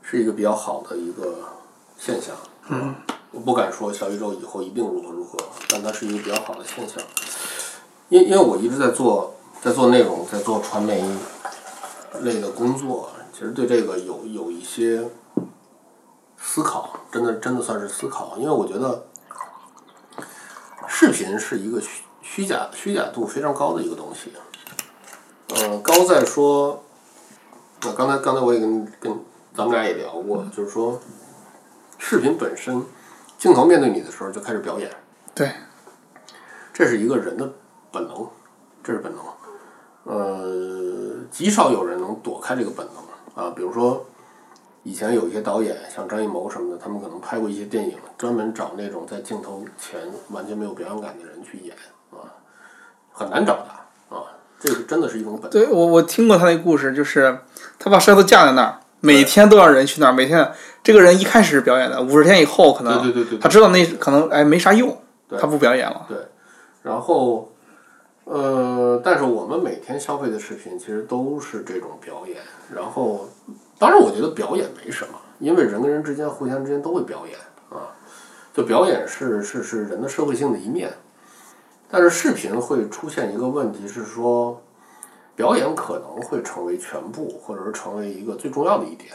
[0.02, 1.34] 是一个比较好的一个
[1.98, 2.34] 现象。
[2.68, 2.94] 嗯，
[3.30, 5.38] 我不敢说小宇宙以后一定如何如何，
[5.68, 6.98] 但它是一个比较好的现象。
[8.08, 11.04] 因因为我一直在做在做内容，在做传媒
[12.22, 15.08] 类的工作，其实对这个有有一些
[16.38, 19.06] 思考，真的真的算是思考，因为我觉得
[20.88, 24.32] 视频是一个虚虚假虚假度非常高的一个东西。
[25.54, 26.82] 呃，高在说，
[27.84, 29.12] 我刚才刚才我也跟跟
[29.54, 31.00] 咱们俩也聊过，就是说，
[31.98, 32.84] 视频本身，
[33.38, 34.90] 镜头面对你的时候就开始表演，
[35.34, 35.52] 对，
[36.72, 37.48] 这是一个人的
[37.92, 38.26] 本能，
[38.82, 39.24] 这是本能。
[40.04, 43.52] 呃，极少有人能躲开这个本能啊。
[43.56, 44.04] 比如说，
[44.82, 50.00] 以前有一些导演，像张艺谋什么的，他们可能拍过一些电影，专门找那种在镜头前
[50.30, 51.74] 完全没有表演感的人去演
[52.12, 52.22] 啊，
[53.12, 53.75] 很难找的啊。
[54.58, 55.50] 这个真的是一种本能。
[55.50, 57.38] 对我我听过他那个故事，就是
[57.78, 60.50] 他把摄像头架在那儿，每天都让人去那儿，每天
[60.82, 64.96] 这个人一开始是表演的，五十天以后可能对对对对他知道那可能哎没啥用，
[65.38, 66.06] 他不表演了。
[66.08, 66.16] 对
[66.82, 67.52] 然后，
[68.24, 72.36] 呃，但是我们每天消费的视频其实都是这种表演。
[72.72, 73.28] 然后，
[73.78, 77.36] 当然，我觉得表演没什么，因为人跟人之间互相之间都会表演
[77.70, 77.90] 啊。
[78.54, 80.90] 就表演是是是人的社会性的一面，
[81.88, 84.60] 但是视频会出现一个问题是说，
[85.34, 89.12] 表演可能会成为全部，或者是成为一个最重要的一点。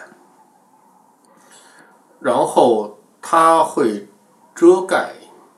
[2.19, 4.07] 然后它会
[4.53, 5.13] 遮盖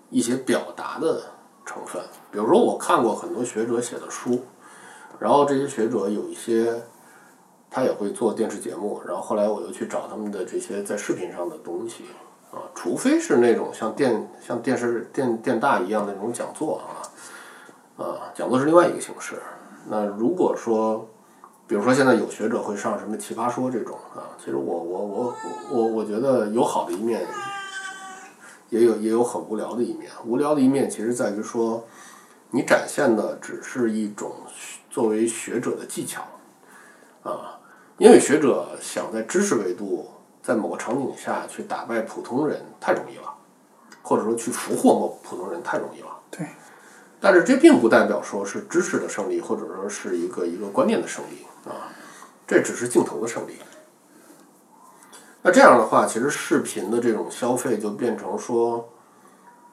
[0.09, 1.21] 一些表达的
[1.65, 4.41] 成分，比如说我看过很多学者写的书，
[5.19, 6.81] 然后这些学者有一些
[7.69, 12.05] 他也会做电视节目，然后后来我又去找他们的这些在视频上的东西
[12.51, 17.02] 啊，除非是那种像电像电视电电大一样那种讲座啊，
[17.97, 19.41] 啊，讲座是另外一个形式。
[19.87, 21.07] 那如果说，
[21.67, 25.35] 比如说现在有学者会上什么奇葩说这种啊，其实我我我
[25.69, 27.25] 我我觉得有好的一面，
[28.69, 30.09] 也有也有很无聊的一面。
[30.25, 31.83] 无聊的一面其实在于说，
[32.49, 34.31] 你展现的只是一种
[34.89, 36.23] 作为学者的技巧
[37.23, 37.59] 啊，
[37.97, 40.09] 因为学者想在知识维度
[40.41, 43.33] 在某个场景下去打败普通人太容易了，
[44.01, 46.07] 或者说去俘获某普通人太容易了。
[46.31, 46.47] 对。
[47.23, 51.87] 但是这并不代表说是知识的胜利，或者说是一个一个观念的胜利啊，
[52.45, 53.53] 这只是镜头的胜利。
[55.41, 58.89] 那这样的话，其实视频的这种消费就变成说，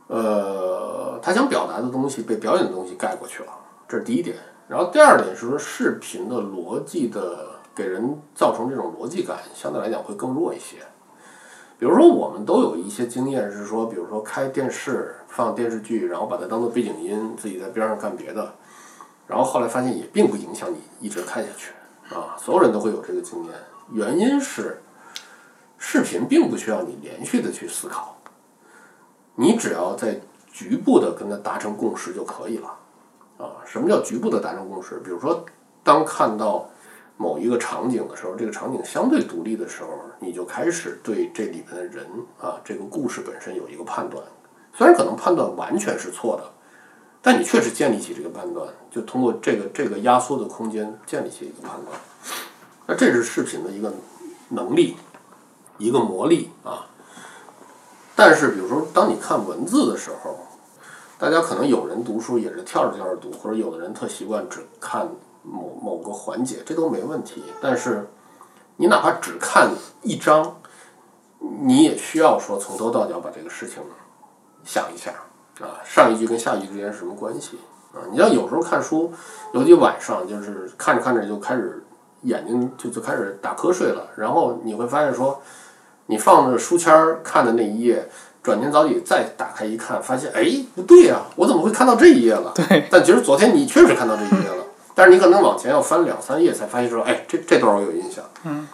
[0.07, 3.53] 呃，他想表达的东西被表演的东西盖过去了，
[3.89, 4.37] 这是第一点。
[4.69, 10.77] 然后第二点是说，视频的逻辑的给人造成这种逻辑感，相对来讲会更弱一些。
[11.81, 18.55] 比如说，我们都有一些经验是说，比如说开电视放电视剧，然后把它当做背景音，自己在边上干别的，
[19.27, 21.73] 然后后来发现也并不影响你一直看下去
[22.15, 22.37] 啊。
[22.39, 23.55] 所有人都会有这个经验，
[23.91, 24.81] 原因是。
[25.83, 28.15] 视频并不需要你连续的去思考，
[29.35, 30.21] 你只要在
[30.53, 32.69] 局部的跟他达成共识就可以了，
[33.39, 35.01] 啊，什么叫局部的达成共识？
[35.03, 35.43] 比如说，
[35.83, 36.69] 当看到
[37.21, 39.91] 某一个场景的时候，这个场景相对独立的时候，
[40.21, 42.07] 你就开始对这里面的人
[42.41, 44.25] 啊，这个故事本身有一个判断，
[44.73, 46.45] 虽然可能判断完全是错的，
[47.21, 52.01] 但你确实建立起这个判断，就通过这个这个压缩的空间建立起一个判断，
[52.87, 53.93] 那这是视频的一个
[54.49, 54.97] 能力。
[55.77, 56.87] 一个魔力啊，
[58.15, 60.37] 但是比如说，当你看文字的时候，
[61.19, 65.09] 大家可能有人读书也是跳着跳着读，或者有的人特习惯只看
[65.43, 67.43] 某某个环节，这都没问题。
[67.61, 68.09] 但是
[68.77, 69.71] 你哪怕只看
[70.03, 70.57] 一章，
[71.63, 73.83] 你也需要说从头到脚把这个事情
[74.65, 75.11] 想一下
[75.61, 77.59] 啊，上一句跟下一句之间是什么关系
[77.93, 78.05] 啊？
[78.11, 79.13] 你要有时候看书，
[79.53, 81.85] 尤其晚上，就是看着看着就开始
[82.23, 85.41] 眼睛就就开始打瞌睡了，然后你会发现说。
[86.07, 88.11] 你放着书签儿看的那一页，
[88.43, 90.45] 转天早起再打开一看，发现哎
[90.75, 92.51] 不对呀，我怎么会看到这一页了？
[92.53, 92.89] 对。
[92.91, 94.60] 但其实昨天你确实看到这一页了，
[95.01, 98.23] 但是你可能往前要翻两三页才发现说，哎，这这段我有印象。
[98.45, 98.69] 嗯。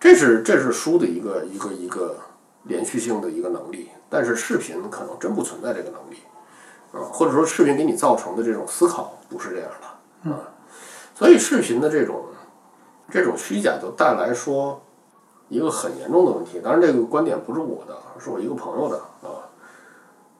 [0.00, 2.16] 这是这是书的一个一个一个
[2.64, 6.16] 连续性的一个能力，但是视频可能真不存在这个能力，
[6.90, 10.40] 啊，或者说视频给你造成的这种思考不是这样的，啊，
[11.14, 12.24] 所以视频的这种
[13.08, 14.82] 这种虚假就带来说。
[15.48, 19.44] 一个很严重的问题，当然这个观点不是我的，是我一个朋友的啊，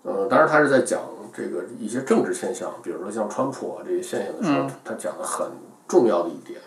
[0.05, 1.03] 呃，当然他是在讲
[1.33, 5.51] 这个一些政治现象，比如说像川普啊这些现象的时候，他讲的很
[5.89, 6.61] 重要的一点，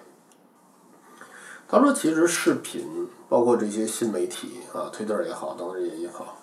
[1.68, 6.38] 他说其实视频包括这些新媒体啊，推特也好，等等这些也好，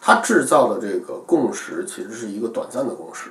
[0.00, 3.30] 他制造的这个共识其实是一个短暂的共识，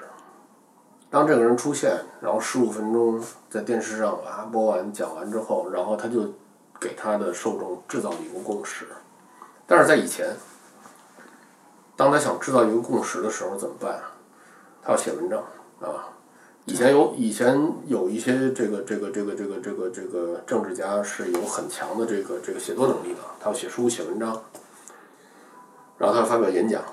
[1.10, 6.32] 当这个人出现，然后十五分钟在电视上啊播完讲完之后，然后他就。
[6.80, 8.86] 给他的受众制造了一个共识，
[9.66, 10.28] 但是在以前，
[11.98, 14.00] 当他想制造一个共识的时候怎么办？
[14.82, 15.44] 他要写文章
[15.82, 16.08] 啊。
[16.66, 24.44] 以前有以前有一些这个这个这个这个这个这个政治家是有很强的这个这个写作能力的，他要写书写文章，
[25.98, 26.84] 然后他要发表演讲，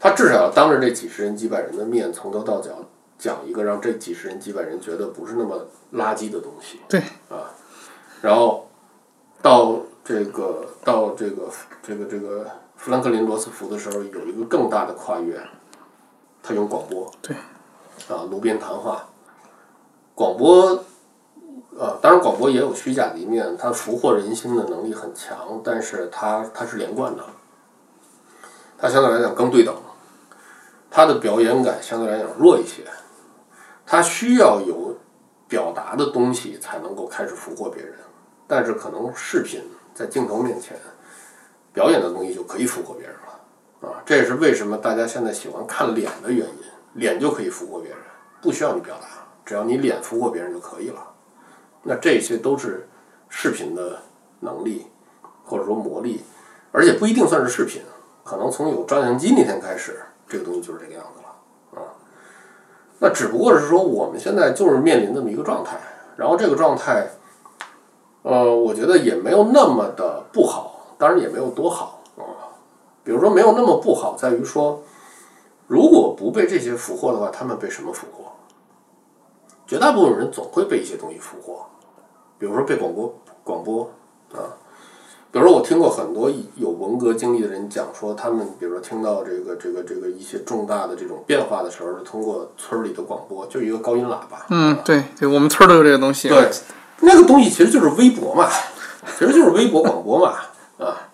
[0.00, 2.70] 他至少要当着这几十人几百人的面，从头到脚
[3.18, 6.80] 讲一个让这几十人几百人觉得不是那么垃圾的东西。
[6.88, 7.52] 对啊。
[8.22, 8.66] 然后，
[9.42, 11.50] 到这个到这个
[11.82, 12.50] 这个这个
[12.84, 15.40] 富兰克林罗斯福的时候，有一个更大的跨越，
[16.42, 17.34] 他用广播，对，
[18.14, 19.08] 啊，炉边谈话，
[20.14, 20.84] 广播，
[21.78, 27.24] 啊，当然广播也有虚假的一面，它俘获人心的能力很强，但是它它是连贯的，
[28.76, 29.74] 它相对来讲更对等，
[30.90, 32.84] 它的表演感相对来讲弱一些，
[33.86, 34.94] 它需要有
[35.48, 37.94] 表达的东西才能够开始俘获别人。
[38.46, 39.62] 但是可能视频
[39.94, 40.78] 在镜头面前
[41.74, 46.54] 表演的东西就可以俘获别人了，啊，这也是为什么大家现在喜欢看脸的原因，
[46.94, 47.98] 脸就可以俘获别人，
[48.40, 49.08] 不需要你表达，
[49.44, 51.04] 只要你脸俘获别人就可以了。
[51.82, 52.88] 那这些都是
[53.28, 54.00] 视频的
[54.40, 54.86] 能力
[55.44, 56.22] 或者说魔力，
[56.70, 57.82] 而且不一定算是视频，
[58.22, 61.90] 可能从有照相机那天开始，这个东西就是这个样子了，啊，
[63.00, 65.76] 那只不过是说我们现在就是面临这么一个状态，
[66.16, 67.08] 然后这个状态。
[68.26, 72.22] 呃，我觉得也没有那么的不好，当然也没有多好啊。
[73.02, 74.82] 比如说，没有那么不好，在于说，
[75.66, 78.32] 如果不被这些俘获的话，他们被什么俘获？
[79.66, 81.66] 绝大部分人总会被一些东西俘获，
[82.38, 83.90] 比如说被广播广播
[84.32, 84.56] 啊。
[85.30, 94.46] 比如说，我听过很多有文革经历的人讲说，他们比如说听到这个这个这个一些重大的这种变化的时候，是通过村里的广播，就一个高音喇叭。
[94.50, 96.28] 嗯，对对，我们村都有这个东西。
[96.28, 96.48] 对。
[97.00, 98.48] 那个东西其实就是微博嘛，
[99.18, 100.36] 其实就是微博广播嘛，
[100.78, 101.08] 啊，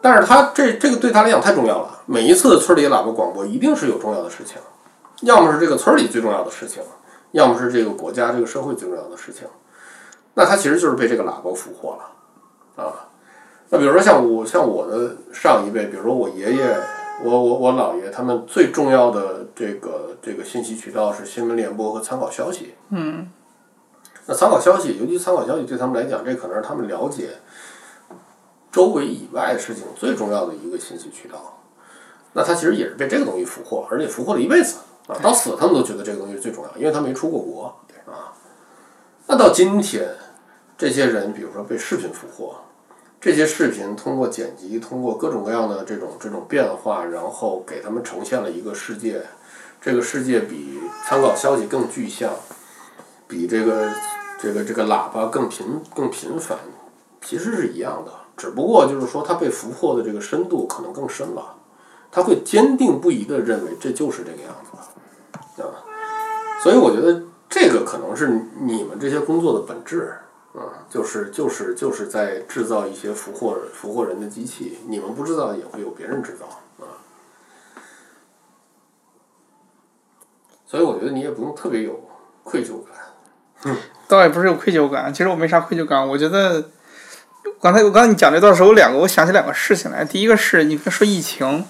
[0.00, 4.56] 但是他这这个对他来讲太重要了，每一次村里喇叭广播一定是有重要的事情，
[5.22, 6.82] 要么是这个村里最重要的事情，
[7.32, 9.46] 要么是这个国家这个社会最重要的事情。
[10.34, 13.08] 那他其实就是被这个喇叭俘获了啊。
[13.70, 16.76] 那比如说像我像我的上一辈，比如说我爷爷、
[17.24, 22.74] 我我我姥爷，他们最重要的这个这个信息渠道是新闻联播和参考消息。
[22.90, 23.28] 嗯。
[24.26, 27.30] 那参考消息，尤其参考消息对他们来讲，这可能是他们了解
[28.78, 31.58] 周围以外的事情最重要的一个信息渠道。
[32.32, 34.76] 那他其实也是被这个东西俘获，而且俘获了一辈子
[35.08, 37.74] 啊，到死他们都觉得这个东西是最重要，因为他没出过国
[38.06, 38.30] 啊。
[39.26, 40.14] 那到今天，
[40.76, 42.54] 这些人比如说被视频俘获，
[43.20, 49.22] 这些视频通过剪辑，通过各种各样的这种这种变化，然后给他们呈现了一个世界，
[49.82, 52.32] 这个世界比参考消息更具象，
[53.26, 53.90] 比这个。
[54.40, 56.56] 这个这个喇叭更频更频繁，
[57.20, 61.56] 其实是一样的，只不过就是说它被俘获的这个深度可能更深了，
[62.10, 65.84] 他会坚定不移的认为这就是这个样子，啊，
[66.62, 68.28] 所以我觉得这个可能是
[68.60, 70.14] 你们这些工作的本质，
[70.54, 76.46] 啊，就是就是就是在制造一些俘获俘获人的机器，你们不制造也会有别人制造，
[76.78, 76.96] 啊，
[80.64, 82.00] 所以我觉得你也不用特别有
[82.44, 82.94] 愧疚感。
[84.06, 86.08] 倒也不是有愧疚感，其实我没啥愧疚感。
[86.08, 86.70] 我觉得
[87.60, 90.04] 刚才我刚才你讲这段时候，有两个，我想起两个事情来。
[90.04, 91.66] 第一个是你说疫情，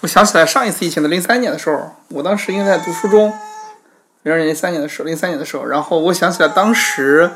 [0.00, 3.32] 我想起来上一次疫情的零三年的时候，我当时应该在读初中，
[4.24, 7.30] 零二年、零三年的时候，零三年的时候，然后我想起来当时，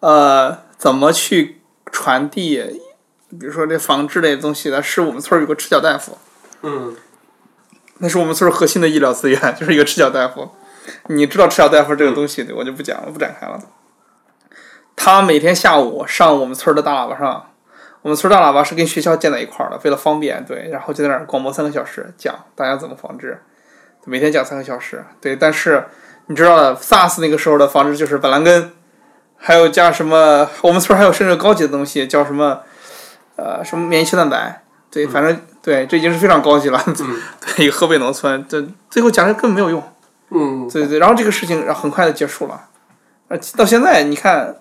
[0.00, 1.60] 呃，怎么去
[1.92, 2.80] 传递，
[3.28, 6.16] 比如说这防治类的东西的，是我们村有个赤脚大夫，
[6.62, 6.96] 嗯，
[7.98, 10.52] 那是我们村核心的医疗资源，就是一个赤脚大夫。
[11.08, 13.60] 你知道赤脚大夫这个东西，我就不讲了，不展开了。
[14.96, 17.50] 他每天下午上我们村的大喇叭上，
[18.02, 23.40] 我们村大喇叭是跟学校建在一块儿的，为了方便，对，然后就在那儿广播三个小时，讲大家怎么防治，
[24.04, 25.36] 每天讲三个小时，对。
[25.36, 25.86] 但是
[26.26, 28.72] 你知道，SARS 那个时候的防治就是板蓝根，
[29.36, 30.48] 还有加什么？
[30.62, 32.60] 我们村还有甚至高级的东西，叫什么？
[33.36, 34.62] 呃，什么免疫球蛋白？
[34.90, 36.82] 对，反正对，这已经是非常高级了。
[37.56, 39.82] 对， 一个河北农村，这最后讲的根本没有用。
[40.30, 42.68] 嗯，对对，然后这个事情然后很快的结束了，
[43.28, 44.56] 呃，到现在你看，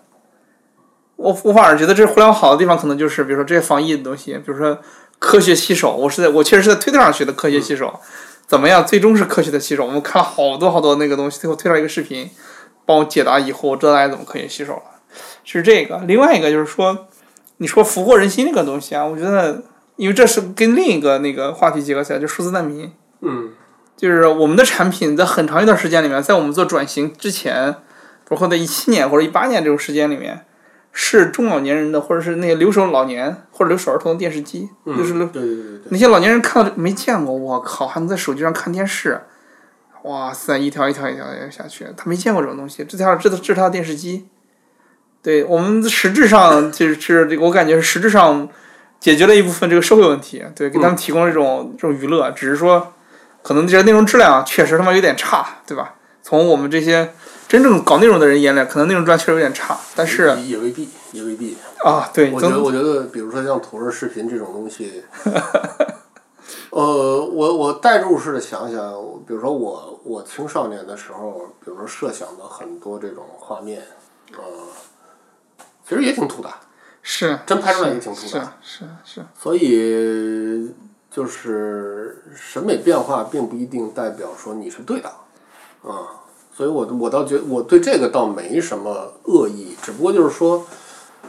[1.20, 4.80] 我我反而觉得这互联网好的地方可能就是比如说这些防疫的东西，比如说
[5.20, 8.00] 科学洗手，我是在我确实是在推特上学的科学洗手，
[8.48, 8.88] 怎么样？
[8.88, 9.86] 最终是科学的洗手。
[9.86, 12.30] 我们看了好多好多那个东西，最后推上一个视频，
[12.86, 14.84] 帮我解答以后，我知道大家怎么科学洗手了。
[15.44, 17.08] 是这个，另外一个就是说，
[17.58, 19.62] 你说俘获人心这个东西啊，我觉得
[19.98, 22.90] 因为这是跟另一个那个话题结合起来，就数字难民。
[23.22, 23.50] 嗯。
[23.98, 27.76] 就是我们的产品在很长一段时间里面，在我们做转型之前，
[28.30, 30.46] 包括在一七年或者一八年这种时间里面，
[31.02, 39.22] 是中老年人的，或者是那些留守老年或者留守儿童的电视机，就是对对对对，那些老年人看到没见过，我靠，还能在手机上看电视，
[40.04, 44.28] 哇塞，一条一条一条下去，他没见过这种东西，这条这这是他的电视机，
[45.24, 48.50] 对我们实质上就是这个，我感觉实质上
[49.00, 52.94] 解决了一部分这个社会问题，对，给他们提供了这种这种娱乐，只是说。
[53.42, 55.96] 可能这些内容质量确实他妈有点差，对吧？
[56.22, 57.14] 从我们这些
[57.50, 62.08] 真正搞内容的人眼里，可能内容质量确实有点差，但是也未必，也未必啊。
[62.14, 65.04] 对，我觉得，我觉得，比如说像图文视频这种东西，
[66.70, 68.80] 呃，我我代入式的想想，
[69.28, 73.82] 比如说我我青少年的时候，比如说设想的很多这种画面，
[74.38, 74.44] 呃，
[75.88, 76.50] 其实也挺土的，
[77.02, 80.72] 是，真拍出来也挺土的，是是，所以。
[81.12, 85.10] 就是审美变化并不一定代表说你是对的，
[85.82, 86.19] 啊，
[86.60, 90.66] 所以我我倒觉我对这个倒没什么恶意，只不过就是说，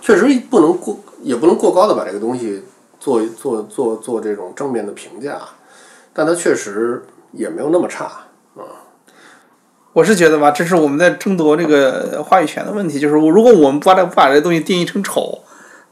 [0.00, 2.64] 确实不能过也不能过高的把这个东西
[2.98, 5.38] 做做做做这种正面的评价，
[6.12, 8.06] 但它确实也没有那么差，
[8.56, 8.90] 啊。
[9.92, 15.38] 我是觉得吧，这是我们在争夺这个话语权的问题，就是我如果我们不把这不把这东西定义成丑，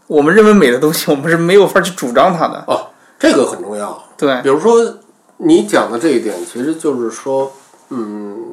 [0.09, 2.65] 我们认为美的东西，我们是没有法去主张它的。
[2.67, 2.89] 哦。
[3.21, 4.99] 这个很重要，对，比如说
[5.37, 7.53] 你讲的这一点，其实就是说，
[7.91, 8.48] 嗯，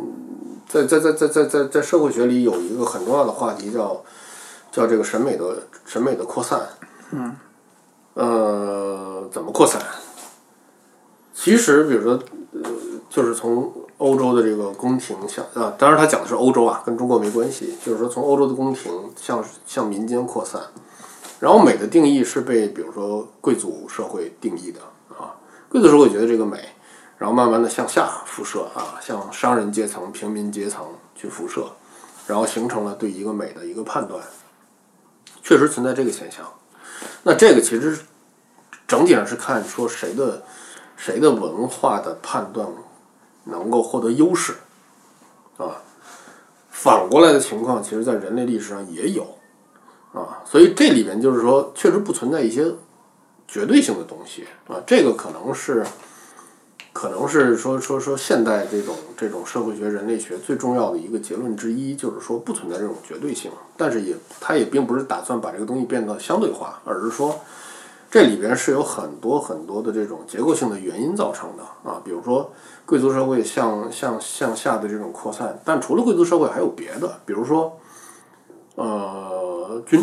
[0.84, 4.04] 在在在在在在在社会学里有一个很重要的话题，叫
[4.72, 6.68] 叫这个审美的审美的扩散，
[7.12, 7.34] 嗯，
[8.16, 9.82] 呃，怎么扩散？
[11.34, 12.20] 其实，比如说，
[12.52, 12.70] 呃，
[13.10, 20.62] 就是从欧洲的这个宫廷向啊，当然他讲的是欧洲啊，跟中国没关系，就是说从欧洲的宫廷向向民间扩散。
[21.40, 24.80] 然后美的定义是被比如说贵族社会定义的
[25.18, 25.36] 啊，
[25.70, 26.58] 贵族社会觉得这个美，
[27.26, 30.86] 然后慢慢的向下辐射啊，向商人阶层、平民阶层
[31.16, 31.66] 去辐射，
[32.28, 34.24] 然后形成了对一个美的一个判断，
[35.42, 36.46] 确实存在这个现象。
[37.24, 37.98] 那这个其实
[38.88, 40.44] 整体上是看说谁的
[40.96, 42.68] 谁的文化的判断
[43.46, 44.54] 能够获得优势，
[45.58, 45.82] 啊，
[46.70, 49.24] 反过来的情况，其实在人类历史上也有，
[50.14, 52.72] 啊，所以这里面就是说，确实不存在一些
[53.48, 55.84] 绝对性的东西啊，这个可能是。
[56.96, 67.38] 可能是说说说现代这种这种社会学、人类学最重要的一个结论之一，就是说不存在这种绝对性，但是也它也并不是打算把这个东西变得相对化，而是说
[68.10, 72.50] 这里边是有很多很多的这种结构性的原因造成的啊，比如说
[72.86, 77.78] 贵族社会向向向下的这种扩散，但除了贵族社会还有别的，比如说
[78.76, 80.02] 呃军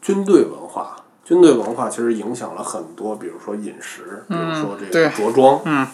[0.00, 5.86] 军队文化，军队文化其实影响了很多，比如说饮食，比如说这个着装，嗯。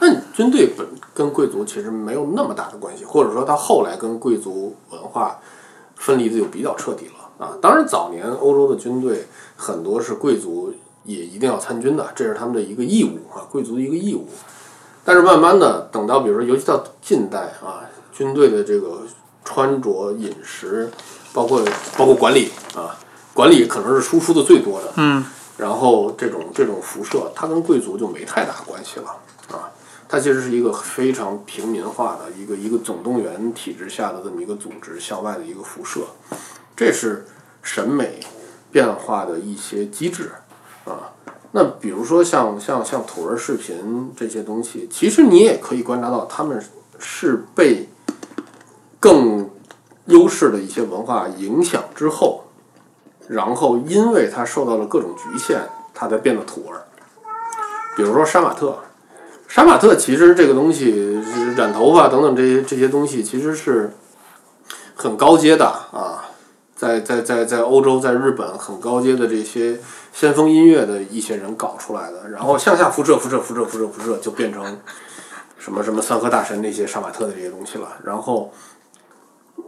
[0.00, 5.38] 那军队本跟贵族其实没有那么大的关系，或者说他后来跟贵族文化
[5.96, 7.56] 分离的就比较彻底了啊。
[7.60, 9.26] 当然，早年欧洲的军队
[9.56, 10.72] 很多是贵族
[11.04, 14.26] 也一定要参军的，这是他们的一个义务啊，贵族的一个义务。
[15.04, 19.00] 但是慢慢的，等到比如说，尤其到近代啊，军队的这个
[19.44, 20.90] 穿着、饮食，
[21.32, 21.60] 包括
[21.96, 22.94] 包括管理啊，
[23.34, 24.92] 管理可能是输出的最多的。
[24.96, 25.24] 嗯。
[25.56, 29.16] 然后这种这种辐射，它跟贵族就没太大关系了啊。
[30.10, 36.00] 它其实是一个非常平民化的一个一个总动员体制下的这么一个组织向外的一个辐射，
[36.74, 37.26] 这是
[37.62, 38.20] 审美
[38.72, 40.32] 变化的一些机制
[40.86, 41.12] 啊。
[41.52, 46.64] 那比如说像像像土味视频这些东西，其实你也可以观察到，他们
[46.98, 47.90] 是被
[48.98, 49.50] 更
[50.06, 52.44] 优势的一些文化影响之后，
[53.28, 56.72] 然后因为它受到了各种局限，它才变得土味。
[57.94, 58.78] 比如说杀马特。
[59.48, 61.20] 杀马特其实这个东西，
[61.56, 63.90] 染头发等等这些这些东西，其实是
[64.94, 66.22] 很高阶的啊，
[66.76, 69.80] 在在在在欧洲，在日本很高阶的这些
[70.12, 74.78] 先锋音乐的一些人搞出来的，然后向下辐射辐射辐射辐射辐射，就变成
[75.56, 77.88] 什么什么三河大神那些杀马特的这些东西了。
[78.04, 78.52] 然后，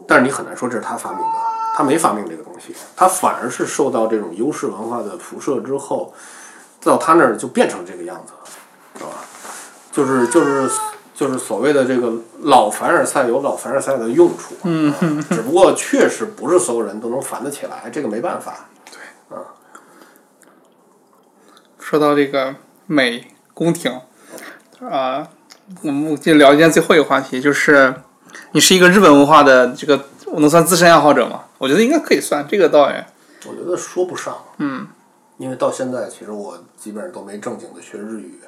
[0.07, 1.39] 但是你很难说这是他发明的，
[1.75, 6.13] 他没发明这个东西，他反而是受到这种优势文化的辐射之后，
[6.83, 8.39] 到他那儿就变成这个样子，了？
[9.93, 10.71] 就是就是
[11.15, 12.13] 就是所谓的这个
[12.43, 14.93] 老凡尔赛有老凡尔赛的用处，嗯，
[15.31, 18.69] 只不过确实不是所有人都能烦得起来，这个没办法。
[18.91, 19.43] 对，啊。
[21.79, 22.55] 说到这个
[22.87, 24.01] 美宫廷，
[24.81, 25.29] 啊，
[25.83, 27.93] 我们就聊一件最后一个话题，就是
[28.53, 31.47] 你是一个日本文化的这个，我能算资深爱好者吗？
[31.59, 33.05] 我觉得应该可以算，这个倒也。
[33.47, 34.87] 我觉得说不上，嗯，
[35.39, 38.39] 因为到现在其实我基本上都没正经的学日语。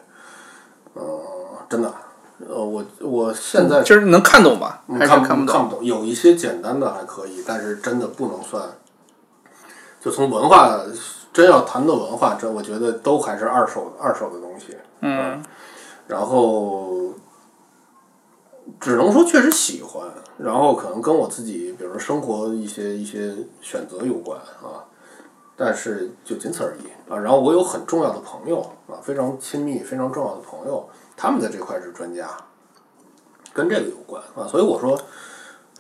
[0.95, 1.21] 呃，
[1.69, 1.93] 真的，
[2.49, 4.83] 呃，我我现在就是能看懂吧？
[4.89, 5.85] 还是看看不懂？
[5.85, 8.63] 有一些简单的还可以，但是真的不能算。
[10.01, 10.79] 就从文化，
[11.33, 14.77] 真要谈到文化，这我觉得都还是二手二手的东西。
[15.01, 15.43] 嗯。
[16.09, 17.15] 然后，
[18.81, 20.05] 只能说确实喜欢，
[20.39, 24.85] 然后可能跟我自己，比如说生活一些一些选择有关啊。
[25.55, 26.83] 但是就仅此而已
[27.13, 27.19] 啊！
[27.19, 28.59] 然后我有很重要的朋友
[28.89, 32.27] 啊，非常亲密、非常重要的朋友，他们在这块是专家，
[33.53, 34.49] 跟这个有关啊。
[34.49, 34.99] 所以我说，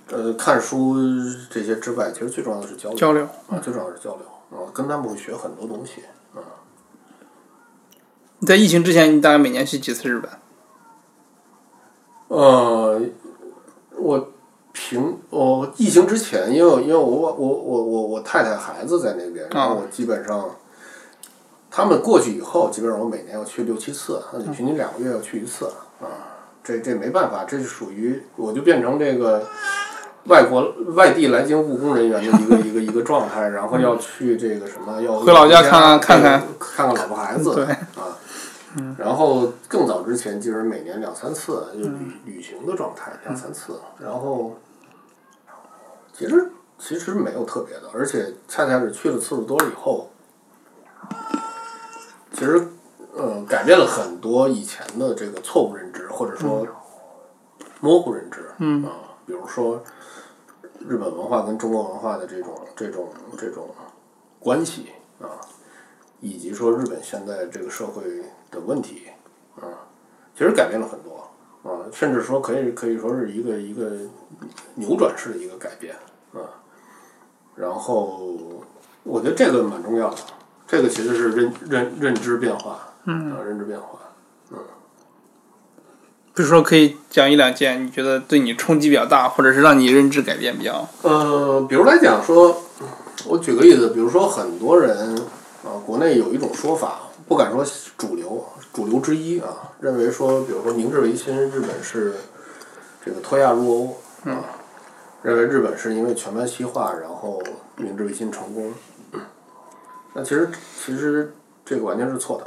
[0.08, 0.94] 呃，看书
[1.50, 2.98] 这些之外，其实最重要的是交流。
[2.98, 6.02] 交流啊，最重要是交流啊，跟他们会学很多东西
[6.34, 6.42] 啊。
[8.40, 10.30] 你在疫情之前，你大概每年去几次日本？
[12.28, 13.00] 呃，
[13.96, 14.28] 我。
[14.74, 20.48] 平哦，疫情之前，因为因为我我我我我太太孩子在那边，然后我基本上，
[21.72, 25.64] 他们过去以后，基本上我每年要去六七次，那就平均两个月要去一次
[26.00, 26.06] 啊。
[26.62, 29.42] 这这没办法，这是属于我就变成这个
[30.26, 37.62] 外国外地来京务工人员的一个一个一个状态，然后要去这个什么要回老家看看看看看老婆孩子
[37.96, 38.20] 啊。
[38.96, 43.80] 然后更早之前，就是每年两三次，就旅旅行的状态，两三次。
[43.98, 44.56] 然后，
[46.16, 50.08] 其实其实没有特别的，而且恰恰是去的次数多了以后，
[52.42, 52.66] 其实
[53.14, 56.66] 呃，改变了很多以前的这个错误认知，或者说
[57.78, 58.50] 模糊认知。
[58.58, 58.84] 嗯。
[58.84, 58.90] 啊，
[59.24, 59.80] 比如说
[60.80, 63.08] 日本文化跟中国文化的这种这种
[63.38, 63.68] 这种
[64.40, 64.88] 关系
[65.20, 65.38] 啊，
[66.18, 68.02] 以及说日本现在这个社会。
[68.50, 69.06] 的问题，
[69.56, 69.64] 啊，
[70.36, 71.26] 其实改变了很多，
[71.62, 73.90] 啊，甚至说可以可以说是一个一个
[74.74, 75.94] 扭转式的一个改变，
[76.34, 76.60] 啊，
[77.54, 78.34] 然后
[79.04, 80.16] 我觉得这个蛮重要的，
[80.72, 83.98] 这个其实是认认认知变化，嗯，啊，认知变化，
[84.52, 84.56] 嗯，
[86.34, 92.62] 比如说可以讲一两件你觉得对你冲击比较大，或者是让你认知改变比较，呃，比如来讲说，
[93.26, 95.14] 我举个例子，比如说很多人
[95.62, 97.00] 啊，国内有一种说法。
[97.28, 97.64] 不不敢说
[97.96, 98.44] 主流，
[98.74, 102.12] 主流之一啊，认为说，比如说明治维新，日本是
[103.02, 104.44] 这个脱亚入欧啊，
[105.22, 107.42] 认为日本是因为全盘西化，然后
[107.76, 108.70] 明治维新成功。
[110.14, 110.50] 那其实
[110.84, 111.34] 其实
[111.64, 112.46] 这个完全是错的，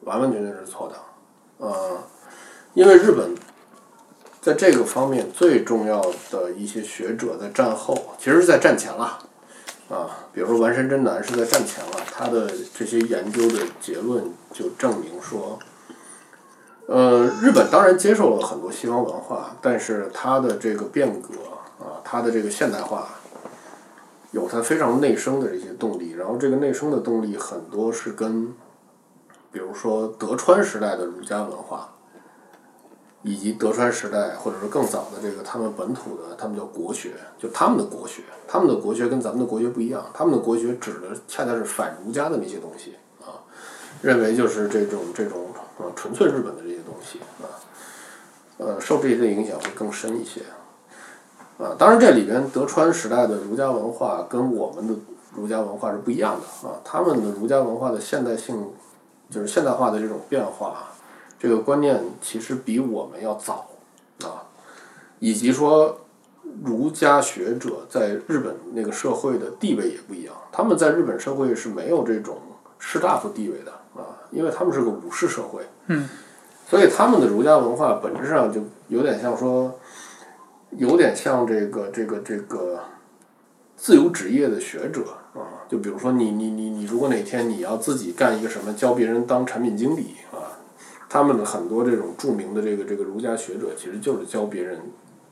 [0.00, 0.94] 完完全全是错的。
[1.58, 1.98] 呃，
[2.74, 3.34] 因为日本
[4.40, 6.00] 在这个方面最重要
[6.30, 9.18] 的一些学者在战后，其实是在战前了。
[9.88, 14.22] 啊，比如说丸山真男是在战前了，他的这些研究的结论
[14.52, 15.58] 就证明说，
[16.86, 21.34] 呃，日本当然接受了很多西方文化，但是它的这个变革
[21.78, 23.08] 啊，它的这个现代化，
[24.30, 28.54] 有它非常内生的这些动力，然后这个内生的动力很多是跟，
[29.52, 31.94] 比如说德川时代的儒家文化。
[33.24, 43.42] 以及德川时代，或者说更早的这个他们本土的，他们叫国学，就他们的国学，他们的国学跟咱们的国学不一样，他们的国学指的恰恰是反儒家的那些东西啊，
[44.02, 45.48] 认为就是这种这种
[45.78, 47.50] 呃纯粹日本的这些东西啊，
[48.58, 50.42] 呃受这些的影响会更深一些
[51.58, 51.76] 啊。
[51.78, 54.94] 当然这里边德川时代的儒家文化跟我们的
[55.34, 58.70] 儒家文化是不一样的啊，他们的儒家文化的现代性
[59.28, 60.84] 就是现代化的这种变化。
[61.38, 63.66] 这个观念其实比我们要早
[64.24, 64.42] 啊，
[65.20, 65.96] 以及说
[66.64, 72.38] 儒家学者在日本那个社会的地位也不一样，他们在日本社会是没有这种
[72.80, 76.08] 士大夫地位的啊，因为他们是个武士社会，嗯，
[76.68, 79.78] 所以他们的儒家文化本质上就有点像说，
[80.70, 82.80] 有点像这个这个这个
[83.76, 85.02] 自由职业的学者
[85.34, 90.58] 啊，就比如说你你你你如果哪天你要自己干一个什么，教别人当产品经理啊。
[91.10, 94.78] 他们的很多这种著名的这个这个儒家学者，其实就是教别人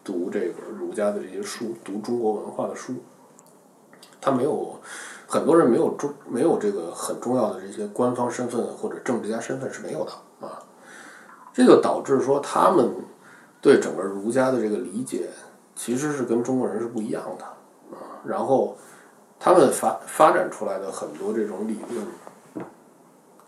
[0.02, 2.94] 读这个儒家的这些书，读中国文化的书。
[4.18, 4.80] 他没有
[5.26, 10.62] 很多人没有中没有这个很重要的这些官方身份或者政治家身份是没有的啊。
[11.52, 12.90] 这就导致说他们
[13.66, 15.28] 对整个儒家的这个理解
[15.74, 17.44] 其实是跟中国人是不一样的
[17.90, 18.22] 啊。
[18.24, 18.78] 然后
[19.40, 22.64] 他们发发展出来的很多这种理论，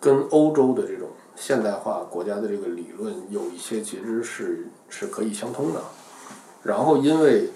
[0.00, 1.08] 跟欧洲的这种。
[1.36, 5.80] 现代化国家的这个理论有一些其实是是可以相通的，
[6.64, 7.50] 然后因为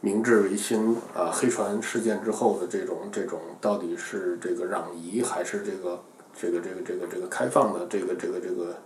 [0.00, 6.00] 明治维新啊黑船事件之后的这种这种到底是这个攘夷还是这个
[6.40, 8.76] 这个这个这个这个开放的这个这个这个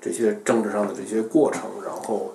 [0.00, 2.32] 这些政治上的这些过程，然后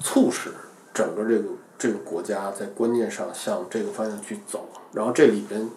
[0.00, 0.50] 促使
[0.92, 1.48] 整个这个
[1.78, 5.68] 这个国家在观念上向这个方向去走，然后这里边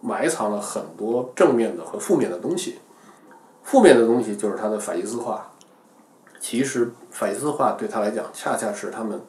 [0.00, 2.78] 埋藏了很多正面的和负面的东西。
[3.62, 5.50] 负面的东西就是它的法西斯化，
[6.38, 9.20] 其实法西斯化对他来讲，恰恰是他们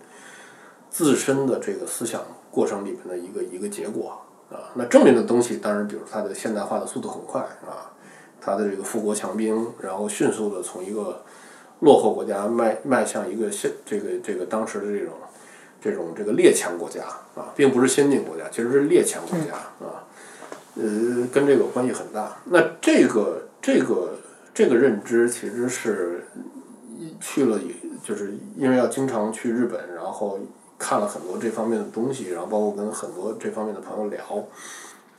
[0.89, 4.19] 自身的这个思想过程里面的一个一个结果
[4.51, 4.69] 啊。
[4.75, 7.89] 那正面的东西，当然比如它的现代化的速度很快啊，
[8.39, 11.23] 它的这个富国强兵，然后迅速的从一个
[11.79, 15.13] 落后国家迈迈向一个现这个这个当时的这种
[15.81, 17.01] 这种这个列强国家
[17.35, 19.53] 啊，并不是先进国家，其实是列强国家
[19.85, 20.03] 啊，
[20.75, 22.37] 呃，跟这个关系很大。
[22.45, 24.13] 那这个这个。
[24.57, 26.25] 这个认知其实是
[27.21, 27.59] 去了，
[28.03, 30.39] 就是因为要经常去日本，然后
[30.79, 34.19] 看了很多这方面的东西，然后包括跟很多这方面的朋友聊，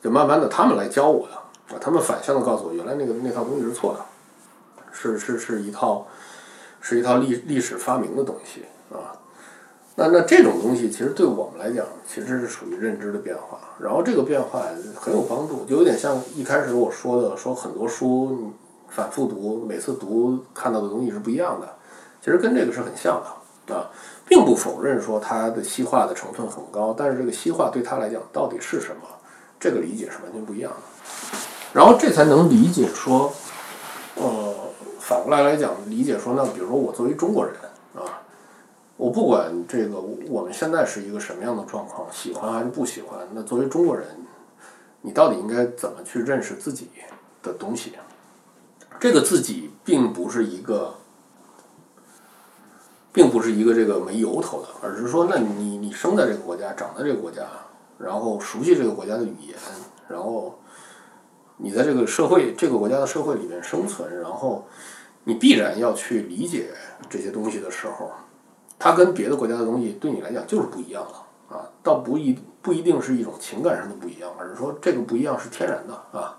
[0.02, 1.34] 就慢慢的他们来教我的，
[1.72, 4.00] 啊，他们反向的告诉我，原来那个那套东西是错的，
[4.90, 6.04] 是是是一套
[6.80, 9.16] 是一套历历史发明的东西啊。
[9.96, 14.62] 那那这种东西其实对我们来讲，其实是属于认知的变化，然后这个变化
[14.94, 18.52] 很有帮助，就有点像一开始我说的，说很多书。
[18.90, 21.68] 反复读，每次读看到的东西是不一样的，
[22.24, 23.22] 其实跟这个是很像
[23.66, 23.90] 的啊，
[24.26, 29.02] 并不否认说它的西化的成分很高，但是这个西化对他来讲到底是什么，
[29.60, 30.78] 这个理解是完全不一样的。
[31.74, 33.30] 然后这才能理解说，
[34.14, 34.54] 呃，
[35.08, 37.54] 反过来来讲，理解说，那比如说我作为中国人
[37.96, 38.20] 啊，
[38.98, 39.98] 我不管这个
[40.28, 44.06] 我们现在是一个什么样的状况，喜欢还是不喜欢，那作为中国人，
[45.00, 46.90] 你到底应该怎么去认识自己
[47.42, 47.94] 的东西？
[49.00, 50.96] 这个自己并不是一个，
[53.10, 57.46] 并不是一个这个没由头的，而是说，那你你生在这个国家，长在这个国家，
[57.96, 59.56] 然后熟悉这个国家的语言，
[60.06, 60.58] 然后
[61.56, 64.66] 你在这个社会这个国家的社会里面生存，然后
[65.28, 66.70] 你必然要去理解
[67.10, 68.10] 这些东西的时候，
[68.78, 76.38] 它跟别的国家的东西对你来讲就是不一样了啊，倒不一不一定是一种情感上的不一样，而是说这个不一样是天然的啊。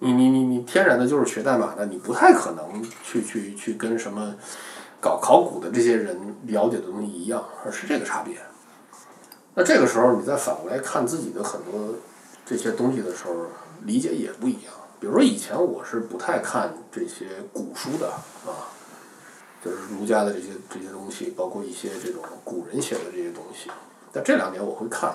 [0.00, 4.34] 你你你你天然的就是学代码的，你不太可能去去去跟什么
[5.00, 8.36] 搞考古的这些人了解的东西一样，而是这个差别。
[9.54, 11.94] 那这个时候你再反过来看自己的很多
[12.44, 13.46] 这些东西的时候，
[13.84, 14.72] 理解也不一样。
[15.04, 18.72] 比如说以前我是不太看这些古书的啊，
[19.62, 23.70] 就是儒家的这些这些东西，包括一些这种古人写的这些东西。
[24.10, 25.12] 但这两年我会看，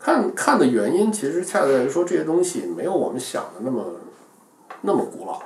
[0.00, 3.92] 看看的原因其实恰恰在于说这些东西没有我们想的那么
[4.80, 5.40] 那么古老。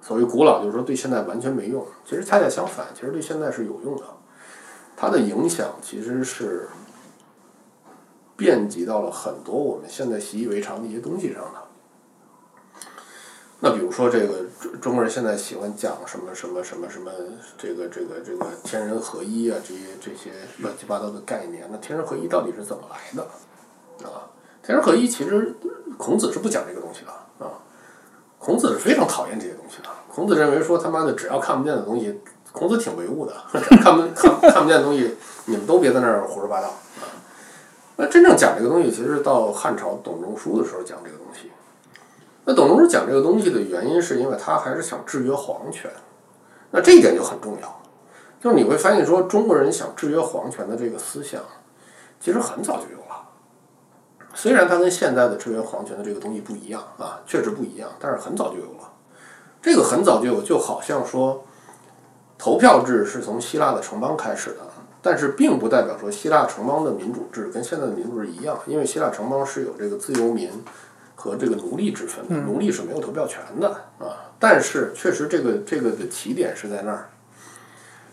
[0.00, 1.84] 所谓古老，就是说对现在完全没用。
[2.04, 4.04] 其实恰恰相反，其实对现在是有用的。
[4.96, 6.68] 它的影响其实是
[8.36, 11.64] 遍及到了很多我们现在习以为常的一些东西上的。
[13.60, 17.10] 那比如说，这个中中国人现在喜欢讲什么什么什么什么，
[17.58, 21.68] 这个这个这个天人合一啊，这些这些乱七八糟的概念。
[21.68, 23.22] 那天人合一到底是怎么来的？
[24.08, 24.30] 啊，
[24.62, 25.56] 天人合一其实
[25.96, 27.50] 孔子是不讲这个东西的啊。
[28.38, 29.88] 孔子是非常讨厌这些东西的。
[30.08, 32.20] 孔子认为说他妈的只要看不见的东西，
[32.52, 33.32] 孔子挺唯物的，
[33.82, 35.16] 看不看看不见的东西，
[35.46, 37.10] 你们都别在那儿胡说八道啊。
[37.96, 41.50] 那真正讲这个东西，其实到汉朝董仲舒的时候讲这个东西。
[42.48, 45.90] 那董仲舒讲这个东西的原因，是因为他还是想制约皇权。
[46.70, 47.82] 那这一点就很重要，
[48.40, 51.42] 就是你会发现说中国人想制约皇权的这个思想，
[52.18, 53.28] 其实很早就有了。
[54.32, 58.92] 虽然它跟现在的制约皇权的这个东西不一样啊，确实不一样，但是很早就有了。
[59.60, 61.44] 这个很早就有，就好像说，
[62.38, 64.60] 投票制是从希腊的城邦开始的，
[65.02, 70.50] 但是并不代表说希腊城邦的民主制跟现在的民主制一样，因为希腊城邦是有这个自由民。
[71.20, 73.68] 和这个奴隶之分的，奴隶是没有投票权的
[73.98, 74.30] 啊。
[74.38, 77.10] 但是确实，这个这个的起点是在那儿。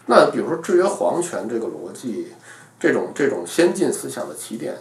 [0.07, 2.33] 那比如说制约皇权这个逻辑，
[2.79, 4.75] 这种这种先进思想的起点，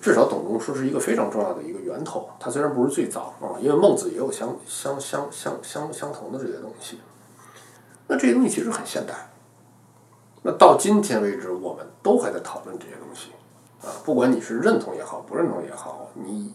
[0.00, 2.28] 至少董仲舒是一个非常重要的一个源头。
[2.40, 6.98] 他虽然不是最早啊，因为孟子也有相相相相相相同的这些东西。
[8.08, 9.14] 那这些东西其实很现代。
[10.42, 13.30] 那到今天为止，我们都还在讨论这些东西
[13.86, 16.52] 啊，不管你是认同也好，不认同也好，你。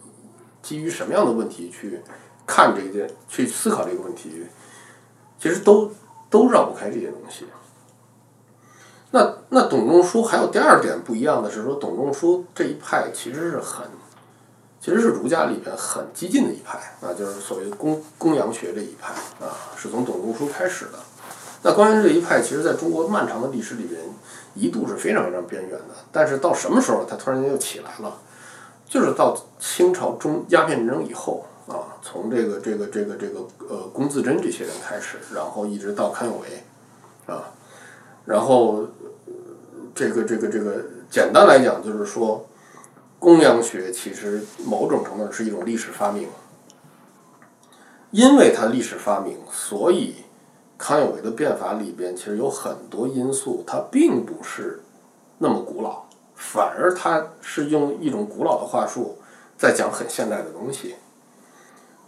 [0.62, 2.00] 基于什么样的问题去
[2.46, 4.46] 看这件、去思考这个问题，
[5.38, 5.90] 其实都
[6.30, 7.46] 都绕不开这些东西。
[9.10, 13.86] 那那董仲舒还有第二点不一样的是说，董仲舒这一派其实是很，
[14.80, 19.12] 其实是儒家里边很激进的一派啊，就是所谓公公羊学这一派
[19.44, 20.98] 啊，是从董仲舒开始的。
[21.64, 24.00] 那关于这一派，其实在中国漫长的历史里边，
[24.54, 28.18] 一度是非常非常边缘的，但是到什么时候，他突然间又起来了？
[28.92, 36.62] 就是到清朝中鸦片战争以后啊，从这个这个这个这个呃龚自珍这些人开始，然后一直到康有为，
[37.24, 37.54] 啊，
[38.26, 38.86] 然后
[39.94, 42.46] 这个这个这个简单来讲就是说，
[43.18, 46.28] 公羊学其实某种程度上是一种历史发明，
[48.10, 50.16] 因为它历史发明，所以
[50.76, 54.82] 康有为的变法里边其实有很多因素，它并不是
[55.38, 56.04] 那么古老。
[56.50, 59.18] 反而他是用一种古老的话术
[59.56, 60.96] 在讲很现代的东西。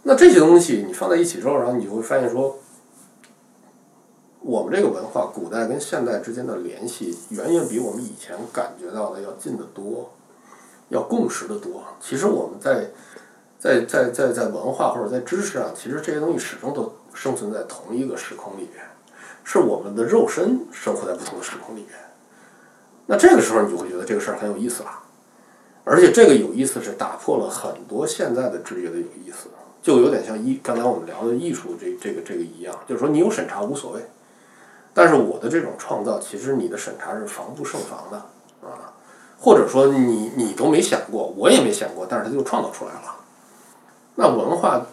[0.03, 2.59] 那这些东西你放在一起之后，然后你就会发现说，
[4.41, 10.11] 我们这个文化古代跟现代之间的联系远远比我们以前感觉到的要近得多，
[10.89, 11.81] 要共识的多。
[11.99, 12.91] 其实我们在
[13.57, 18.85] 在在在在文化或者在知识上，其实这些东西始终都生存在同一个时空里边，
[19.43, 21.97] 是我们的肉身生活在不同的时空里边。
[23.07, 24.89] 那这个时候你就会觉得这个事儿很有意思了，
[25.83, 29.47] 而且这个有意思是打破了很多现在的制约的有意思，
[29.79, 34.01] 就有点像艺刚才我们聊的艺术这这个这个一样，就是说你有审查无所谓，
[34.91, 38.17] 但是我的这种创造其实你的审查是防不胜防的
[38.67, 38.91] 啊，
[39.37, 43.15] 或者说你你都没想过，我也没想过，但是他就创造出来了。
[44.15, 44.83] 那文化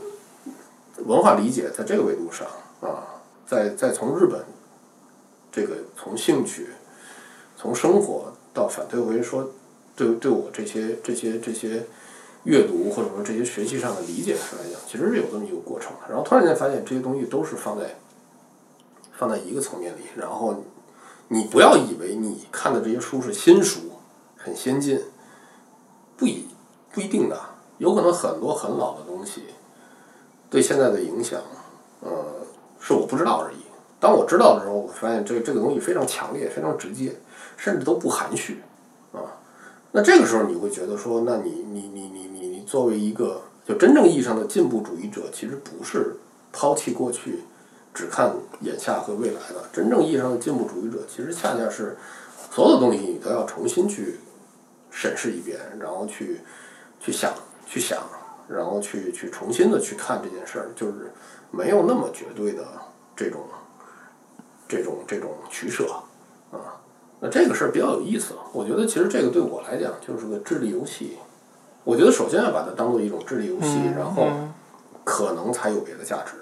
[1.07, 2.47] 文化理解在这个维度上
[2.83, 4.45] 啊，在在从日本
[5.51, 6.69] 这个从兴趣。
[7.63, 9.49] 从生活到反推回说，
[9.95, 11.87] 对对我这些这些这些
[12.43, 15.93] 阅读或者说这些学习上的理解上来讲，其实是有这么一个过程。
[16.09, 17.95] 然后突然间发现这些东西都是放在
[19.13, 20.65] 放在一个层面里，然后
[21.29, 23.93] 你不要以为你看的这些书是新书，
[24.37, 25.01] 很先进，
[26.17, 26.49] 不一
[26.91, 27.41] 不一定的，
[27.79, 29.45] 有可能很多很老的东西
[30.51, 31.41] 对现在的影响，
[32.01, 32.11] 呃，
[32.81, 33.59] 是我不知道而已。
[34.01, 37.15] 当我知道的时候，我发现这这个东西非常强烈，非常直接。
[37.63, 38.61] 甚至都不含蓄，
[39.13, 39.23] 啊，
[39.93, 46.17] 那这个时候你会觉得说，那你你你你你你作为一个就真正意义上的进步主义者，其实不是
[46.51, 47.45] 抛弃过去，
[47.95, 49.65] 只看眼下和未来的。
[49.73, 51.97] 真正意义上的进步主义者，其实恰恰是
[52.51, 54.19] 所有的东西你都要重新去
[54.91, 56.41] 审视一遍，然后去
[56.99, 57.33] 去想
[57.65, 58.03] 去想，
[58.49, 61.13] 然后去去重新的去看这件事儿，就是
[61.53, 62.67] 没有那么绝对的
[63.15, 63.43] 这种
[64.67, 66.02] 这种这种取舍，
[67.25, 71.19] 那这个事儿比较有意思，我觉得其实这个对我来讲就是个智力游戏。
[71.85, 74.27] 我觉得首先要把它当做一种智力游戏，然后
[75.05, 76.33] 可能才有别的价值。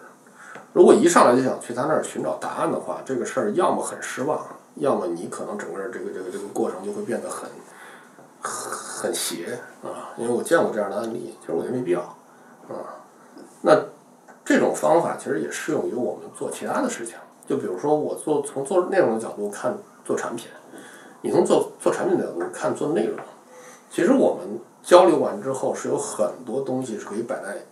[0.72, 4.40] 如果一上来就想去他那儿寻找答案的话，这个事儿要么很失望，
[4.76, 7.48] 要么你可能整个这个这个这个过程就会变得很
[8.40, 10.16] 很邪啊。
[10.16, 13.04] 因为我见过这样的案例，其实我觉得没必要啊。
[13.60, 13.78] 那
[14.44, 17.16] 这种方法其实也适用于我们做其他的事情，
[17.46, 20.48] 就比如说我做从做内容的角度看做产品，
[21.22, 23.18] 你从做做产品的角度看做内容，
[23.90, 27.64] 其实我们交流完之后是有很多东西是可以摆在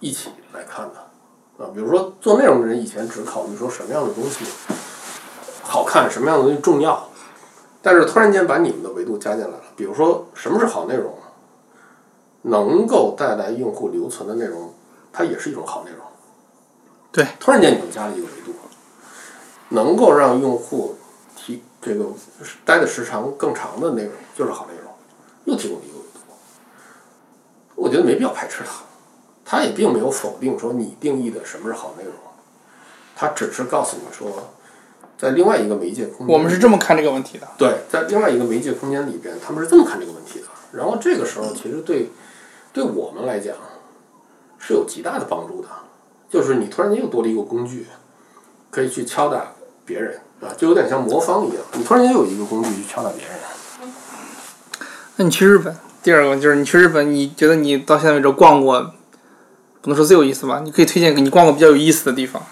[0.00, 1.70] 一起来看的啊。
[1.74, 4.44] 比如说做内容的人以前只考虑说什么样的东西
[5.62, 7.08] 好看，什么样的东西重要，
[7.82, 11.14] 但是突然间把你们的维度加进来了，比如说什么是好内容，
[12.42, 14.72] 能够带来用户留存的内容。
[15.12, 16.00] 它也是一种好内容，
[17.10, 17.26] 对。
[17.40, 18.54] 突然间，你们加了一个维度，
[19.70, 20.99] 能够让用户提
[21.80, 22.06] 这个
[22.64, 24.92] 待的时长更长的内容，就是好内容，
[25.44, 26.20] 又提供了一个维度。
[27.74, 28.82] 我觉得没必要排斥它，
[29.44, 32.12] 它也并没有否定说你定义的什么是好内容，
[33.16, 34.50] 它只是告诉你说，
[35.16, 37.48] 在另外一个媒介空间，我们是这么看这个问题的。
[37.56, 40.46] 对，在另外一个媒介空间里边，他们是这么看这个问题的。
[40.72, 42.10] 然后这个时候，其实对
[42.72, 43.54] 对我们来讲。
[44.62, 45.68] 是有极大的帮助的，
[46.28, 47.86] 就是你突然间又多了一个工具，
[48.70, 49.54] 可以去敲打
[49.86, 51.58] 别人，啊，就有点像魔方一样。
[51.74, 53.34] 你突然间有一个工具去敲打别人。
[55.16, 58.80] 那你去日本，第二个就是你去日本，你觉得你到现在为止逛过，
[59.80, 60.60] 不能说最有意思吧？
[60.64, 62.42] 你可以推荐给你逛过比较有意思的地方。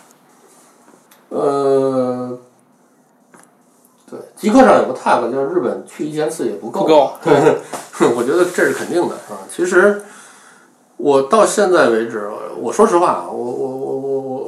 [1.30, 2.38] 呃，
[4.10, 7.12] 对，极客上有个 tag 叫“日本去一千次也不够”，不够。
[8.16, 9.40] 我觉得这是肯定的啊。
[9.54, 10.02] 其实。
[11.00, 12.28] 我到现在为止，
[12.58, 13.87] 我说实话，我我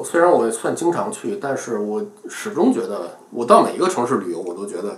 [0.05, 4.97] 虽然我也算经常去，但是我始终觉得，我到每一个城市旅游，我都觉得，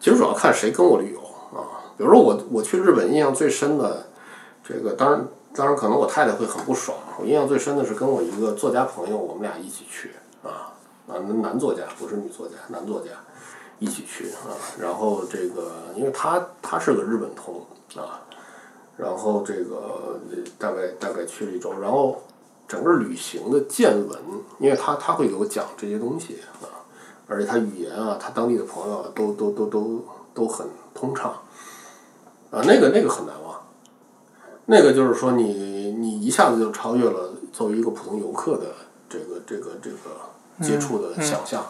[0.00, 1.20] 其实主要看谁跟我旅游
[1.56, 1.90] 啊。
[1.96, 4.06] 比如说我我去日本，印象最深的，
[4.62, 6.96] 这个当然当然可能我太太会很不爽。
[7.18, 10.12] 我印象最深的是跟我一个作家朋友，我们俩一起去
[10.42, 10.72] 啊
[11.08, 13.10] 啊男作家不是女作家，男作家
[13.78, 14.52] 一起去啊。
[14.78, 17.64] 然后这个因为他他是个日本通
[17.96, 18.20] 啊。
[18.98, 20.18] 然后这个
[20.58, 22.22] 大概大概去了一周，然后
[22.66, 24.18] 整个旅行的见闻，
[24.58, 26.66] 因为他他会给我讲这些东西啊，
[27.26, 31.30] 而且他语言啊，他当地的朋友啊都都都都都很通畅，
[32.50, 33.60] 啊，那个那个很难忘，
[34.66, 38.74] 那个就是说你你一下子就超越了作为一个普通游客的
[39.08, 39.96] 这个这个这个
[40.60, 41.64] 接触的想象，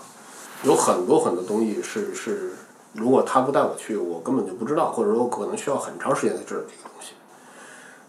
[0.63, 2.53] 有很多很多东西是是。
[2.95, 7.13] 如果他不带我去，我根本就不知道，或者说可能需要很长时间才知道这个东西。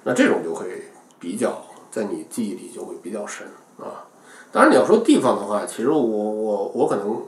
[0.06, 0.90] 那这种就会
[1.20, 1.62] 比较
[1.98, 3.48] 在你记忆里就会比较深
[3.80, 4.06] 啊。
[4.52, 7.24] 当然你要说地方的话，其实我我我可能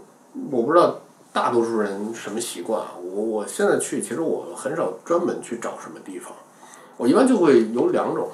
[0.52, 1.02] 我不知道
[1.34, 2.82] 大多数人什么习惯。
[3.02, 6.32] 我我现在去，其实我很少专门去找什么地方，
[6.98, 8.30] 我一般就会有两种，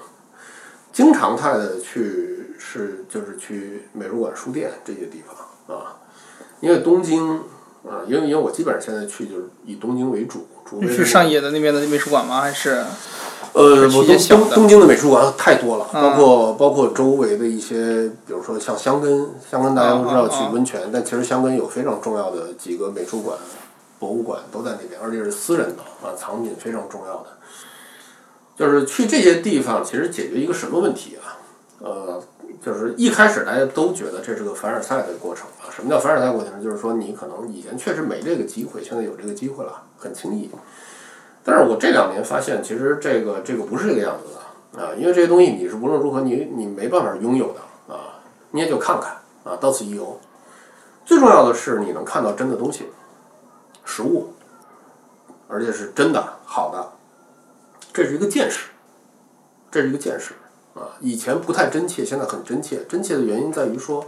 [0.91, 5.97] 经常态的去是就是去美术馆、书店这些地方啊，
[6.59, 7.41] 因为东京。
[7.87, 12.41] 啊，因为因为我基本上现在去就是以东京为主，除非是上野的那边的美术馆吗？
[12.41, 12.83] 还是？
[13.53, 23.37] 呃，我东东东京的美术馆太多了，包括包括周围的一些，比如说像香根，香根大家都知道去温泉，但其实香根有非常重要的几个美术馆、
[23.99, 27.27] 博物馆都在那边，而且是私人的啊，藏品非常重要的。
[28.57, 31.37] 就是去这些地方，其实解决一个什么问题啊？
[31.79, 32.23] 呃。
[32.63, 35.69] 就是一开始大家都觉得这是个凡尔赛的过程啊。
[35.69, 36.63] 什么叫凡尔赛过程？
[36.63, 40.49] 就是说你可能以前确实没这个机会，现在有这个机会了，很轻易。
[41.47, 48.17] 但是我这两年发现，其实这个这个不是这个样子的啊，因为这些东西你是无论如何你你没办法拥有的啊，
[48.49, 49.11] 你也就看看
[49.43, 50.19] 啊，到此一游。
[51.05, 52.87] 最重要的是你能看到真的东西，
[53.83, 54.33] 实物，
[55.47, 56.93] 而且是真的好的，
[57.93, 58.69] 这是一个见识，
[59.69, 60.33] 这是一个见识。
[60.73, 62.83] 啊，以前不太真切，现在很真切。
[62.89, 64.03] 真切的原因在于说，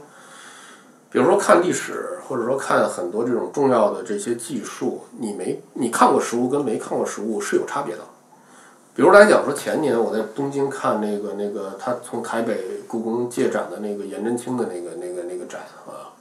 [1.10, 8.02] 比如说看历史，或者说看很多这种重要的这些技术，你没你看过实物跟没看过实物是有差别的。
[8.94, 16.12] 比如来讲说，前年我在东京看那个那个他从台北故宫借展的那个颜真卿的那个那个那个展啊，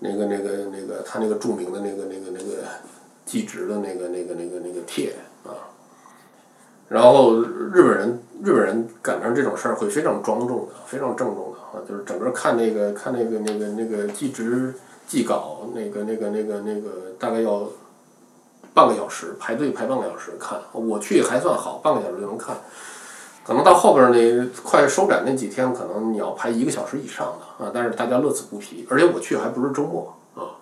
[0.00, 2.62] 那个那个那个他那个著名的那个那个那个
[3.24, 5.14] 祭侄的那个那个那个那个帖
[5.44, 5.56] 啊。
[6.88, 14.74] 然后日本人日本人赶上这种事儿会非常庄重的，非常郑重的就是整个看那个看那个那个那个记职
[15.06, 17.66] 记稿，那个那个那个那个大概要
[18.72, 22.56] 半个小时排队排半个小时看，我去还算好，半个小时就能看，
[23.44, 30.56] 可能到后边那快收展那几天，可能你要排一个小时以上的啊，但是大家乐此不疲，而且我去还不是周末啊，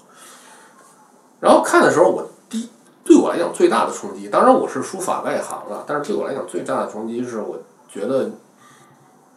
[1.41, 2.70] 然后看的时候我第。
[3.07, 8.31] 对我来讲最大的冲击，当然我是书法外行了，但是对我来讲最大的冲击是我觉得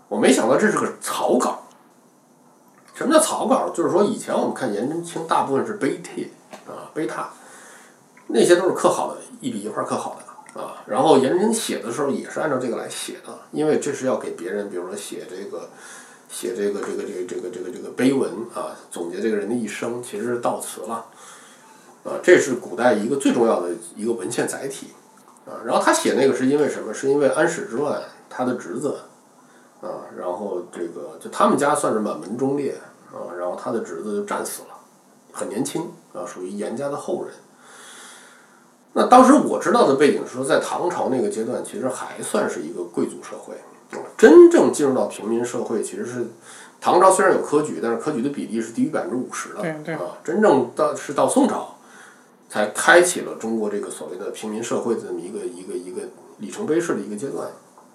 [0.07, 1.66] 我没想到这是个草稿。
[2.97, 3.69] 什么叫草稿？
[3.69, 6.27] 就是说以前我们看颜真卿大部分是碑帖
[6.65, 7.23] 啊碑拓，
[8.25, 10.81] 那些都是刻好的，一笔一画刻好的啊。
[10.87, 15.69] 然后颜真卿写的时候也是按照这个来写的，因为这是要给别人，比如说写这个
[16.27, 21.05] 写这个这个这个这个这个这个碑文啊，总结这个人的一生，其实是悼词了。
[22.03, 24.87] 啊，这是古代一个最重要的一个文献载体
[25.45, 25.61] 啊。
[25.63, 26.91] 然后他写那个是因为什么？
[26.91, 28.97] 是因为安史之乱，他的侄子。
[29.81, 32.75] 啊，然后这个就他们家算是满门忠烈
[33.11, 34.69] 啊，然后他的侄子就战死了，
[35.31, 37.33] 很年轻啊，属于严家的后人。
[38.93, 43.53] 那当时我知道的背景是说，在唐朝那个阶段，其实还算是一个贵族社会。
[44.17, 46.25] 真正进入到平民社会，其实是
[46.81, 49.61] 唐朝虽然有科举，但是科举的比例是低于百分之五十的
[49.93, 50.17] 啊。
[50.23, 51.77] 真正到是到宋朝，
[52.49, 56.01] 才开启了中国这个所谓的平民社会这么一个一个一个
[56.39, 57.47] 里程碑式的一个阶段。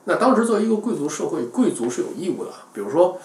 [0.05, 2.51] 那当时作为一个贵族社会，贵族是有义务的。
[2.73, 3.19] 比如说，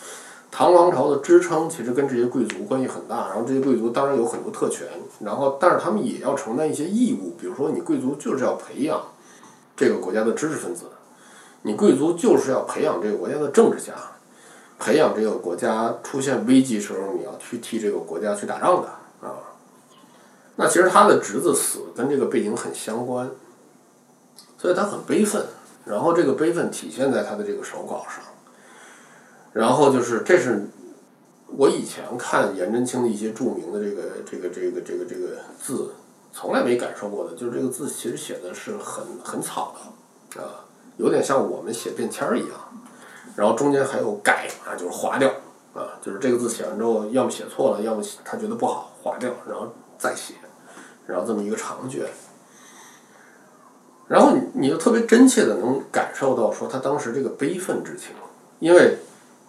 [0.52, 3.30] 唐王朝的支撑其实跟这些贵族关系很大。
[3.30, 4.88] 然后这些贵族当然有很多特权，
[5.22, 7.36] 然后但是他们也要承担一些义务。
[7.40, 9.02] 比如说，你贵族就是要培养
[9.76, 10.86] 这个国家的知识分子，
[11.64, 13.94] 你贵族就是要培养这个国家的政治家，
[14.78, 18.88] 培养这个国家出现危机时候你要去替这个国家去打仗的
[19.28, 19.34] 啊。
[20.58, 23.30] 那其实他的侄子死跟这个背景很相关，
[24.60, 25.44] 所以他很悲愤。
[25.88, 28.24] 然后这个悲愤体现在他的这个手稿上，
[29.54, 30.68] 然后就是这是
[31.48, 35.94] 我以前看颜真卿的一些著名的这个这个这个这个这个字，
[36.34, 39.74] 从来没感受过的，就是这个字其实写的是很很草
[40.36, 40.66] 的，啊，
[40.98, 42.52] 有点像我们写便签儿一样，
[43.38, 45.30] 然后中间还有改啊，就是划掉
[45.74, 50.34] 啊，就是这个字写完之后，要么写错了，要么他觉得不好划掉，然后再写，
[51.08, 52.06] 然后这么一个长卷。
[54.08, 58.16] 然后你你就特别真切的能感受到说他当时这个悲愤之情，
[58.60, 59.00] 因为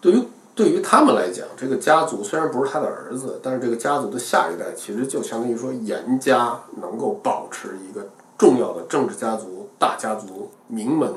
[0.00, 0.22] 对于
[0.52, 11.08] 对于他们来讲，这个家族虽然不是他的儿子，但是这个家族的下一代其实就相当于说严家能够保持一个重要的政治家族、大家族、名门，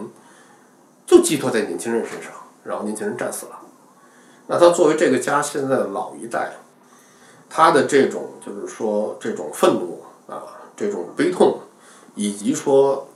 [1.07, 2.31] 就寄托在年轻人身上。
[2.63, 3.59] 然后年轻人战死了，
[4.45, 6.51] 那他作为这个家现在的老一代，
[7.49, 10.43] 他的这种就是说这种愤怒啊，
[10.77, 11.61] 这种悲痛，
[12.13, 13.07] 以及说。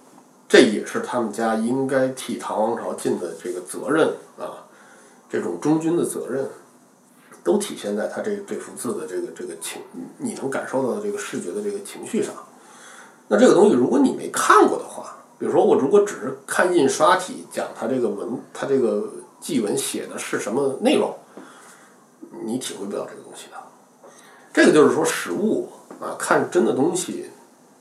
[0.48, 4.70] 这也是他们家应该替唐王朝尽的这个责任啊，
[5.28, 6.48] 这种忠君的责任，
[7.44, 9.82] 都体现在他这这幅字的这个这个情，
[10.20, 12.32] 你能感受到的这个视觉的这个情绪上。
[13.28, 19.12] 那这个东西，如果你没看过的话，比如说我如果只是看印刷体讲他这个文，他这个
[19.42, 21.12] 祭文写的是什么内容，
[22.46, 23.58] 你体会不到这个东西的。
[24.54, 27.32] 这个就是说实物啊，看真的东西，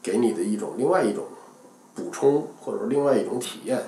[0.03, 1.25] 给你的一种另外一种。
[1.95, 3.81] 补充或者说另外一种体验，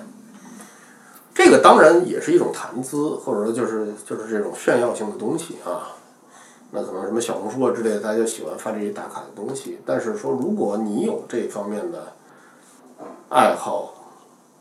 [1.33, 5.93] 这个当然也是一种谈资，或者说就是就是这种炫耀性的东西啊。
[6.71, 9.79] 那可能什么小红书啊之类的，大家就喜欢发这些打卡的东西。
[9.85, 12.13] 但是说，如果你有这方面的
[13.29, 13.93] 爱好，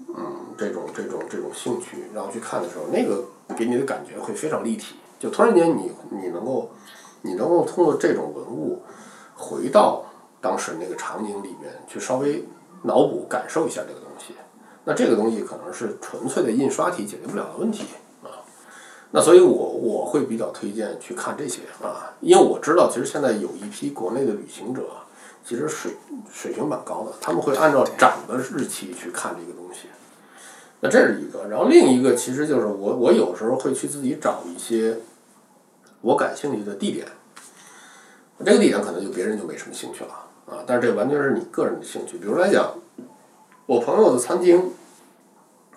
[0.08, 3.24] 嗯，这种这种这种兴趣，然后去看的时候，那个
[3.56, 4.96] 给你的感觉会非常立体。
[5.18, 6.70] 就突然间，你你能够
[7.22, 8.82] 你能够通过这种文物
[9.34, 10.04] 回到
[10.40, 12.44] 当时那个场景里面去，稍微。
[12.86, 14.34] 脑补感受一下这个东西，
[14.84, 17.84] 那这个东西可能是纯粹的印刷体解决不了的问题
[18.22, 18.30] 啊。
[19.10, 24.82] 那所以我我会比较推荐去看这些啊，因为我知道其实现在有一批国内的旅行者，
[25.44, 25.92] 其实水
[26.32, 29.88] 水平蛮高的，他们会按照展的日期去看这个东西。
[30.80, 34.98] 那这是一个，然后另一个其实就是我我有时候会去自己找一些
[36.02, 37.06] 我感兴趣的地点，
[38.44, 40.25] 这个地点可能就别人就没什么兴趣了。
[40.46, 42.18] 啊，但是这完全是你个人的兴趣。
[42.18, 42.74] 比如来讲，
[43.66, 44.72] 我朋友的餐厅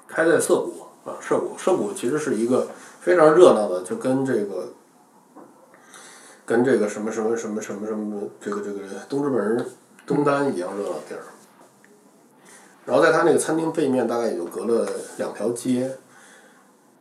[0.08, 2.68] 开在涩谷啊，涩谷，涩谷其实是一个
[3.00, 4.74] 非常热闹的，就跟这个
[6.46, 8.80] 跟这个什么什么什么什么什么这个这个
[9.10, 9.66] 东直门、
[10.06, 11.24] 东单一样热闹地儿。
[12.86, 14.88] 然后在他那个餐厅背面，大概也就隔了
[15.18, 15.96] 两条街，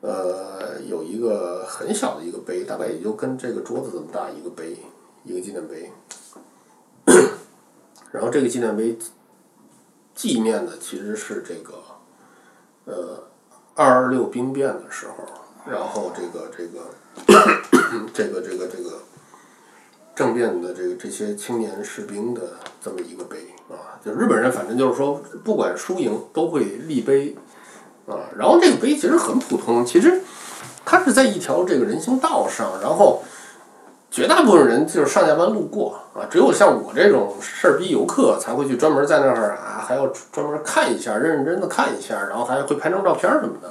[0.03, 4.77] 呃，有一个很小的一个碑，大概也就跟这个桌子这么大一个碑，
[5.25, 5.91] 一个纪念碑。
[8.11, 8.99] 然后这个纪念碑
[10.15, 11.75] 纪念的其实是这个，
[12.87, 13.25] 呃，
[13.75, 15.25] 二二六兵变的时候，
[15.71, 16.81] 然后这个这个
[18.15, 18.99] 这个这个这个
[20.15, 27.37] 政变的这个这些青年士兵的这么一个碑啊，就日本人反正就是说不管输赢都会立碑
[28.07, 30.23] 啊，然后这个碑其实很普通，其实
[30.85, 33.23] 它是在一条这个人行道上，然后。
[34.11, 43.71] 绝大部分人就是上下班路过啊，只有像我这种事儿逼游客才会去专门在那儿啊，还要专门看一下，认认真的看一下，然后还会拍张照片什么的。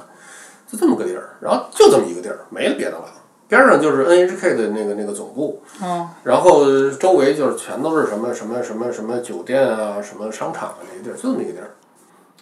[0.70, 3.04] 就这么个地儿，然后就这么一个地儿，没了别的了。
[3.48, 6.66] 边上就是 NHK 的那个那个总部，嗯然后
[7.00, 11.70] 周围就是全都是什么什么什么什么酒店啊，什么商场啊那些地儿，就这么一个地儿。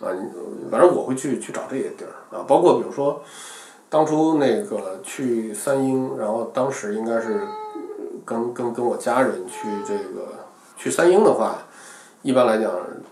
[0.01, 3.23] 啊，你反正我会去去找这些地儿啊，包括比如说
[3.89, 7.41] 当初那个去三英，然后当时应该是
[8.27, 10.45] 跟跟跟我家人去这个
[10.77, 11.57] 去三英的话，
[12.23, 12.71] 一般来讲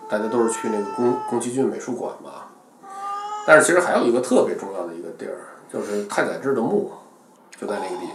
[0.08, 2.50] 大家都是去那个宫宫崎骏美术馆吧。
[3.46, 5.38] 但是其实还有一个特别重要的一个地儿，
[5.72, 6.90] 就是太宰治的墓，
[7.56, 8.08] 就在那个地。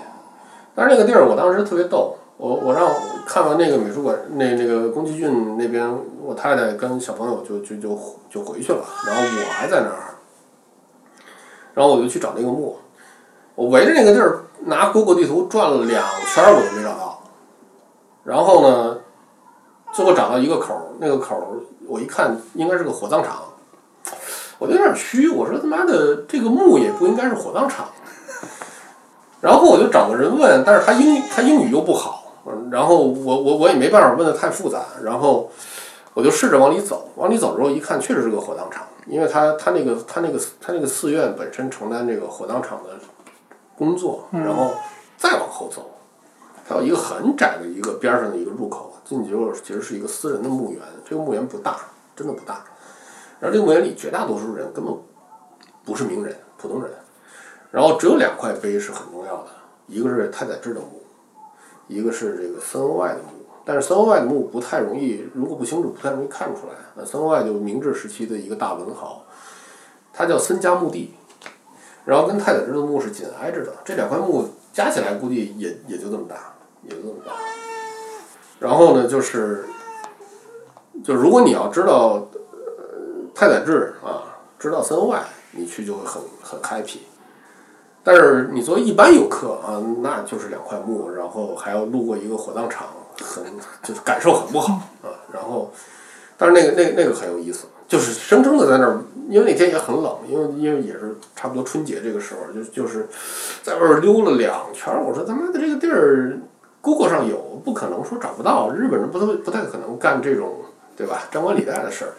[0.75, 2.91] 但是那个地儿我当时特别逗，我我让
[3.25, 5.87] 看完那个美术馆，那那个宫崎骏那边，
[6.21, 7.97] 我太太跟小朋友就就就
[8.29, 10.15] 就回去了，然后我还在那儿，
[11.73, 12.77] 然后我就去找那个墓，
[13.55, 16.03] 我围着那个地儿拿 Google 地图转了两
[16.33, 17.21] 圈，我都没找到。
[18.23, 18.97] 然后呢，
[19.93, 21.57] 最后找到一个口，那个口
[21.87, 23.43] 我一看应该是个火葬场，
[24.59, 27.87] 我就有点虚，我说他妈的这个墓也不应该是火葬场。
[29.41, 32.25] 然后我就找个人问，但是他英他英语又不好，
[32.69, 35.49] 然后我我我也没办法问的太复杂，然后
[36.13, 42.89] 我就试着往里走，往里走之后一看，确实是个火葬场，因为他他那个他那个他那个寺院本身承担这个火葬场的
[43.79, 44.73] 工作，然后
[45.17, 45.89] 再往后走，
[46.67, 51.77] 它有一个很窄的一个边上的一个入口，进去之后其实是一个私人的墓园，这个墓园不大，
[52.13, 52.65] 真的不大，
[53.39, 54.93] 然后这个墓园里绝大多数人根本
[55.85, 56.91] 不是名人，普通人。
[57.71, 59.47] 然后只有两块碑是很重要的，
[59.87, 61.01] 一个是太宰治的墓，
[61.87, 63.29] 一个是这个森欧外的墓。
[63.63, 66.73] 但是森欧外的墓不太容易，如果不清楚，不太容易看出来。
[66.95, 69.23] 那森欧外就明治时期的一个大文豪，
[70.11, 71.13] 他叫森家墓地，
[72.09, 73.71] 然后跟太宰治的墓是紧挨着的。
[73.85, 77.33] 这两块墓加起来估计也也就这么大，也就这么大。
[78.59, 79.63] 然后呢，就是，
[81.03, 86.97] 就如果你要知道，呃，太宰治啊，知道森外，你去就会很很 happy。
[88.03, 92.87] 但是你作为一般游客啊，那就是两块墓，然后还要路过一个火葬场，
[93.21, 93.45] 很
[93.83, 94.73] 就是感受很不好
[95.03, 95.13] 啊。
[95.31, 95.71] 然后，
[96.37, 103.09] 但是那个那那个很有意思，就是生生的在那儿，因为那天也很冷，因为因为也是差不多春节这个时候，就就是
[103.63, 105.03] 在外边溜了两圈儿。
[105.03, 106.39] 我说他妈的这个地儿
[106.79, 108.69] ，Google 上有，不可能说找不到。
[108.71, 110.57] 日本人不太不太可能干这种
[110.95, 112.11] 对吧张冠李戴的事儿。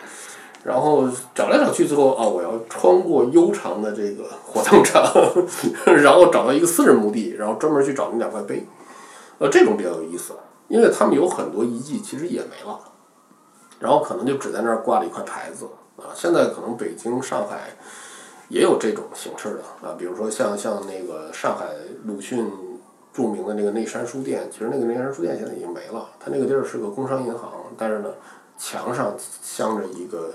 [0.63, 5.03] 然后找来找去，最后啊，我要穿过悠长的这个火葬场，
[6.03, 8.67] 然后找到一个私人墓地，然后专门去找那两块碑，
[9.39, 10.35] 呃，这种比较有意思，
[10.69, 12.79] 因为他们有很多遗迹其实也没了，
[13.81, 15.67] 然后可能就只在那儿挂了一块牌子
[15.97, 16.15] 啊。
[16.15, 17.71] 现在可能北京、上海
[18.49, 21.75] 也有这种形式的啊，比如说像像那个上海
[22.05, 22.49] 鲁迅
[23.13, 28.11] 著名的那个内山书店，其实那个内山书店现在已经没了，它那个地儿是个工商银行，但是呢，
[28.57, 30.33] 墙上镶着一个。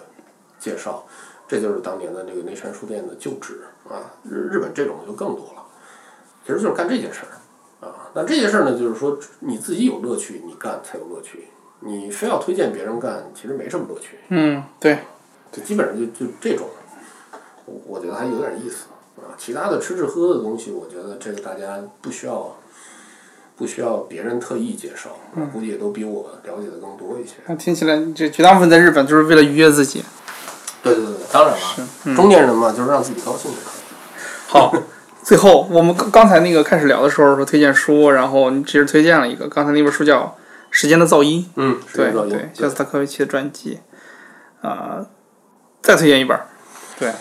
[0.58, 1.04] 介绍，
[1.48, 4.10] 这就是当年的那个内山书店的旧址啊。
[4.24, 5.64] 日日本这种就更多了，
[6.44, 8.10] 其实就是干这件事儿啊。
[8.16, 11.50] 那这件事儿呢，就是说你自己有乐趣，你干才有乐趣。
[11.86, 14.18] 你非要推荐别人干，其实没什么乐趣。
[14.30, 15.00] 嗯，对，
[15.52, 16.68] 就基本上就就这种，
[17.66, 18.88] 我我觉得还有点意思
[19.18, 19.38] 啊。
[19.38, 22.56] 其他的吃吃喝喝的东西，我觉得这个大家不需要，
[23.56, 27.34] 不需要别人特意介绍，啊估计也都比我了解的更多一些。
[27.46, 30.04] 那听起来这绝大部分在日本就是为了愉悦自己。
[30.82, 33.82] 对对对，当然了，中年人嘛，就是让自己高兴就可以。
[34.48, 34.74] 好，
[35.24, 40.22] 最后我们刚刚才那个开始聊的时候说推荐书，然后你其实推荐了一个，刚才那本书叫
[40.76, 43.80] 《时间的噪音》，嗯，对对，肖斯塔科维奇的专辑，
[44.62, 45.06] 啊、
[45.82, 46.46] 再推荐一本儿，
[47.00, 47.14] 对，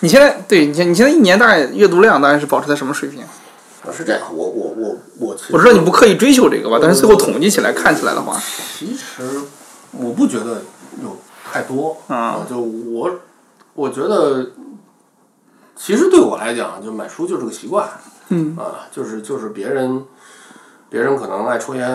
[0.00, 3.22] 你现在对你现你现在一年大概阅读量大概是保持在什么水平？
[3.22, 8.36] 啊，是这样，我我我我我知道你不刻意追求这个吧，但是最后统计起来看起来的话，
[8.76, 9.22] 其实
[9.92, 10.62] 我不觉得
[11.00, 13.20] 有太多啊，就我
[13.74, 14.50] 我觉得，
[15.76, 17.88] 其实对我来讲，就买书就是个习惯，
[18.30, 18.56] 嗯。
[18.56, 20.02] 啊，就是就是别人
[20.90, 21.86] 别人可能爱抽烟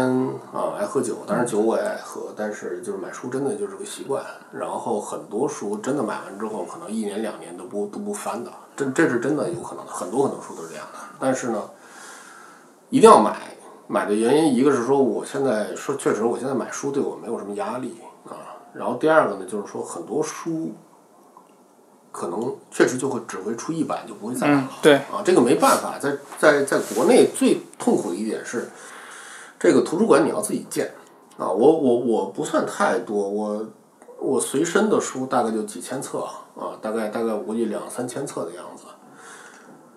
[0.53, 4.24] 啊，爱喝酒，当然酒我也爱喝，但是就是买书真的就是个习惯。
[4.52, 10.99] 然后很多书真的买完之后，可能一年两年都不都不翻的，这这是真的有可能的，很多很多书都是这样的。
[11.20, 11.61] 但是呢，
[12.90, 13.36] 一定要买。
[13.86, 18.32] 买的原因，一个是说我现在说确实，我现在买书对我没有什么压力啊。
[18.74, 20.72] 然后第二个呢，就是说很多书
[22.14, 24.69] 可能确实就会只会出一版，就不会再版了。
[24.72, 28.69] 嗯，对，啊，这个没办法，在在在国内最痛苦的一点是，
[29.60, 30.94] 这个图书馆你要自己建
[31.38, 31.49] 啊。
[31.49, 33.65] 我我我不算太多，我
[34.19, 36.19] 我随身的书大概就几千册
[36.56, 38.84] 啊，大概大概我估计两三千册的样子。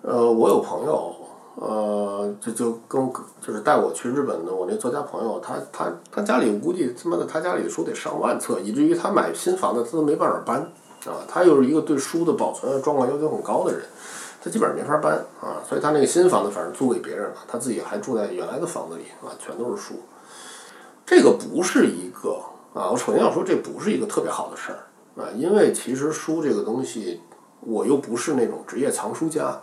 [0.01, 1.15] 呃，我有朋友，
[1.55, 10.71] 呃，就就跟就是带我去日本的我那作家朋友，他他他家里我估计他妈的他家里的书得上万册，以至于他买新房子他都没办法搬
[11.07, 11.25] 啊。
[11.27, 13.81] 他又是一个对书的保存状况要求很高的人，
[14.43, 19.95] 他基本上没法搬啊，所以他那个新房子反正租给别人了，他自己还住在原来的房子里啊，全都是书。
[21.05, 22.41] 这个不是一个
[22.73, 27.21] 啊，我首先要说这不是一个特别好的事儿啊，因为其实书这个东西，
[27.61, 29.59] 我又不是那种职业藏书家，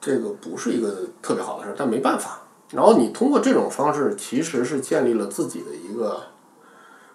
[0.00, 2.40] 这个不是一个特别好的事儿，但没办法。
[2.70, 6.22] 然后你通过这种方式，其实是建立了自己的一个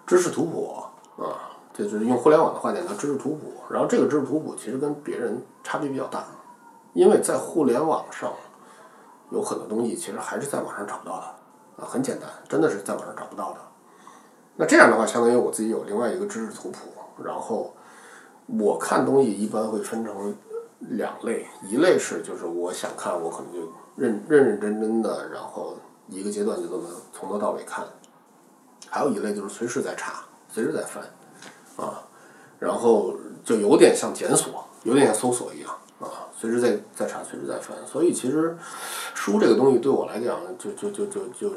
[0.06, 0.84] 知识图谱
[1.16, 3.52] 啊，这就是用互联网的话讲叫知识图谱。
[3.68, 6.24] 然后这个知识图谱其实跟别人差别比较大，
[6.94, 8.32] 因为在互联网上
[9.30, 13.58] 有很多东西其实还是在网上找不到的啊，很简单，真的是在网上找不到的。
[14.56, 16.90] 那这样的话，相当于我自己有另外一个知识图谱，
[17.24, 17.74] 然后
[18.46, 20.36] 我看东西一般会分成
[20.78, 25.74] 两类，一类是就是我想看，我可能就认认认真真的，然后
[26.06, 27.84] 一个阶段就这么从头到尾看；
[28.88, 31.02] 还有一类就是随时在查，随时在翻，
[31.76, 32.02] 啊，
[32.58, 33.14] 然后
[33.44, 35.70] 就有点像检索，有点像搜索一样
[36.00, 37.76] 啊，随时在在查，随时在翻。
[37.86, 38.56] 所以其实
[39.14, 41.50] 书这个东西对我来讲，就就就就就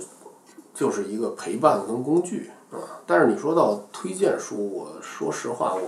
[0.74, 3.02] 就是一个陪伴跟工具啊。
[3.06, 5.82] 但是你说到推荐书，我说实话，我。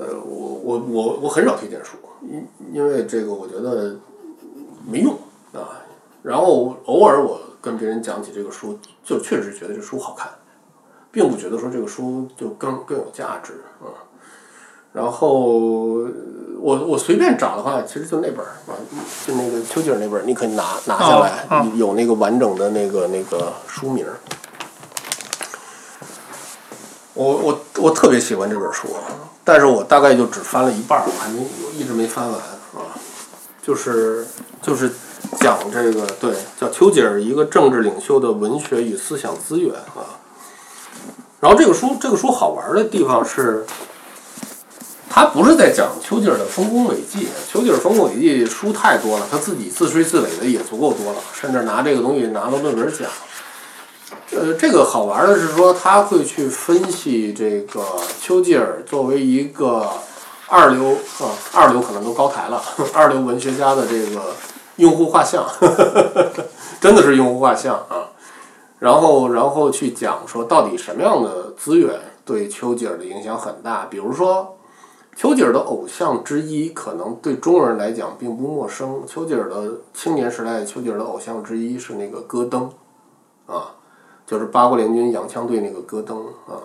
[0.00, 3.96] 呃，我我我我很少推荐书，因因为这个我觉得
[4.86, 5.12] 没用
[5.52, 5.82] 啊。
[6.22, 10.30] 然后偶尔我跟别人讲起这个书，就确实觉得这书好看，
[11.18, 13.90] 并不觉得说这个书就更更有价值啊。
[14.92, 15.48] 然后
[16.60, 18.72] 我我随便找的话，其实就那本儿啊，
[19.26, 24.06] 就那个丘吉尔那本儿，你可以拿拿下来，有那个完整的那个那个书名。
[27.14, 28.86] 我我我特别喜欢这本书。
[29.42, 32.94] 但是我大概就只翻了一半儿，我还没我一直没翻完啊，
[33.60, 34.24] 就是
[34.62, 34.90] 就是
[35.40, 40.17] 讲这个对，叫丘吉尔一个政治领袖的文学与思想资源啊。
[41.40, 43.64] 然后这个书这个书好玩的地方是，
[45.08, 53.08] 他不是在讲丘吉尔的丰功伟绩，丘吉尔丰功伟绩书太多了，他自己自吹自擂的也足够多了，甚至拿这个东西拿了诺贝尔奖。
[54.32, 57.82] 呃，这个好玩的是说，他会去分析这个
[58.20, 59.88] 丘吉尔作为一个
[60.48, 62.60] 二流啊，二流可能都高抬了，
[62.92, 64.34] 二流文学家的这个
[64.76, 65.46] 用户画像，
[66.80, 68.10] 真的是用户画像啊。
[68.78, 73.86] 然后，然后去讲说，到底什么样的资源对丘吉尔的影响很大？
[73.86, 74.56] 比如说，
[75.16, 79.02] 丘吉尔的偶像之一，可能对中国人来讲并不陌生。
[79.06, 82.70] 丘吉尔的青年时代，丘吉尔的偶像之一是那个戈登
[83.46, 83.74] 啊。
[84.24, 86.60] 就是八国联军洋枪队那个戈登啊，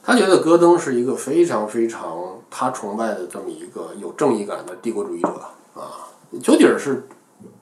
[0.00, 5.28] 他觉得戈登是一个非常非常他崇拜的这么一个有正义感的帝国主义者
[5.74, 6.08] 啊。
[6.40, 7.06] 丘吉尔是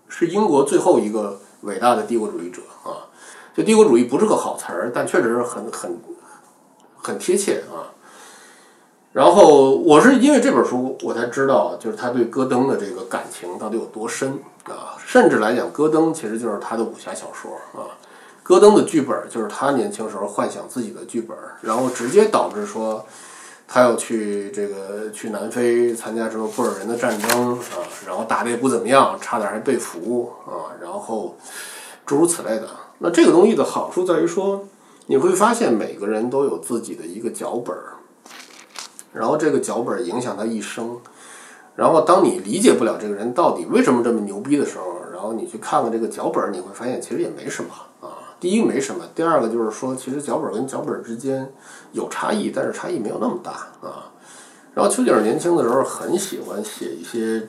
[0.06, 2.60] 是英国最后一个伟大的帝国主义者。
[3.54, 5.98] 就帝国主义不是个好词儿，但确实是很很
[6.96, 7.92] 很贴切啊。
[9.12, 14.96] 然后我是因为这本书我才知道，就是他对戈登的这个感情到底有多深啊。
[15.04, 17.92] 甚至来讲，戈登其实就是他的武侠小说啊。
[18.42, 23.04] 戈登的剧本就是他年轻时候幻想自己的剧本，然后直接导致说
[23.68, 31.36] 他要去这个去南非参加什么布尔人的战争啊，然后打的也不怎么样，差点还被俘啊，然后
[32.06, 32.66] 诸如此类的。
[33.04, 34.64] 那这个东西的好处在于说，
[35.06, 37.94] 你会发现每个人都有自己的一个脚本儿，
[39.12, 40.98] 然后这个脚本儿影响他一生。
[41.74, 47.70] 然后当你理解不了这个人到底为什么这么牛逼的时候，然后你去看看这个脚本儿，你会发现其实也没什么
[48.00, 48.36] 啊。
[48.38, 51.52] 第一没什么，第二个就是说，其实脚本儿跟脚本儿之间
[51.90, 53.50] 有差异，但是差异没有那么大
[53.80, 54.12] 啊。
[54.74, 57.48] 然后丘吉尔年轻的时候很喜欢写一些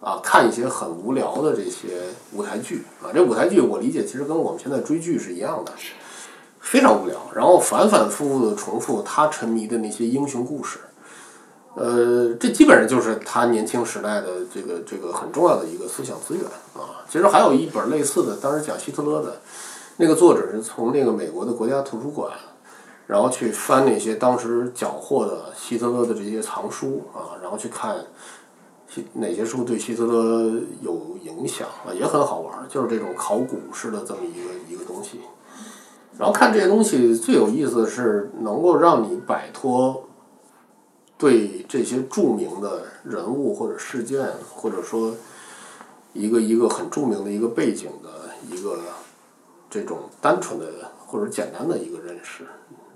[0.00, 2.02] 啊，看一些很无聊的这些
[2.32, 3.10] 舞台剧啊。
[3.12, 5.72] 这舞台剧我理解其实跟我们现在追剧是一样的，
[6.60, 10.78] 非常无聊，然后反反复复的重复他沉迷的那些英雄故事。
[11.74, 16.44] 呃，这基本上就是他年轻时代的这个这个很重要的一个思想资源
[16.74, 17.02] 啊。
[17.08, 19.40] 其实还有一本类似的，当时讲希特勒的。
[19.96, 22.32] 那个作者是从那个美国的国家图书馆，
[23.06, 27.96] 然后去翻那些当时缴获的希特勒的这些藏书啊，然后去看
[29.14, 35.20] 哪些书对希特勒有影响啊，也很好玩，就是这种考古式的这么一个一个东西。
[36.18, 40.04] 然后看这些东西最有意思的是能够让你摆脱
[41.16, 45.14] 对这些著名的人物或者事件，或者说
[46.12, 48.78] 一个一个很著名的一个背景的一个。
[49.72, 50.66] 这种单纯的
[51.06, 52.44] 或者简单的一个认识，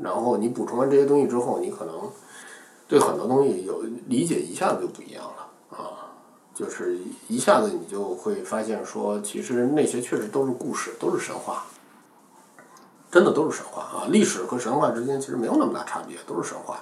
[0.01, 1.95] 然后你补充完这些东西之后，你可能
[2.89, 5.44] 对很多东西有理解，一下子就不一样了！
[6.55, 6.97] 就是
[7.29, 11.65] 一下子你就会发现说，其实那些确实都是故事，都是神话，
[13.11, 14.07] 真的都是神话啊！
[14.09, 16.79] 历史和神话之间其实没有那么大差别，都是神话。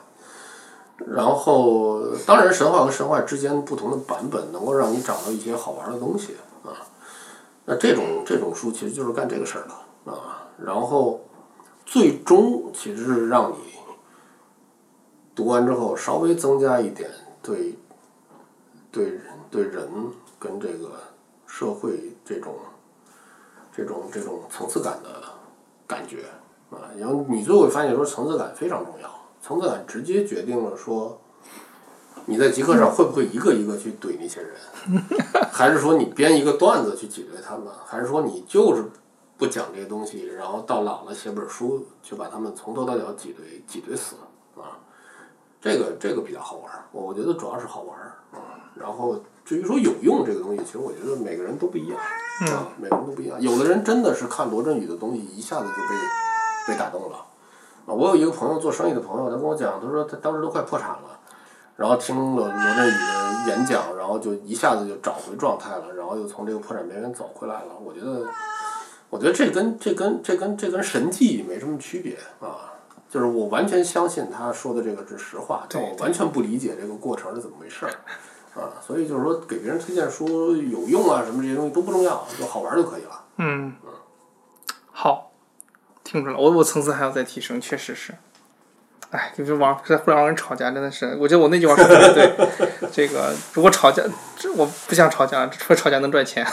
[1.06, 6.70] 然后，当然，神话和神话之间不同的版本能够让你找到一些好玩的东西啊。
[7.64, 10.46] 那这种这种书其实就是干这个事儿的啊。
[10.62, 11.20] 然后，
[11.86, 13.56] 最终其实是让你
[15.34, 17.10] 读完之后稍微增加一点
[17.42, 17.74] 对
[18.92, 19.18] 对
[19.52, 19.86] 对人
[20.38, 20.94] 跟这个
[21.46, 22.56] 社会这种
[23.70, 25.22] 这种这种层次感的
[25.86, 26.24] 感觉
[26.70, 26.90] 啊。
[26.98, 29.08] 然后你最后会发现说层次感非常重要。
[29.42, 31.20] 层次感直接决定了说，
[32.26, 34.56] 你在极客上会不会一个一个去怼那些人，
[35.52, 38.84] 还是说你编一个段子去挤兑他们，还是说你就是
[39.36, 44.16] 不讲这些东西，然后到老了写本书就把他们从头到脚挤兑挤兑死
[44.56, 44.78] 啊？
[45.60, 48.70] 这个这个比较好玩儿，我觉得主要是好玩儿啊。
[48.74, 49.20] 然后
[49.52, 51.98] 至于说有用这个东西，其实我觉得每个人都不一样
[52.54, 53.38] 啊，每个人都不一样。
[53.38, 57.18] 有的人真的是看罗振宇的东西一下子就被被打动了。
[57.84, 61.20] 啊，我有一个朋友做生意的朋友，他跟我讲，他说他当时都快破产了，
[61.76, 67.76] 然后听了罗振宇的演讲，然后就一下子就找回状态了，然后又从这个破产边缘走回来了。
[67.84, 68.26] 我觉得，
[69.10, 72.72] 我觉得这跟这跟这跟这跟神迹没什么区别啊，
[73.10, 77.92] 就是我完全相信他说的这个是实话，但我完全不理解这个过程是怎么回事儿
[78.54, 78.80] 啊。
[78.86, 83.24] 所以就是说，给别人推荐书有用啊，什么这些东西都不重要，就好玩就可以了。
[83.38, 83.74] 嗯，
[84.90, 85.30] 好。
[86.04, 88.12] 听出来，我我层次还要再提升，确实是。
[89.10, 92.32] 哎，就是网在互联网上吵架，真的是，我觉得我那句话说的对。
[92.92, 94.02] 这个如果吵架，
[94.36, 96.46] 这我不想吵架，除了吵架能赚钱。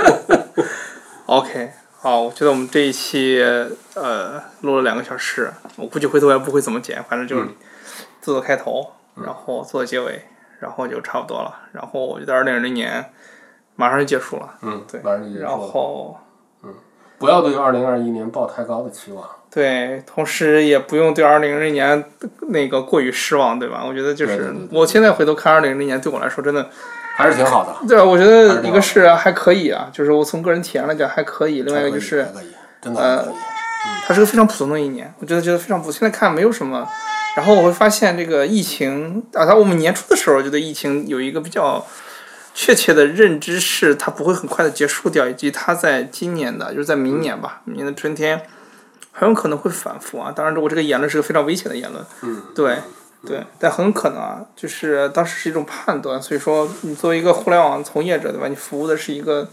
[1.26, 3.42] OK，好，我觉得我们这一期
[3.94, 7.48] 呃录了两个小时，我估计回头也不会怎么剪，反正就是
[8.22, 10.24] 做做开头，然后做做结尾，
[10.60, 11.54] 然后就差不多了。
[11.72, 13.04] 然后我觉得二零二零年
[13.74, 16.16] 马上就结束了，嗯，对，马上就结束了然后。
[16.62, 16.74] 嗯
[17.18, 19.26] 不要对二零二一年抱太高的期望。
[19.50, 22.04] 对，同时也不用对二零二零年
[22.48, 23.82] 那个过于失望，对吧？
[23.88, 26.68] 我觉得就是对对对我现在回头看二零二零年，对我来说真的，
[27.16, 27.74] 还是挺好的。
[27.88, 32.52] 对啊，我觉得一个是还可以啊，就是我从个人体验来讲还可以，另外一个就是还可以，
[32.82, 33.34] 真的还可以。
[34.06, 35.92] 它是个非常普通的一年，我觉得觉得非常普通。
[35.92, 36.86] 现在看没有什么，
[37.36, 41.86] 然后我会发现这个疫情啊，它我们年初的时候就对疫情有一个比较
[42.54, 48.40] 确切的认知，是它不会很快的结束掉，以及它在今年的，就是在明年吧，明年的春天
[49.12, 50.32] 很有可能会反复啊。
[50.34, 52.78] 当然，我这个言论是个非常危险的言论，嗯，对
[53.26, 58.48] 对，但很可能啊，就是当时是一种判断，所以说你作为一个互联网从业者，对吧？
[58.48, 59.50] 你服务的是一个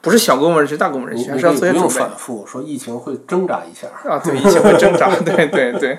[0.00, 1.88] 不是小规模人群，大规模人群，是要做些。
[1.88, 3.88] 反复说疫情会挣扎一下。
[4.08, 5.98] 啊，对，疫情会挣扎，对对对，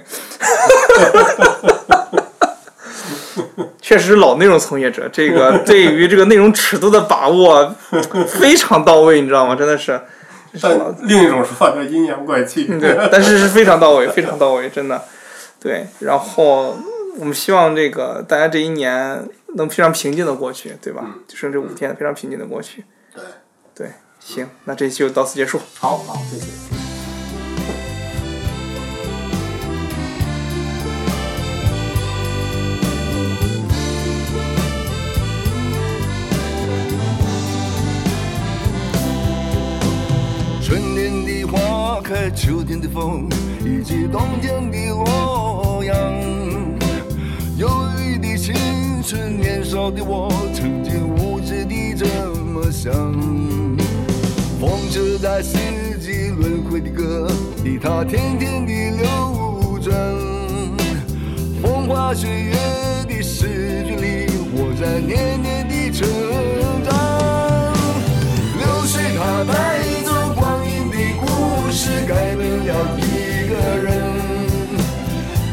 [3.81, 7.76] 确实是老内容从业者，这个对于这个内容尺度的把握
[8.27, 9.55] 非常到位，你知道吗？
[9.55, 9.99] 真的是，
[10.61, 12.67] 但另一种说法叫阴阳怪气。
[12.69, 15.03] 嗯对，但是是非常到位，非常到位，真的，
[15.59, 15.88] 对。
[15.99, 16.77] 然后
[17.17, 21.15] 我们希望这个大家这一年能非常平静的过去，对吧？
[21.27, 22.85] 就剩这五天，非常平静的过去。
[23.80, 23.88] 对，
[24.19, 25.57] 行，那这期就到此结束。
[25.76, 26.45] 好好，谢谢。
[40.61, 43.30] 春天的花开，秋天的风，
[43.61, 45.95] 以及冬天的洛阳。
[47.56, 48.53] 忧郁的青
[49.01, 52.06] 春，年少的我，曾经无知的这
[54.61, 55.57] 风车在四
[55.99, 57.27] 季轮回的歌
[57.63, 59.91] 里，它天天地流转。
[61.63, 62.53] 风花雪月
[63.07, 66.07] 的诗句里，我在年年的成
[66.85, 66.93] 长。
[68.59, 69.57] 流水它带
[70.03, 71.25] 走光阴的故
[71.71, 73.87] 事，改变了一个人。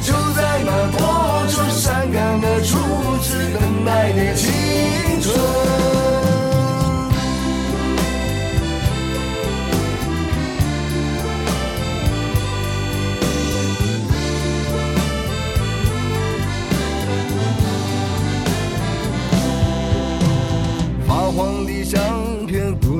[0.02, 1.00] 就在那多
[1.48, 2.76] 愁善感的初
[3.22, 4.44] 次等待的青
[5.22, 6.05] 春。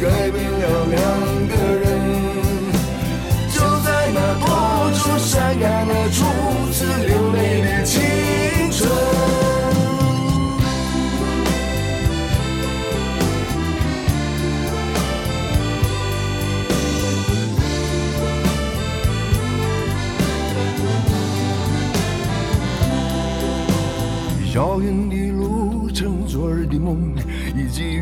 [0.00, 1.00] 改变了两
[1.48, 1.86] 个人，
[3.52, 4.46] 就在那多
[4.94, 6.24] 愁善感的初
[6.72, 8.00] 次流泪的青
[8.70, 8.90] 春，
[24.54, 27.11] 遥远的路程，昨日的梦。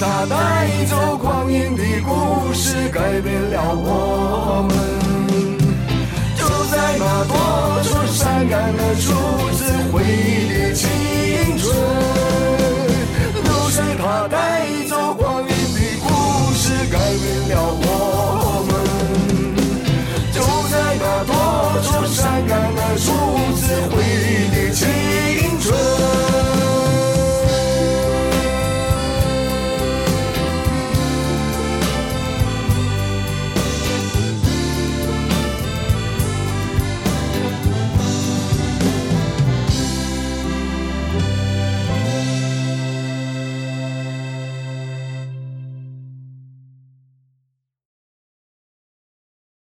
[0.00, 4.72] 它带走光阴的故事，改变了我们。
[6.36, 7.34] 就在那多
[7.82, 9.10] 愁善感的初
[9.56, 10.86] 次回忆的青
[11.58, 11.74] 春。
[13.42, 16.06] 流水它带走光阴的故
[16.54, 18.70] 事，改变了我们。
[20.32, 20.38] 就
[20.70, 21.34] 在那多
[21.82, 23.06] 愁善感的初
[23.56, 24.86] 次回忆的青
[25.60, 25.97] 春。